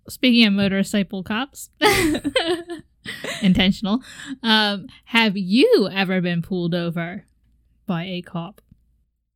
Speaking 0.10 0.46
of 0.48 0.54
motorcycle 0.54 1.24
cops, 1.24 1.70
intentional. 3.42 4.02
Um, 4.44 4.88
have 5.06 5.38
you 5.38 5.88
ever 5.92 6.20
been 6.22 6.42
pulled 6.42 6.76
over 6.76 7.26
by 7.86 8.04
a 8.04 8.22
cop? 8.22 8.62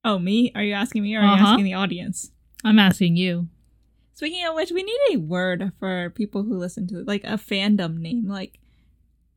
Oh, 0.06 0.20
me? 0.20 0.52
Are 0.56 0.64
you 0.64 0.74
asking 0.74 1.02
me 1.04 1.16
or 1.16 1.20
are 1.20 1.26
you 1.26 1.32
Uh-huh. 1.34 1.48
asking 1.54 1.66
the 1.66 1.74
audience? 1.74 2.32
I'm 2.64 2.80
asking 2.80 3.18
you. 3.18 3.50
Speaking 4.14 4.46
of 4.46 4.56
which, 4.56 4.72
we 4.72 4.84
need 4.84 5.00
a 5.12 5.18
word 5.18 5.72
for 5.80 6.12
people 6.12 6.44
who 6.44 6.58
listen 6.58 6.88
to 6.88 7.00
it, 7.00 7.08
like 7.08 7.24
a 7.26 7.34
fandom 7.38 7.98
name. 7.98 8.28
Like, 8.30 8.60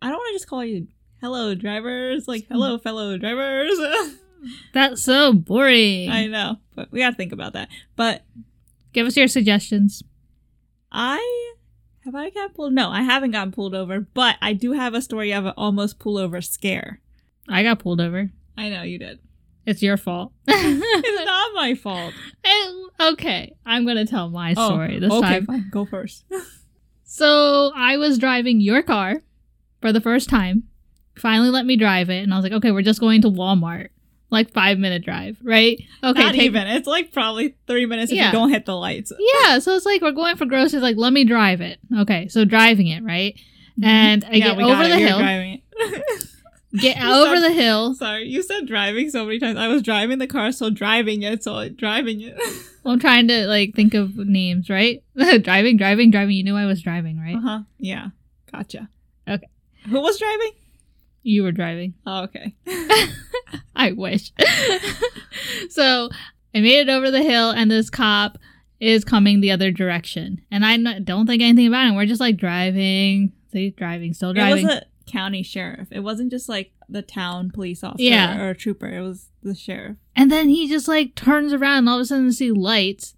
I 0.00 0.08
don't 0.08 0.18
want 0.18 0.28
to 0.28 0.34
just 0.34 0.46
call 0.46 0.64
you 0.64 0.86
hello 1.20 1.54
drivers, 1.56 2.28
like 2.28 2.46
hello 2.48 2.78
fellow 2.78 3.16
drivers. 3.18 3.76
That's 4.72 5.02
so 5.02 5.32
boring. 5.32 6.10
I 6.10 6.26
know, 6.26 6.58
but 6.76 6.92
we 6.92 7.00
gotta 7.00 7.16
think 7.16 7.32
about 7.32 7.54
that. 7.54 7.68
But 7.96 8.24
Give 8.92 9.06
us 9.06 9.16
your 9.16 9.26
suggestions. 9.28 10.02
I 10.92 11.52
have 12.04 12.14
I 12.14 12.30
got 12.30 12.54
pulled? 12.54 12.72
No, 12.72 12.88
I 12.90 13.02
haven't 13.02 13.32
gotten 13.32 13.52
pulled 13.52 13.74
over, 13.74 14.00
but 14.00 14.36
I 14.40 14.52
do 14.52 14.72
have 14.72 14.94
a 14.94 15.02
story 15.02 15.32
of 15.32 15.44
an 15.44 15.54
almost 15.56 15.98
pull 15.98 16.16
over 16.18 16.40
scare. 16.40 17.00
I 17.48 17.62
got 17.62 17.80
pulled 17.80 18.00
over. 18.00 18.30
I 18.56 18.68
know 18.68 18.82
you 18.82 18.98
did. 18.98 19.18
It's 19.68 19.82
your 19.82 19.96
fault. 19.98 20.32
It's 20.48 21.24
not 21.26 21.54
my 21.54 21.74
fault. 21.74 22.14
And- 22.44 23.12
okay, 23.12 23.52
I'm 23.66 23.86
gonna 23.86 24.06
tell 24.06 24.28
my 24.30 24.54
Oh, 24.56 24.68
story 24.70 24.98
this 24.98 25.12
okay, 25.12 25.20
time. 25.28 25.46
fine. 25.46 25.68
Go 25.70 25.84
first. 25.84 26.24
So 27.10 27.72
I 27.74 27.96
was 27.96 28.18
driving 28.18 28.60
your 28.60 28.82
car 28.82 29.22
for 29.80 29.92
the 29.92 30.00
first 30.00 30.28
time. 30.28 30.64
Finally, 31.16 31.48
let 31.50 31.64
me 31.66 31.76
drive 31.76 32.10
it, 32.10 32.22
and 32.22 32.32
I 32.32 32.36
was 32.36 32.42
like, 32.44 32.52
"Okay, 32.52 32.70
we're 32.70 32.82
just 32.82 33.00
going 33.00 33.22
to 33.22 33.28
Walmart, 33.30 33.88
like 34.30 34.52
five 34.52 34.78
minute 34.78 35.04
drive, 35.04 35.38
right? 35.42 35.80
Okay, 36.04 36.22
not 36.22 36.32
take- 36.34 36.42
even. 36.42 36.66
It's 36.66 36.86
like 36.86 37.10
probably 37.12 37.56
three 37.66 37.86
minutes 37.86 38.12
if 38.12 38.18
Yeah. 38.18 38.26
you 38.26 38.32
don't 38.32 38.50
hit 38.50 38.66
the 38.66 38.76
lights. 38.76 39.10
Yeah, 39.18 39.58
so 39.58 39.74
it's 39.74 39.86
like 39.86 40.02
we're 40.02 40.12
going 40.12 40.36
for 40.36 40.44
groceries. 40.46 40.82
Like, 40.82 40.96
let 40.98 41.12
me 41.12 41.24
drive 41.24 41.60
it. 41.60 41.78
Okay, 42.00 42.28
so 42.28 42.44
driving 42.44 42.88
it, 42.88 43.02
right? 43.02 43.34
And 43.82 44.24
I 44.24 44.26
Mm-hmm. 44.28 44.34
yeah, 44.36 44.54
get 44.54 44.60
over 44.64 44.88
the 44.88 44.96
hill. 44.98 45.18
It. 46.72 46.80
Get 46.80 47.02
over 47.02 47.40
the 47.40 47.52
hill. 47.52 47.94
Sorry, 47.94 48.24
you 48.28 48.42
said 48.42 48.66
driving 48.66 49.10
so 49.10 49.24
many 49.24 49.38
times. 49.38 49.58
I 49.58 49.68
was 49.68 49.82
driving 49.82 50.18
the 50.18 50.26
car, 50.26 50.52
so 50.52 50.70
driving 50.70 51.22
it, 51.22 51.42
so 51.44 51.68
driving 51.68 52.20
it. 52.20 52.38
Well, 52.84 52.94
I'm 52.94 53.00
trying 53.00 53.28
to 53.28 53.46
like 53.46 53.74
think 53.74 53.92
of 53.92 54.16
names, 54.16 54.70
right? 54.70 55.02
driving, 55.42 55.76
driving, 55.76 56.10
driving. 56.10 56.36
You 56.36 56.44
knew 56.44 56.56
I 56.56 56.64
was 56.64 56.80
driving, 56.80 57.18
right? 57.20 57.36
Uh 57.36 57.40
huh. 57.40 57.60
Yeah. 57.78 58.06
Gotcha. 58.50 58.88
Okay. 59.28 59.48
Who 59.90 60.00
was 60.00 60.18
driving? 60.18 60.52
You 61.22 61.42
were 61.42 61.52
driving. 61.52 61.94
Oh, 62.06 62.22
okay. 62.22 62.54
I 63.76 63.92
wish. 63.92 64.32
so 65.70 66.08
I 66.54 66.60
made 66.60 66.80
it 66.80 66.88
over 66.88 67.10
the 67.10 67.22
hill, 67.22 67.50
and 67.50 67.70
this 67.70 67.90
cop 67.90 68.38
is 68.80 69.04
coming 69.04 69.40
the 69.40 69.50
other 69.50 69.70
direction, 69.70 70.40
and 70.50 70.64
I 70.64 71.00
don't 71.00 71.26
think 71.26 71.42
anything 71.42 71.66
about 71.66 71.88
him. 71.88 71.96
We're 71.96 72.06
just 72.06 72.20
like 72.20 72.36
driving, 72.36 73.32
see, 73.52 73.70
driving, 73.70 74.14
still 74.14 74.30
It 74.30 74.34
driving. 74.34 74.66
was 74.66 74.76
a 74.76 74.82
county 75.10 75.42
sheriff. 75.42 75.88
It 75.90 76.00
wasn't 76.00 76.30
just 76.30 76.48
like 76.48 76.72
the 76.88 77.02
town 77.02 77.50
police 77.50 77.82
officer 77.84 78.02
Yeah. 78.04 78.40
or 78.40 78.50
a 78.50 78.54
trooper. 78.54 78.88
It 78.88 79.00
was 79.02 79.28
the 79.42 79.54
sheriff. 79.54 79.96
and 80.16 80.30
then 80.32 80.48
he 80.48 80.68
just 80.68 80.88
like 80.88 81.14
turns 81.14 81.52
around, 81.52 81.78
and 81.78 81.88
all 81.88 81.96
of 81.96 82.02
a 82.02 82.06
sudden 82.06 82.32
see 82.32 82.50
lights. 82.52 83.14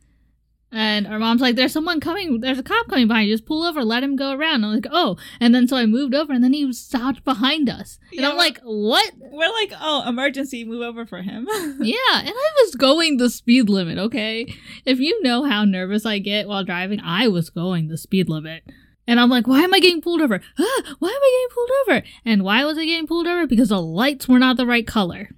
And 0.73 1.09
our 1.09 1.19
mom's 1.19 1.41
like, 1.41 1.57
"There's 1.57 1.73
someone 1.73 1.99
coming. 1.99 2.39
There's 2.43 2.61
a 2.61 2.63
cop 2.63 2.87
coming 2.87 3.09
behind 3.09 3.29
you. 3.29 3.35
Just 3.35 3.45
pull 3.45 3.65
over. 3.65 3.83
Let 3.83 4.05
him 4.05 4.15
go 4.15 4.31
around." 4.31 4.63
I'm 4.65 4.75
like, 4.75 4.87
"Oh!" 4.93 5.17
And 5.41 5.53
then 5.53 5.67
so 5.67 5.77
I 5.77 5.85
moved 5.87 6.15
over, 6.15 6.33
and 6.33 6.45
then 6.45 6.53
he 6.53 6.73
stopped 6.73 7.25
behind 7.25 7.69
us, 7.69 7.99
and 8.13 8.21
Yeah, 8.21 8.31
I'm 8.31 8.37
like, 8.37 8.61
"What?" 8.63 9.11
We're 9.19 9.51
like, 9.51 9.73
oh, 9.81 10.09
emergency, 10.09 10.65
move 10.65 10.83
over 10.83 11.07
for 11.07 11.23
him. 11.23 11.49
Yeah, 11.81 12.21
and 12.21 12.29
I 12.29 12.51
was 12.65 12.77
going 12.77 13.17
the 13.17 13.31
speed 13.31 13.69
limit, 13.69 13.99
okay? 13.99 14.47
If 14.85 15.01
you 15.01 15.21
know 15.25 15.43
how 15.43 15.65
nervous 15.65 16.07
I 16.07 16.19
get 16.21 16.47
while 16.47 16.63
driving, 16.63 17.01
I 17.03 17.27
was 17.27 17.51
going 17.51 17.89
the 17.89 17.99
speed 17.99 18.29
limit. 18.29 18.63
And 19.11 19.19
I'm 19.19 19.29
like, 19.29 19.49
why 19.49 19.63
am 19.63 19.75
I 19.75 19.81
getting 19.81 20.01
pulled 20.01 20.21
over? 20.21 20.41
Ah, 20.57 20.83
why 21.01 21.09
am 21.09 21.15
I 21.15 21.49
getting 21.49 21.55
pulled 21.57 21.71
over? 21.81 22.07
And 22.25 22.45
why 22.45 22.65
was 22.65 22.79
I 22.79 22.85
getting 22.85 23.09
pulled 23.09 23.27
over? 23.27 23.45
Because 23.45 23.71
the 23.71 23.83
lights 23.83 24.29
were 24.29 24.39
not 24.39 24.57
the 24.57 24.67
right 24.67 24.87
color. 24.87 25.31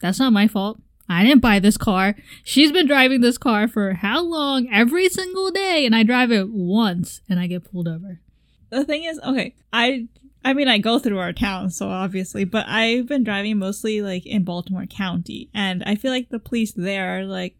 That's 0.00 0.18
not 0.18 0.32
my 0.32 0.48
fault. 0.48 0.80
I 1.10 1.24
didn't 1.24 1.42
buy 1.42 1.58
this 1.58 1.76
car. 1.76 2.16
She's 2.42 2.72
been 2.72 2.86
driving 2.86 3.20
this 3.20 3.36
car 3.36 3.68
for 3.68 3.92
how 3.92 4.22
long? 4.22 4.66
Every 4.72 5.10
single 5.10 5.50
day. 5.50 5.84
And 5.84 5.94
I 5.94 6.04
drive 6.04 6.32
it 6.32 6.48
once 6.48 7.20
and 7.28 7.38
I 7.38 7.48
get 7.48 7.70
pulled 7.70 7.86
over. 7.86 8.18
the 8.70 8.84
thing 8.84 9.04
is, 9.04 9.20
okay, 9.20 9.54
I 9.74 10.08
I 10.42 10.54
mean 10.54 10.68
I 10.68 10.78
go 10.78 10.98
through 10.98 11.18
our 11.18 11.34
town, 11.34 11.68
so 11.68 11.88
obviously, 11.88 12.44
but 12.44 12.66
I've 12.66 13.08
been 13.08 13.24
driving 13.24 13.58
mostly 13.58 14.00
like 14.00 14.24
in 14.24 14.44
Baltimore 14.44 14.86
County, 14.86 15.50
and 15.52 15.82
I 15.84 15.96
feel 15.96 16.12
like 16.12 16.30
the 16.30 16.38
police 16.38 16.72
there 16.72 17.18
are 17.18 17.24
like 17.24 17.57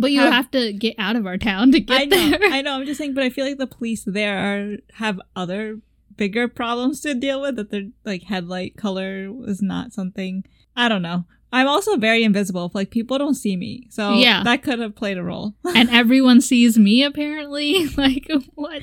But 0.00 0.12
you 0.12 0.20
have, 0.20 0.50
to 0.52 0.72
get 0.72 0.94
out 0.98 1.16
of 1.16 1.26
our 1.26 1.38
town 1.38 1.72
to 1.72 1.80
get 1.80 2.00
I 2.02 2.04
know, 2.04 2.30
there. 2.30 2.38
I 2.42 2.62
know. 2.62 2.74
I'm 2.74 2.86
just 2.86 2.98
saying, 2.98 3.14
but 3.14 3.24
I 3.24 3.30
feel 3.30 3.46
like 3.46 3.58
the 3.58 3.66
police 3.66 4.04
there 4.06 4.38
are 4.38 4.76
have 4.94 5.20
other 5.34 5.80
bigger 6.16 6.48
problems 6.48 7.00
to 7.02 7.14
deal 7.14 7.40
with. 7.40 7.56
That 7.56 7.70
their 7.70 7.84
like 8.04 8.24
headlight 8.24 8.76
color 8.76 9.32
was 9.32 9.62
not 9.62 9.92
something. 9.92 10.44
I 10.76 10.88
don't 10.88 11.02
know. 11.02 11.24
I'm 11.52 11.68
also 11.68 11.96
very 11.96 12.24
invisible. 12.24 12.72
Like 12.74 12.90
people 12.90 13.16
don't 13.16 13.34
see 13.34 13.56
me, 13.56 13.86
so 13.90 14.14
Yeah. 14.14 14.42
that 14.42 14.62
could 14.62 14.80
have 14.80 14.96
played 14.96 15.18
a 15.18 15.22
role. 15.22 15.54
and 15.74 15.88
everyone 15.90 16.40
sees 16.40 16.76
me 16.78 17.04
apparently. 17.04 17.86
like, 17.96 18.28
what? 18.54 18.82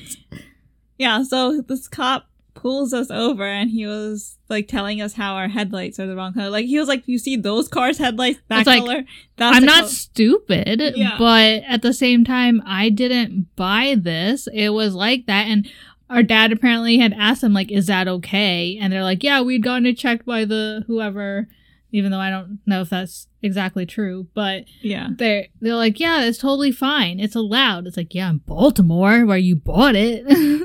yeah. 0.98 1.24
So 1.24 1.62
this 1.62 1.88
cop 1.90 2.28
pulls 2.54 2.94
us 2.94 3.10
over, 3.12 3.46
and 3.46 3.70
he 3.70 3.86
was 3.88 4.38
like 4.50 4.68
telling 4.68 5.02
us 5.02 5.14
how 5.14 5.36
our 5.36 5.48
headlights 5.48 6.00
are 6.00 6.08
the 6.08 6.16
wrong 6.16 6.34
color. 6.34 6.50
Like 6.50 6.66
he 6.66 6.78
was 6.80 6.88
like, 6.88 7.08
"You 7.08 7.18
see 7.18 7.36
those 7.38 7.68
cars' 7.68 7.98
headlights? 7.98 8.40
That 8.50 8.60
It's 8.62 8.68
like, 8.68 8.80
color? 8.82 9.04
That's 9.38 9.58
I'm 9.58 9.66
not 9.66 9.76
color." 9.80 9.88
stupid, 9.90 10.94
Yeah. 10.96 11.16
but 11.18 11.64
at 11.68 11.82
the 11.82 11.94
same 11.94 12.24
time, 12.24 12.62
I 12.66 12.90
didn't 12.90 13.48
buy 13.56 13.96
this. 14.00 14.48
It 14.54 14.70
was 14.70 14.94
like 14.96 15.26
that. 15.28 15.48
And 15.48 15.70
our 16.10 16.24
dad 16.24 16.52
apparently 16.52 16.98
had 16.98 17.14
asked 17.14 17.44
him, 17.44 17.54
like, 17.54 17.72
is 17.72 17.88
that 17.88 18.08
okay? 18.08 18.78
And 18.82 18.92
they're 18.92 19.04
like, 19.04 19.24
yeah, 19.24 19.42
we'd 19.42 19.64
gotten 19.64 19.86
it 19.86 19.98
checked 19.98 20.26
by 20.26 20.44
the 20.44 20.84
whoever, 20.88 21.48
even 21.94 22.12
though 22.12 22.20
I 22.20 22.30
don't 22.30 22.60
know 22.66 22.82
if 22.82 22.90
that's 22.90 23.28
exactly 23.42 23.86
true. 23.86 24.28
But 24.34 24.66
Yeah. 24.82 25.08
they're, 25.16 25.48
they're 25.62 25.76
like, 25.76 26.02
yeah, 26.02 26.24
it's 26.26 26.38
totally 26.38 26.74
fine. 26.74 27.22
It's 27.22 27.34
allowed. 27.36 27.88
It's 27.88 27.96
like, 27.96 28.14
yeah, 28.14 28.30
in 28.30 28.40
Baltimore 28.40 29.26
where 29.26 29.38
you 29.38 29.56
bought 29.56 29.96
it. 29.96 30.26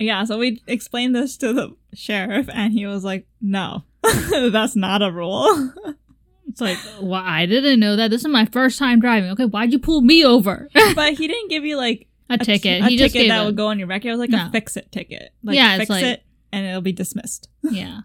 Yeah, 0.00 0.24
so 0.24 0.38
we 0.38 0.62
explained 0.66 1.14
this 1.14 1.36
to 1.38 1.52
the 1.52 1.76
sheriff, 1.94 2.48
and 2.52 2.72
he 2.72 2.86
was 2.86 3.04
like, 3.04 3.26
"No, 3.40 3.84
that's 4.30 4.74
not 4.74 5.02
a 5.02 5.12
rule." 5.12 5.72
it's 6.48 6.60
like, 6.60 6.78
well, 7.00 7.22
I 7.24 7.46
didn't 7.46 7.78
know 7.80 7.96
that. 7.96 8.10
This 8.10 8.22
is 8.22 8.28
my 8.28 8.46
first 8.46 8.78
time 8.78 8.98
driving. 8.98 9.30
Okay, 9.30 9.44
why'd 9.44 9.72
you 9.72 9.78
pull 9.78 10.00
me 10.00 10.24
over? 10.24 10.68
but 10.94 11.12
he 11.14 11.28
didn't 11.28 11.48
give 11.50 11.64
you 11.64 11.76
like 11.76 12.06
a 12.30 12.38
ticket. 12.38 12.82
A 12.82 12.86
he 12.86 12.96
just 12.96 13.12
ticket 13.12 13.26
gave 13.26 13.30
that 13.30 13.42
a- 13.42 13.46
would 13.46 13.56
go 13.56 13.66
on 13.68 13.78
your 13.78 13.88
record. 13.88 14.08
It 14.08 14.12
was 14.12 14.20
like 14.20 14.30
No. 14.30 14.46
a 14.46 14.50
fix 14.50 14.76
it 14.76 14.90
ticket. 14.90 15.32
Like, 15.44 15.56
Yeah, 15.56 15.74
it's 15.74 15.80
fix 15.82 15.90
like- 15.90 16.04
it 16.04 16.22
and 16.52 16.66
it'll 16.66 16.80
be 16.80 16.92
dismissed. 16.92 17.48
Yeah. 17.62 17.98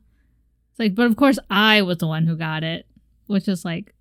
It's 0.72 0.80
like, 0.80 0.96
but 0.96 1.06
of 1.08 1.16
course 1.16 1.40
I 1.50 1.82
was 1.82 2.00
the 2.00 2.08
one 2.08 2.28
who 2.28 2.36
got 2.36 2.64
it, 2.64 2.86
which 3.28 3.48
is 3.48 3.64
like 3.64 3.94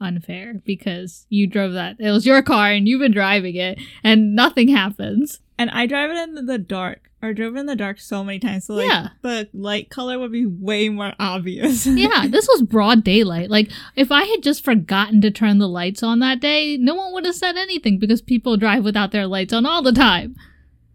unfair 0.00 0.54
because 0.64 1.26
you 1.28 1.46
drove 1.46 1.72
that. 1.74 1.96
It 2.00 2.10
was 2.10 2.26
your 2.26 2.42
car 2.42 2.70
and 2.72 2.88
you've 2.88 3.00
been 3.00 3.12
driving 3.12 3.54
it 3.56 3.78
and 4.02 4.34
nothing 4.34 4.68
happens. 4.68 5.40
And 5.58 5.70
I 5.70 5.86
drive 5.86 6.10
it 6.10 6.16
in 6.38 6.46
the 6.46 6.56
dark, 6.58 7.10
or 7.20 7.34
drove 7.34 7.56
it 7.56 7.58
in 7.58 7.66
the 7.66 7.74
dark 7.74 7.98
so 7.98 8.22
many 8.22 8.38
times. 8.38 8.66
So 8.66 8.74
like 8.74 8.86
Yeah. 8.88 9.08
the 9.22 9.48
light 9.52 9.90
color 9.90 10.18
would 10.20 10.30
be 10.30 10.46
way 10.46 10.88
more 10.88 11.14
obvious. 11.18 11.84
yeah, 11.86 12.26
this 12.28 12.46
was 12.46 12.62
broad 12.62 13.02
daylight. 13.02 13.50
Like, 13.50 13.70
if 13.96 14.12
I 14.12 14.22
had 14.24 14.42
just 14.42 14.64
forgotten 14.64 15.20
to 15.22 15.30
turn 15.32 15.58
the 15.58 15.68
lights 15.68 16.02
on 16.04 16.20
that 16.20 16.38
day, 16.40 16.76
no 16.76 16.94
one 16.94 17.12
would 17.12 17.24
have 17.26 17.34
said 17.34 17.56
anything 17.56 17.98
because 17.98 18.22
people 18.22 18.56
drive 18.56 18.84
without 18.84 19.10
their 19.10 19.26
lights 19.26 19.52
on 19.52 19.66
all 19.66 19.82
the 19.82 19.90
time. 19.92 20.36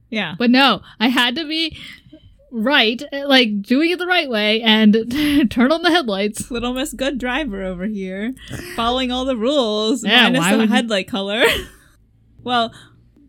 yeah. 0.10 0.36
But 0.40 0.50
no, 0.50 0.82
I 1.00 1.10
had 1.10 1.36
to 1.36 1.46
be 1.46 1.78
right, 2.52 3.02
like 3.12 3.62
doing 3.64 3.90
it 3.92 4.00
the 4.00 4.06
right 4.08 4.30
way 4.30 4.62
and 4.62 4.94
turn 5.52 5.72
on 5.74 5.82
the 5.82 5.90
headlights. 5.90 6.50
Little 6.52 6.72
Miss 6.74 6.94
Good 6.94 7.18
Driver 7.18 7.64
over 7.64 7.86
here, 7.88 8.34
following 8.78 9.12
all 9.12 9.26
the 9.26 9.36
rules, 9.36 10.06
Yeah, 10.06 10.30
minus 10.30 10.50
the 10.52 10.58
would 10.58 10.70
you- 10.70 10.76
headlight 10.76 11.08
color. 11.10 11.44
well, 12.44 12.72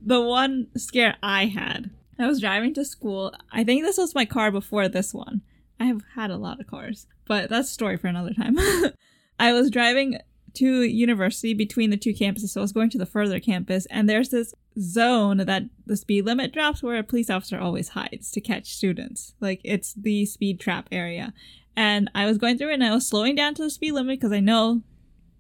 the 0.05 0.21
one 0.21 0.69
scare 0.77 1.17
I 1.23 1.47
had, 1.47 1.91
I 2.19 2.27
was 2.27 2.41
driving 2.41 2.75
to 2.75 2.85
school. 2.85 3.33
I 3.51 3.65
think 3.65 3.83
this 3.83 3.99
was 3.99 4.15
my 4.15 4.25
car 4.25 4.51
before 4.51 4.89
this 4.89 5.13
one. 5.13 5.43
I 5.81 5.85
have 5.87 6.03
had 6.15 6.31
a 6.31 6.37
lot 6.37 6.61
of 6.61 6.67
cars, 6.67 7.07
but 7.27 7.51
that's 7.51 7.71
a 7.71 7.73
story 7.73 7.97
for 7.97 8.07
another 8.07 8.33
time. 8.33 8.57
I 9.39 9.53
was 9.53 9.71
driving 9.71 10.19
to 10.55 10.83
university 10.83 11.53
between 11.53 11.91
the 11.91 11.97
two 11.97 12.15
campuses, 12.15 12.51
so 12.51 12.61
I 12.61 12.63
was 12.63 12.73
going 12.73 12.91
to 12.91 12.99
the 12.99 13.07
further 13.07 13.41
campus, 13.41 13.87
and 13.87 14.09
there's 14.09 14.29
this 14.29 14.55
zone 14.79 15.39
that 15.39 15.65
the 15.87 15.97
speed 15.97 16.25
limit 16.25 16.53
drops 16.53 16.83
where 16.83 16.97
a 16.97 17.03
police 17.03 17.31
officer 17.31 17.59
always 17.59 17.91
hides 17.91 18.31
to 18.33 18.41
catch 18.41 18.75
students. 18.75 19.35
Like 19.41 19.61
it's 19.65 19.95
the 19.95 20.27
speed 20.27 20.61
trap 20.61 20.89
area. 20.91 21.33
And 21.77 22.11
I 22.15 22.27
was 22.27 22.39
going 22.39 22.59
through 22.59 22.71
it 22.71 22.75
and 22.75 22.85
I 22.85 22.95
was 22.95 23.07
slowing 23.07 23.35
down 23.35 23.55
to 23.55 23.63
the 23.63 23.71
speed 23.71 23.93
limit 23.93 24.21
because 24.21 24.33
I 24.33 24.41
know 24.41 24.83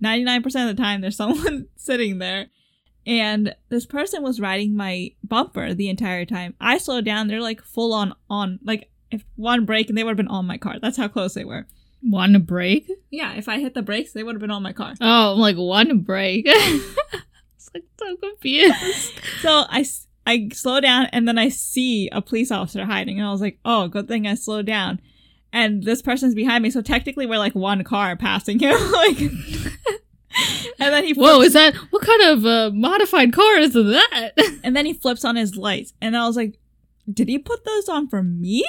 99% 0.02 0.46
of 0.46 0.76
the 0.76 0.82
time 0.82 1.00
there's 1.00 1.16
someone 1.24 1.68
sitting 1.76 2.18
there. 2.18 2.48
And 3.06 3.54
this 3.68 3.86
person 3.86 4.22
was 4.22 4.40
riding 4.40 4.76
my 4.76 5.12
bumper 5.22 5.74
the 5.74 5.88
entire 5.88 6.24
time. 6.24 6.54
I 6.60 6.78
slowed 6.78 7.04
down, 7.04 7.28
they're 7.28 7.40
like 7.40 7.62
full 7.62 7.92
on 7.92 8.14
on 8.30 8.58
like 8.64 8.90
if 9.10 9.24
one 9.36 9.64
brake 9.64 9.88
and 9.88 9.96
they 9.96 10.02
would 10.02 10.10
have 10.10 10.16
been 10.16 10.28
on 10.28 10.46
my 10.46 10.58
car. 10.58 10.78
That's 10.80 10.96
how 10.96 11.08
close 11.08 11.34
they 11.34 11.44
were. 11.44 11.66
One 12.00 12.42
break? 12.42 12.90
Yeah, 13.10 13.34
if 13.34 13.48
I 13.48 13.60
hit 13.60 13.74
the 13.74 13.82
brakes, 13.82 14.12
they 14.12 14.22
would 14.22 14.34
have 14.34 14.40
been 14.40 14.50
on 14.50 14.62
my 14.62 14.74
car. 14.74 14.94
Oh, 15.00 15.32
I'm 15.32 15.38
like, 15.38 15.56
one 15.56 16.00
break. 16.00 16.44
it's 16.46 17.70
like 17.72 17.84
so 17.98 18.16
confused. 18.16 19.12
So 19.40 19.64
I 19.68 19.84
I 20.26 20.48
slow 20.52 20.80
down 20.80 21.06
and 21.06 21.28
then 21.28 21.38
I 21.38 21.50
see 21.50 22.08
a 22.10 22.22
police 22.22 22.50
officer 22.50 22.84
hiding. 22.86 23.18
And 23.18 23.28
I 23.28 23.30
was 23.30 23.40
like, 23.40 23.58
oh, 23.64 23.88
good 23.88 24.08
thing 24.08 24.26
I 24.26 24.34
slowed 24.34 24.66
down. 24.66 25.00
And 25.52 25.82
this 25.82 26.02
person's 26.02 26.34
behind 26.34 26.62
me. 26.62 26.70
So 26.70 26.80
technically 26.80 27.26
we're 27.26 27.38
like 27.38 27.54
one 27.54 27.84
car 27.84 28.16
passing 28.16 28.58
him. 28.58 28.76
like, 28.92 29.18
and 30.78 30.92
then 30.92 31.04
he 31.04 31.12
Whoa, 31.12 31.40
is 31.42 31.52
that 31.52 31.74
what 31.90 32.02
kind 32.02 32.22
of 32.22 32.46
uh, 32.46 32.70
modified 32.72 33.32
car 33.32 33.58
is 33.58 33.72
that? 33.72 34.32
and 34.64 34.74
then 34.76 34.86
he 34.86 34.92
flips 34.92 35.24
on 35.24 35.36
his 35.36 35.56
lights. 35.56 35.92
And 36.00 36.16
I 36.16 36.26
was 36.26 36.36
like, 36.36 36.58
did 37.12 37.28
he 37.28 37.38
put 37.38 37.64
those 37.64 37.88
on 37.88 38.08
for 38.08 38.22
me? 38.22 38.64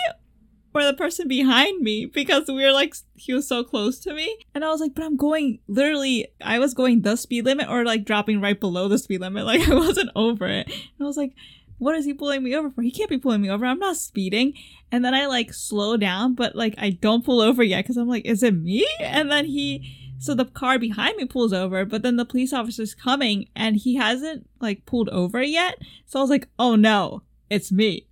Or 0.73 0.83
the 0.83 0.93
person 0.93 1.29
behind 1.29 1.81
me 1.81 2.05
because 2.05 2.49
we 2.49 2.61
were 2.61 2.73
like 2.73 2.95
he 3.13 3.31
was 3.31 3.47
so 3.47 3.63
close 3.63 3.97
to 3.99 4.13
me 4.13 4.37
and 4.53 4.65
I 4.65 4.67
was 4.67 4.81
like 4.81 4.93
but 4.93 5.05
I'm 5.05 5.15
going 5.15 5.59
literally 5.69 6.27
I 6.41 6.59
was 6.59 6.73
going 6.73 7.01
the 7.01 7.15
speed 7.15 7.45
limit 7.45 7.69
or 7.69 7.85
like 7.85 8.03
dropping 8.03 8.41
right 8.41 8.59
below 8.59 8.89
the 8.89 8.97
speed 8.97 9.21
limit 9.21 9.45
like 9.45 9.69
I 9.69 9.73
wasn't 9.73 10.09
over 10.17 10.47
it 10.47 10.67
and 10.67 10.75
I 10.99 11.05
was 11.05 11.15
like 11.15 11.31
what 11.77 11.95
is 11.95 12.05
he 12.05 12.13
pulling 12.13 12.43
me 12.43 12.55
over 12.55 12.69
for? 12.69 12.81
He 12.81 12.91
can't 12.91 13.09
be 13.09 13.17
pulling 13.17 13.41
me 13.41 13.49
over. 13.49 13.65
I'm 13.65 13.79
not 13.79 13.97
speeding. 13.97 14.53
And 14.91 15.03
then 15.03 15.13
I 15.13 15.25
like 15.25 15.53
slow 15.53 15.97
down, 15.97 16.33
but 16.35 16.55
like 16.55 16.75
I 16.77 16.91
don't 16.91 17.25
pull 17.25 17.41
over 17.41 17.63
yet 17.63 17.83
because 17.83 17.97
I'm 17.97 18.07
like, 18.07 18.25
is 18.25 18.43
it 18.43 18.55
me? 18.55 18.87
And 18.99 19.31
then 19.31 19.45
he, 19.45 20.04
so 20.25 20.33
the 20.33 20.45
car 20.45 20.79
behind 20.79 21.17
me 21.17 21.25
pulls 21.25 21.53
over, 21.53 21.85
but 21.85 22.01
then 22.01 22.15
the 22.17 22.25
police 22.25 22.51
officer's 22.53 22.93
coming 22.95 23.47
and 23.55 23.75
he 23.75 23.95
hasn't 23.95 24.47
like 24.59 24.85
pulled 24.85 25.09
over 25.09 25.41
yet. 25.43 25.77
So 26.05 26.19
I 26.19 26.21
was 26.21 26.29
like, 26.29 26.47
oh 26.57 26.75
no, 26.75 27.21
it's 27.49 27.71
me. 27.71 28.07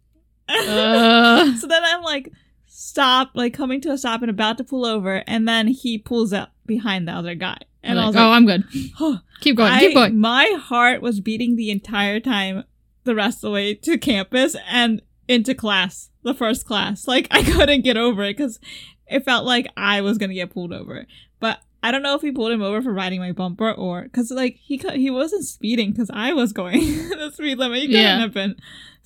Uh. 0.47 1.55
so 1.57 1.67
then 1.67 1.83
I'm 1.83 2.01
like, 2.03 2.31
stop, 2.67 3.31
like 3.33 3.53
coming 3.53 3.81
to 3.81 3.91
a 3.91 3.97
stop 3.97 4.21
and 4.21 4.29
about 4.29 4.57
to 4.57 4.63
pull 4.63 4.85
over. 4.85 5.23
And 5.27 5.47
then 5.47 5.67
he 5.67 5.97
pulls 5.97 6.33
up 6.33 6.51
behind 6.65 7.07
the 7.07 7.11
other 7.13 7.35
guy. 7.35 7.57
And 7.81 7.99
I 7.99 8.05
was 8.07 8.15
Like, 8.15 8.23
oh, 8.23 8.31
I'm 8.31 8.45
good. 8.45 8.63
oh, 8.99 9.19
Keep 9.41 9.57
going. 9.57 9.71
I- 9.71 9.79
keep 9.79 9.93
going. 9.93 10.17
My 10.17 10.45
heart 10.59 11.01
was 11.01 11.19
beating 11.19 11.55
the 11.55 11.69
entire 11.69 12.19
time, 12.19 12.63
the 13.03 13.15
rest 13.15 13.37
of 13.39 13.41
the 13.41 13.51
way 13.51 13.73
to 13.73 13.97
campus 13.97 14.55
and 14.69 15.01
into 15.27 15.53
class, 15.53 16.09
the 16.23 16.33
first 16.33 16.65
class. 16.65 17.07
Like 17.07 17.27
I 17.31 17.43
couldn't 17.51 17.81
get 17.81 17.97
over 17.97 18.23
it 18.23 18.37
because 18.37 18.59
it 19.07 19.25
felt 19.25 19.45
like 19.45 19.67
I 19.75 20.01
was 20.01 20.17
gonna 20.17 20.33
get 20.33 20.49
pulled 20.51 20.71
over. 20.73 21.05
But 21.39 21.59
I 21.83 21.91
don't 21.91 22.01
know 22.01 22.15
if 22.15 22.21
he 22.21 22.31
pulled 22.31 22.51
him 22.51 22.61
over 22.61 22.81
for 22.81 22.93
riding 22.93 23.19
my 23.19 23.33
bumper 23.33 23.71
or 23.71 24.03
because 24.03 24.31
like 24.31 24.55
he 24.55 24.77
he 24.93 25.09
wasn't 25.11 25.43
speeding 25.45 25.91
because 25.91 26.09
I 26.13 26.31
was 26.33 26.53
going 26.53 26.79
the 27.09 27.29
speed 27.33 27.57
limit. 27.57 27.79
He 27.81 27.87
couldn't 27.87 28.01
Yeah. 28.01 28.19
have 28.19 28.33
been. 28.33 28.55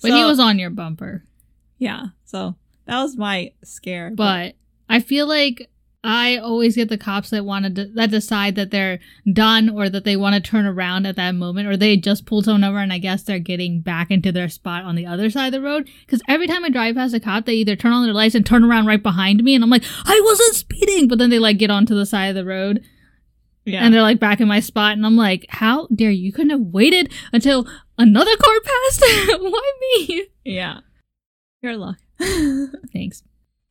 But 0.00 0.12
he 0.12 0.24
was 0.24 0.38
on 0.38 0.58
your 0.60 0.70
bumper. 0.70 1.24
yeah. 1.78 2.06
So 2.24 2.54
that 2.86 3.02
was 3.02 3.16
my 3.16 3.52
scare. 3.64 4.12
But 4.14 4.54
I 4.88 5.00
feel 5.00 5.26
like 5.26 5.68
I 6.04 6.36
always 6.36 6.76
get 6.76 6.88
the 6.88 6.96
cops 6.96 7.30
that 7.30 7.44
want 7.44 7.74
to 7.74 7.84
that 7.94 8.10
decide 8.10 8.54
that 8.54 8.70
they're 8.70 9.00
done 9.32 9.68
or 9.68 9.88
that 9.88 10.04
they 10.04 10.16
want 10.16 10.36
to 10.36 10.40
turn 10.40 10.64
around 10.64 11.06
at 11.06 11.16
that 11.16 11.32
moment 11.32 11.66
or 11.66 11.76
they 11.76 11.96
just 11.96 12.24
pulled 12.24 12.44
someone 12.44 12.62
over 12.62 12.78
and 12.78 12.92
I 12.92 12.98
guess 12.98 13.24
they're 13.24 13.40
getting 13.40 13.80
back 13.80 14.10
into 14.10 14.30
their 14.30 14.48
spot 14.48 14.84
on 14.84 14.94
the 14.94 15.06
other 15.06 15.28
side 15.28 15.46
of 15.46 15.52
the 15.52 15.66
road. 15.66 15.88
Because 16.06 16.22
every 16.28 16.46
time 16.46 16.64
I 16.64 16.68
drive 16.68 16.94
past 16.94 17.14
a 17.14 17.20
cop, 17.20 17.46
they 17.46 17.54
either 17.54 17.74
turn 17.74 17.92
on 17.92 18.04
their 18.04 18.14
lights 18.14 18.36
and 18.36 18.46
turn 18.46 18.64
around 18.64 18.86
right 18.86 19.02
behind 19.02 19.42
me 19.42 19.56
and 19.56 19.64
I'm 19.64 19.70
like, 19.70 19.84
I 20.04 20.20
wasn't 20.24 20.54
speeding, 20.54 21.08
but 21.08 21.18
then 21.18 21.30
they 21.30 21.40
like 21.40 21.58
get 21.58 21.70
onto 21.70 21.96
the 21.96 22.06
side 22.06 22.28
of 22.28 22.36
the 22.36 22.44
road 22.44 22.84
yeah. 23.64 23.84
and 23.84 23.92
they're 23.92 24.02
like 24.02 24.20
back 24.20 24.40
in 24.40 24.48
my 24.48 24.60
spot 24.60 24.92
and 24.92 25.04
I'm 25.04 25.16
like, 25.16 25.46
how 25.48 25.88
dare 25.88 26.10
you? 26.10 26.26
You 26.26 26.32
couldn't 26.32 26.50
have 26.50 26.60
waited 26.60 27.12
until 27.32 27.66
another 27.96 28.36
car 28.36 28.60
passed? 28.60 29.00
Why 29.40 29.72
me? 29.80 30.26
yeah. 30.44 30.80
Your 31.60 31.76
luck. 31.76 31.96
Thanks. 32.92 33.22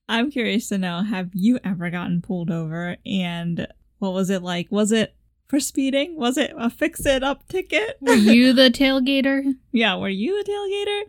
I'm 0.10 0.32
curious 0.32 0.70
to 0.70 0.78
know 0.78 1.04
have 1.04 1.32
you 1.34 1.60
ever 1.64 1.90
gotten 1.90 2.22
pulled 2.22 2.50
over 2.50 2.98
and 3.06 3.68
what 4.00 4.14
was 4.14 4.30
it 4.30 4.42
like? 4.42 4.72
Was 4.72 4.92
it 4.92 5.16
for 5.48 5.60
speeding? 5.60 6.16
Was 6.18 6.38
it 6.38 6.54
a 6.58 6.70
fix 6.70 7.06
it 7.06 7.24
up 7.24 7.48
ticket? 7.48 7.98
Were 8.02 8.14
you 8.14 8.54
the 8.54 8.70
tailgater? 8.70 9.56
yeah, 9.72 9.96
were 9.96 10.10
you 10.10 10.40
a 10.40 10.44
tailgater? 10.44 11.04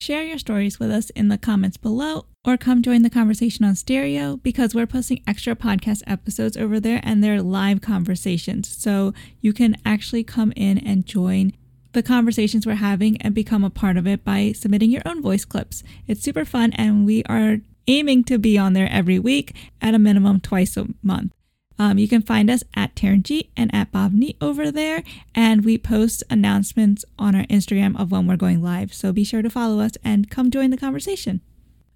Share 0.00 0.22
your 0.24 0.38
stories 0.38 0.78
with 0.78 0.90
us 0.90 1.08
in 1.10 1.28
the 1.28 1.38
comments 1.38 1.78
below 1.78 2.26
or 2.44 2.58
come 2.58 2.82
join 2.82 3.00
the 3.00 3.08
conversation 3.10 3.64
on 3.64 3.74
stereo 3.74 4.36
because 4.36 4.74
we're 4.74 4.86
posting 4.86 5.22
extra 5.26 5.56
podcast 5.56 6.02
episodes 6.06 6.56
over 6.56 6.78
there 6.78 7.00
and 7.02 7.24
they're 7.24 7.40
live 7.40 7.80
conversations. 7.80 8.68
So 8.68 9.14
you 9.40 9.54
can 9.54 9.76
actually 9.86 10.22
come 10.22 10.52
in 10.54 10.76
and 10.76 11.06
join 11.06 11.54
the 11.92 12.02
conversations 12.02 12.66
we're 12.66 12.74
having 12.74 13.16
and 13.22 13.34
become 13.34 13.64
a 13.64 13.70
part 13.70 13.96
of 13.96 14.06
it 14.06 14.22
by 14.22 14.52
submitting 14.52 14.90
your 14.90 15.02
own 15.06 15.22
voice 15.22 15.46
clips. 15.46 15.82
It's 16.06 16.22
super 16.22 16.44
fun 16.44 16.74
and 16.74 17.06
we 17.06 17.24
are 17.24 17.60
aiming 17.88 18.24
to 18.24 18.38
be 18.38 18.58
on 18.58 18.72
there 18.72 18.88
every 18.90 19.18
week 19.18 19.54
at 19.80 19.94
a 19.94 19.98
minimum 19.98 20.40
twice 20.40 20.76
a 20.76 20.86
month. 21.02 21.32
Um, 21.78 21.98
you 21.98 22.08
can 22.08 22.22
find 22.22 22.50
us 22.50 22.62
at 22.74 22.94
Taryn 22.94 23.22
G 23.22 23.50
and 23.56 23.74
at 23.74 23.92
Bob 23.92 24.12
Neat 24.12 24.36
over 24.40 24.70
there, 24.70 25.02
and 25.34 25.64
we 25.64 25.76
post 25.76 26.22
announcements 26.30 27.04
on 27.18 27.34
our 27.34 27.44
Instagram 27.44 28.00
of 28.00 28.10
when 28.10 28.26
we're 28.26 28.36
going 28.36 28.62
live. 28.62 28.94
So 28.94 29.12
be 29.12 29.24
sure 29.24 29.42
to 29.42 29.50
follow 29.50 29.80
us 29.80 29.92
and 30.02 30.30
come 30.30 30.50
join 30.50 30.70
the 30.70 30.78
conversation. 30.78 31.42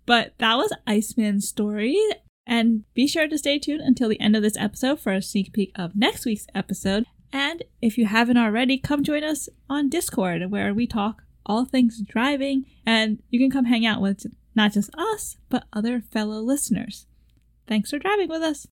But 0.04 0.34
that 0.38 0.56
was 0.56 0.72
Iceman's 0.86 1.48
story, 1.48 1.98
and 2.46 2.84
be 2.94 3.06
sure 3.06 3.28
to 3.28 3.38
stay 3.38 3.58
tuned 3.58 3.80
until 3.80 4.08
the 4.08 4.20
end 4.20 4.36
of 4.36 4.42
this 4.42 4.56
episode 4.58 5.00
for 5.00 5.12
a 5.12 5.22
sneak 5.22 5.52
peek 5.52 5.72
of 5.76 5.96
next 5.96 6.26
week's 6.26 6.46
episode. 6.54 7.06
And 7.32 7.62
if 7.80 7.96
you 7.96 8.06
haven't 8.06 8.36
already, 8.36 8.76
come 8.76 9.04
join 9.04 9.22
us 9.22 9.48
on 9.68 9.88
Discord 9.88 10.50
where 10.50 10.74
we 10.74 10.86
talk 10.86 11.22
all 11.46 11.64
things 11.64 12.02
driving, 12.02 12.66
and 12.84 13.22
you 13.30 13.38
can 13.38 13.50
come 13.50 13.64
hang 13.64 13.86
out 13.86 14.02
with 14.02 14.26
not 14.60 14.72
just 14.72 14.90
us, 14.94 15.38
but 15.48 15.64
other 15.72 16.02
fellow 16.02 16.38
listeners. 16.40 17.06
Thanks 17.66 17.88
for 17.88 17.98
driving 17.98 18.28
with 18.28 18.42
us. 18.42 18.66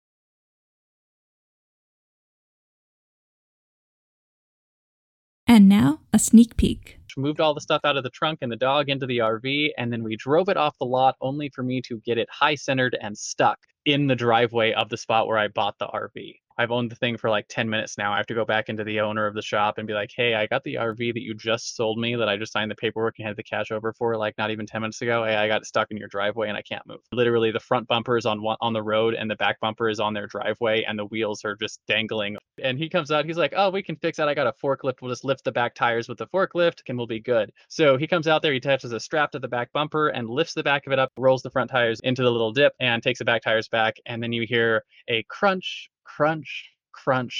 And 5.46 5.66
now, 5.66 6.00
a 6.12 6.18
sneak 6.18 6.58
peek. 6.58 6.98
moved 7.16 7.40
all 7.40 7.54
the 7.54 7.62
stuff 7.62 7.80
out 7.84 7.96
of 7.96 8.02
the 8.04 8.10
trunk 8.10 8.40
and 8.42 8.52
the 8.52 8.56
dog 8.56 8.90
into 8.90 9.06
the 9.06 9.18
RV, 9.18 9.70
and 9.78 9.90
then 9.90 10.02
we 10.02 10.14
drove 10.14 10.50
it 10.50 10.58
off 10.58 10.76
the 10.78 10.84
lot 10.84 11.14
only 11.22 11.48
for 11.48 11.62
me 11.62 11.80
to 11.88 12.02
get 12.04 12.18
it 12.18 12.28
high 12.30 12.54
centered 12.54 12.94
and 13.00 13.16
stuck 13.16 13.58
in 13.86 14.06
the 14.06 14.14
driveway 14.14 14.74
of 14.74 14.90
the 14.90 14.98
spot 14.98 15.26
where 15.26 15.38
I 15.38 15.48
bought 15.48 15.78
the 15.78 15.86
RV. 15.86 16.34
I've 16.58 16.72
owned 16.72 16.90
the 16.90 16.96
thing 16.96 17.16
for 17.16 17.30
like 17.30 17.46
10 17.48 17.70
minutes 17.70 17.96
now. 17.96 18.12
I 18.12 18.16
have 18.16 18.26
to 18.26 18.34
go 18.34 18.44
back 18.44 18.68
into 18.68 18.84
the 18.84 19.00
owner 19.00 19.26
of 19.26 19.34
the 19.34 19.42
shop 19.42 19.78
and 19.78 19.86
be 19.86 19.94
like, 19.94 20.10
hey, 20.14 20.34
I 20.34 20.46
got 20.46 20.64
the 20.64 20.74
RV 20.74 21.14
that 21.14 21.22
you 21.22 21.34
just 21.34 21.76
sold 21.76 21.98
me 21.98 22.16
that 22.16 22.28
I 22.28 22.36
just 22.36 22.52
signed 22.52 22.70
the 22.70 22.74
paperwork 22.74 23.14
and 23.18 23.26
had 23.28 23.36
the 23.36 23.42
cash 23.42 23.70
over 23.70 23.92
for 23.92 24.16
like 24.16 24.36
not 24.38 24.50
even 24.50 24.66
10 24.66 24.80
minutes 24.80 25.00
ago. 25.00 25.24
Hey, 25.24 25.36
I 25.36 25.46
got 25.48 25.64
stuck 25.64 25.90
in 25.90 25.96
your 25.96 26.08
driveway 26.08 26.48
and 26.48 26.56
I 26.56 26.62
can't 26.62 26.86
move. 26.86 27.00
Literally, 27.12 27.50
the 27.50 27.60
front 27.60 27.86
bumper 27.86 28.16
is 28.16 28.26
on 28.26 28.44
on 28.60 28.72
the 28.72 28.82
road 28.82 29.14
and 29.14 29.30
the 29.30 29.36
back 29.36 29.60
bumper 29.60 29.88
is 29.88 30.00
on 30.00 30.14
their 30.14 30.26
driveway 30.26 30.82
and 30.82 30.98
the 30.98 31.06
wheels 31.06 31.44
are 31.44 31.56
just 31.56 31.80
dangling. 31.86 32.36
And 32.62 32.78
he 32.78 32.88
comes 32.88 33.10
out, 33.10 33.24
he's 33.24 33.36
like, 33.36 33.54
oh, 33.56 33.70
we 33.70 33.82
can 33.82 33.96
fix 33.96 34.16
that. 34.18 34.28
I 34.28 34.34
got 34.34 34.46
a 34.46 34.52
forklift. 34.64 35.00
We'll 35.00 35.12
just 35.12 35.24
lift 35.24 35.44
the 35.44 35.52
back 35.52 35.74
tires 35.74 36.08
with 36.08 36.18
the 36.18 36.26
forklift 36.26 36.80
and 36.88 36.98
we'll 36.98 37.06
be 37.06 37.20
good. 37.20 37.52
So 37.68 37.96
he 37.96 38.06
comes 38.06 38.26
out 38.26 38.42
there, 38.42 38.52
he 38.52 38.58
attaches 38.58 38.92
a 38.92 39.00
strap 39.00 39.30
to 39.32 39.38
the 39.38 39.48
back 39.48 39.72
bumper 39.72 40.08
and 40.08 40.28
lifts 40.28 40.54
the 40.54 40.62
back 40.62 40.86
of 40.86 40.92
it 40.92 40.98
up, 40.98 41.12
rolls 41.16 41.42
the 41.42 41.50
front 41.50 41.70
tires 41.70 42.00
into 42.00 42.22
the 42.22 42.30
little 42.30 42.52
dip 42.52 42.72
and 42.80 43.02
takes 43.02 43.20
the 43.20 43.24
back 43.24 43.42
tires 43.42 43.68
back. 43.68 43.96
And 44.06 44.22
then 44.22 44.32
you 44.32 44.44
hear 44.48 44.84
a 45.08 45.22
crunch, 45.24 45.90
crunch, 46.16 46.70
crunch 46.92 47.38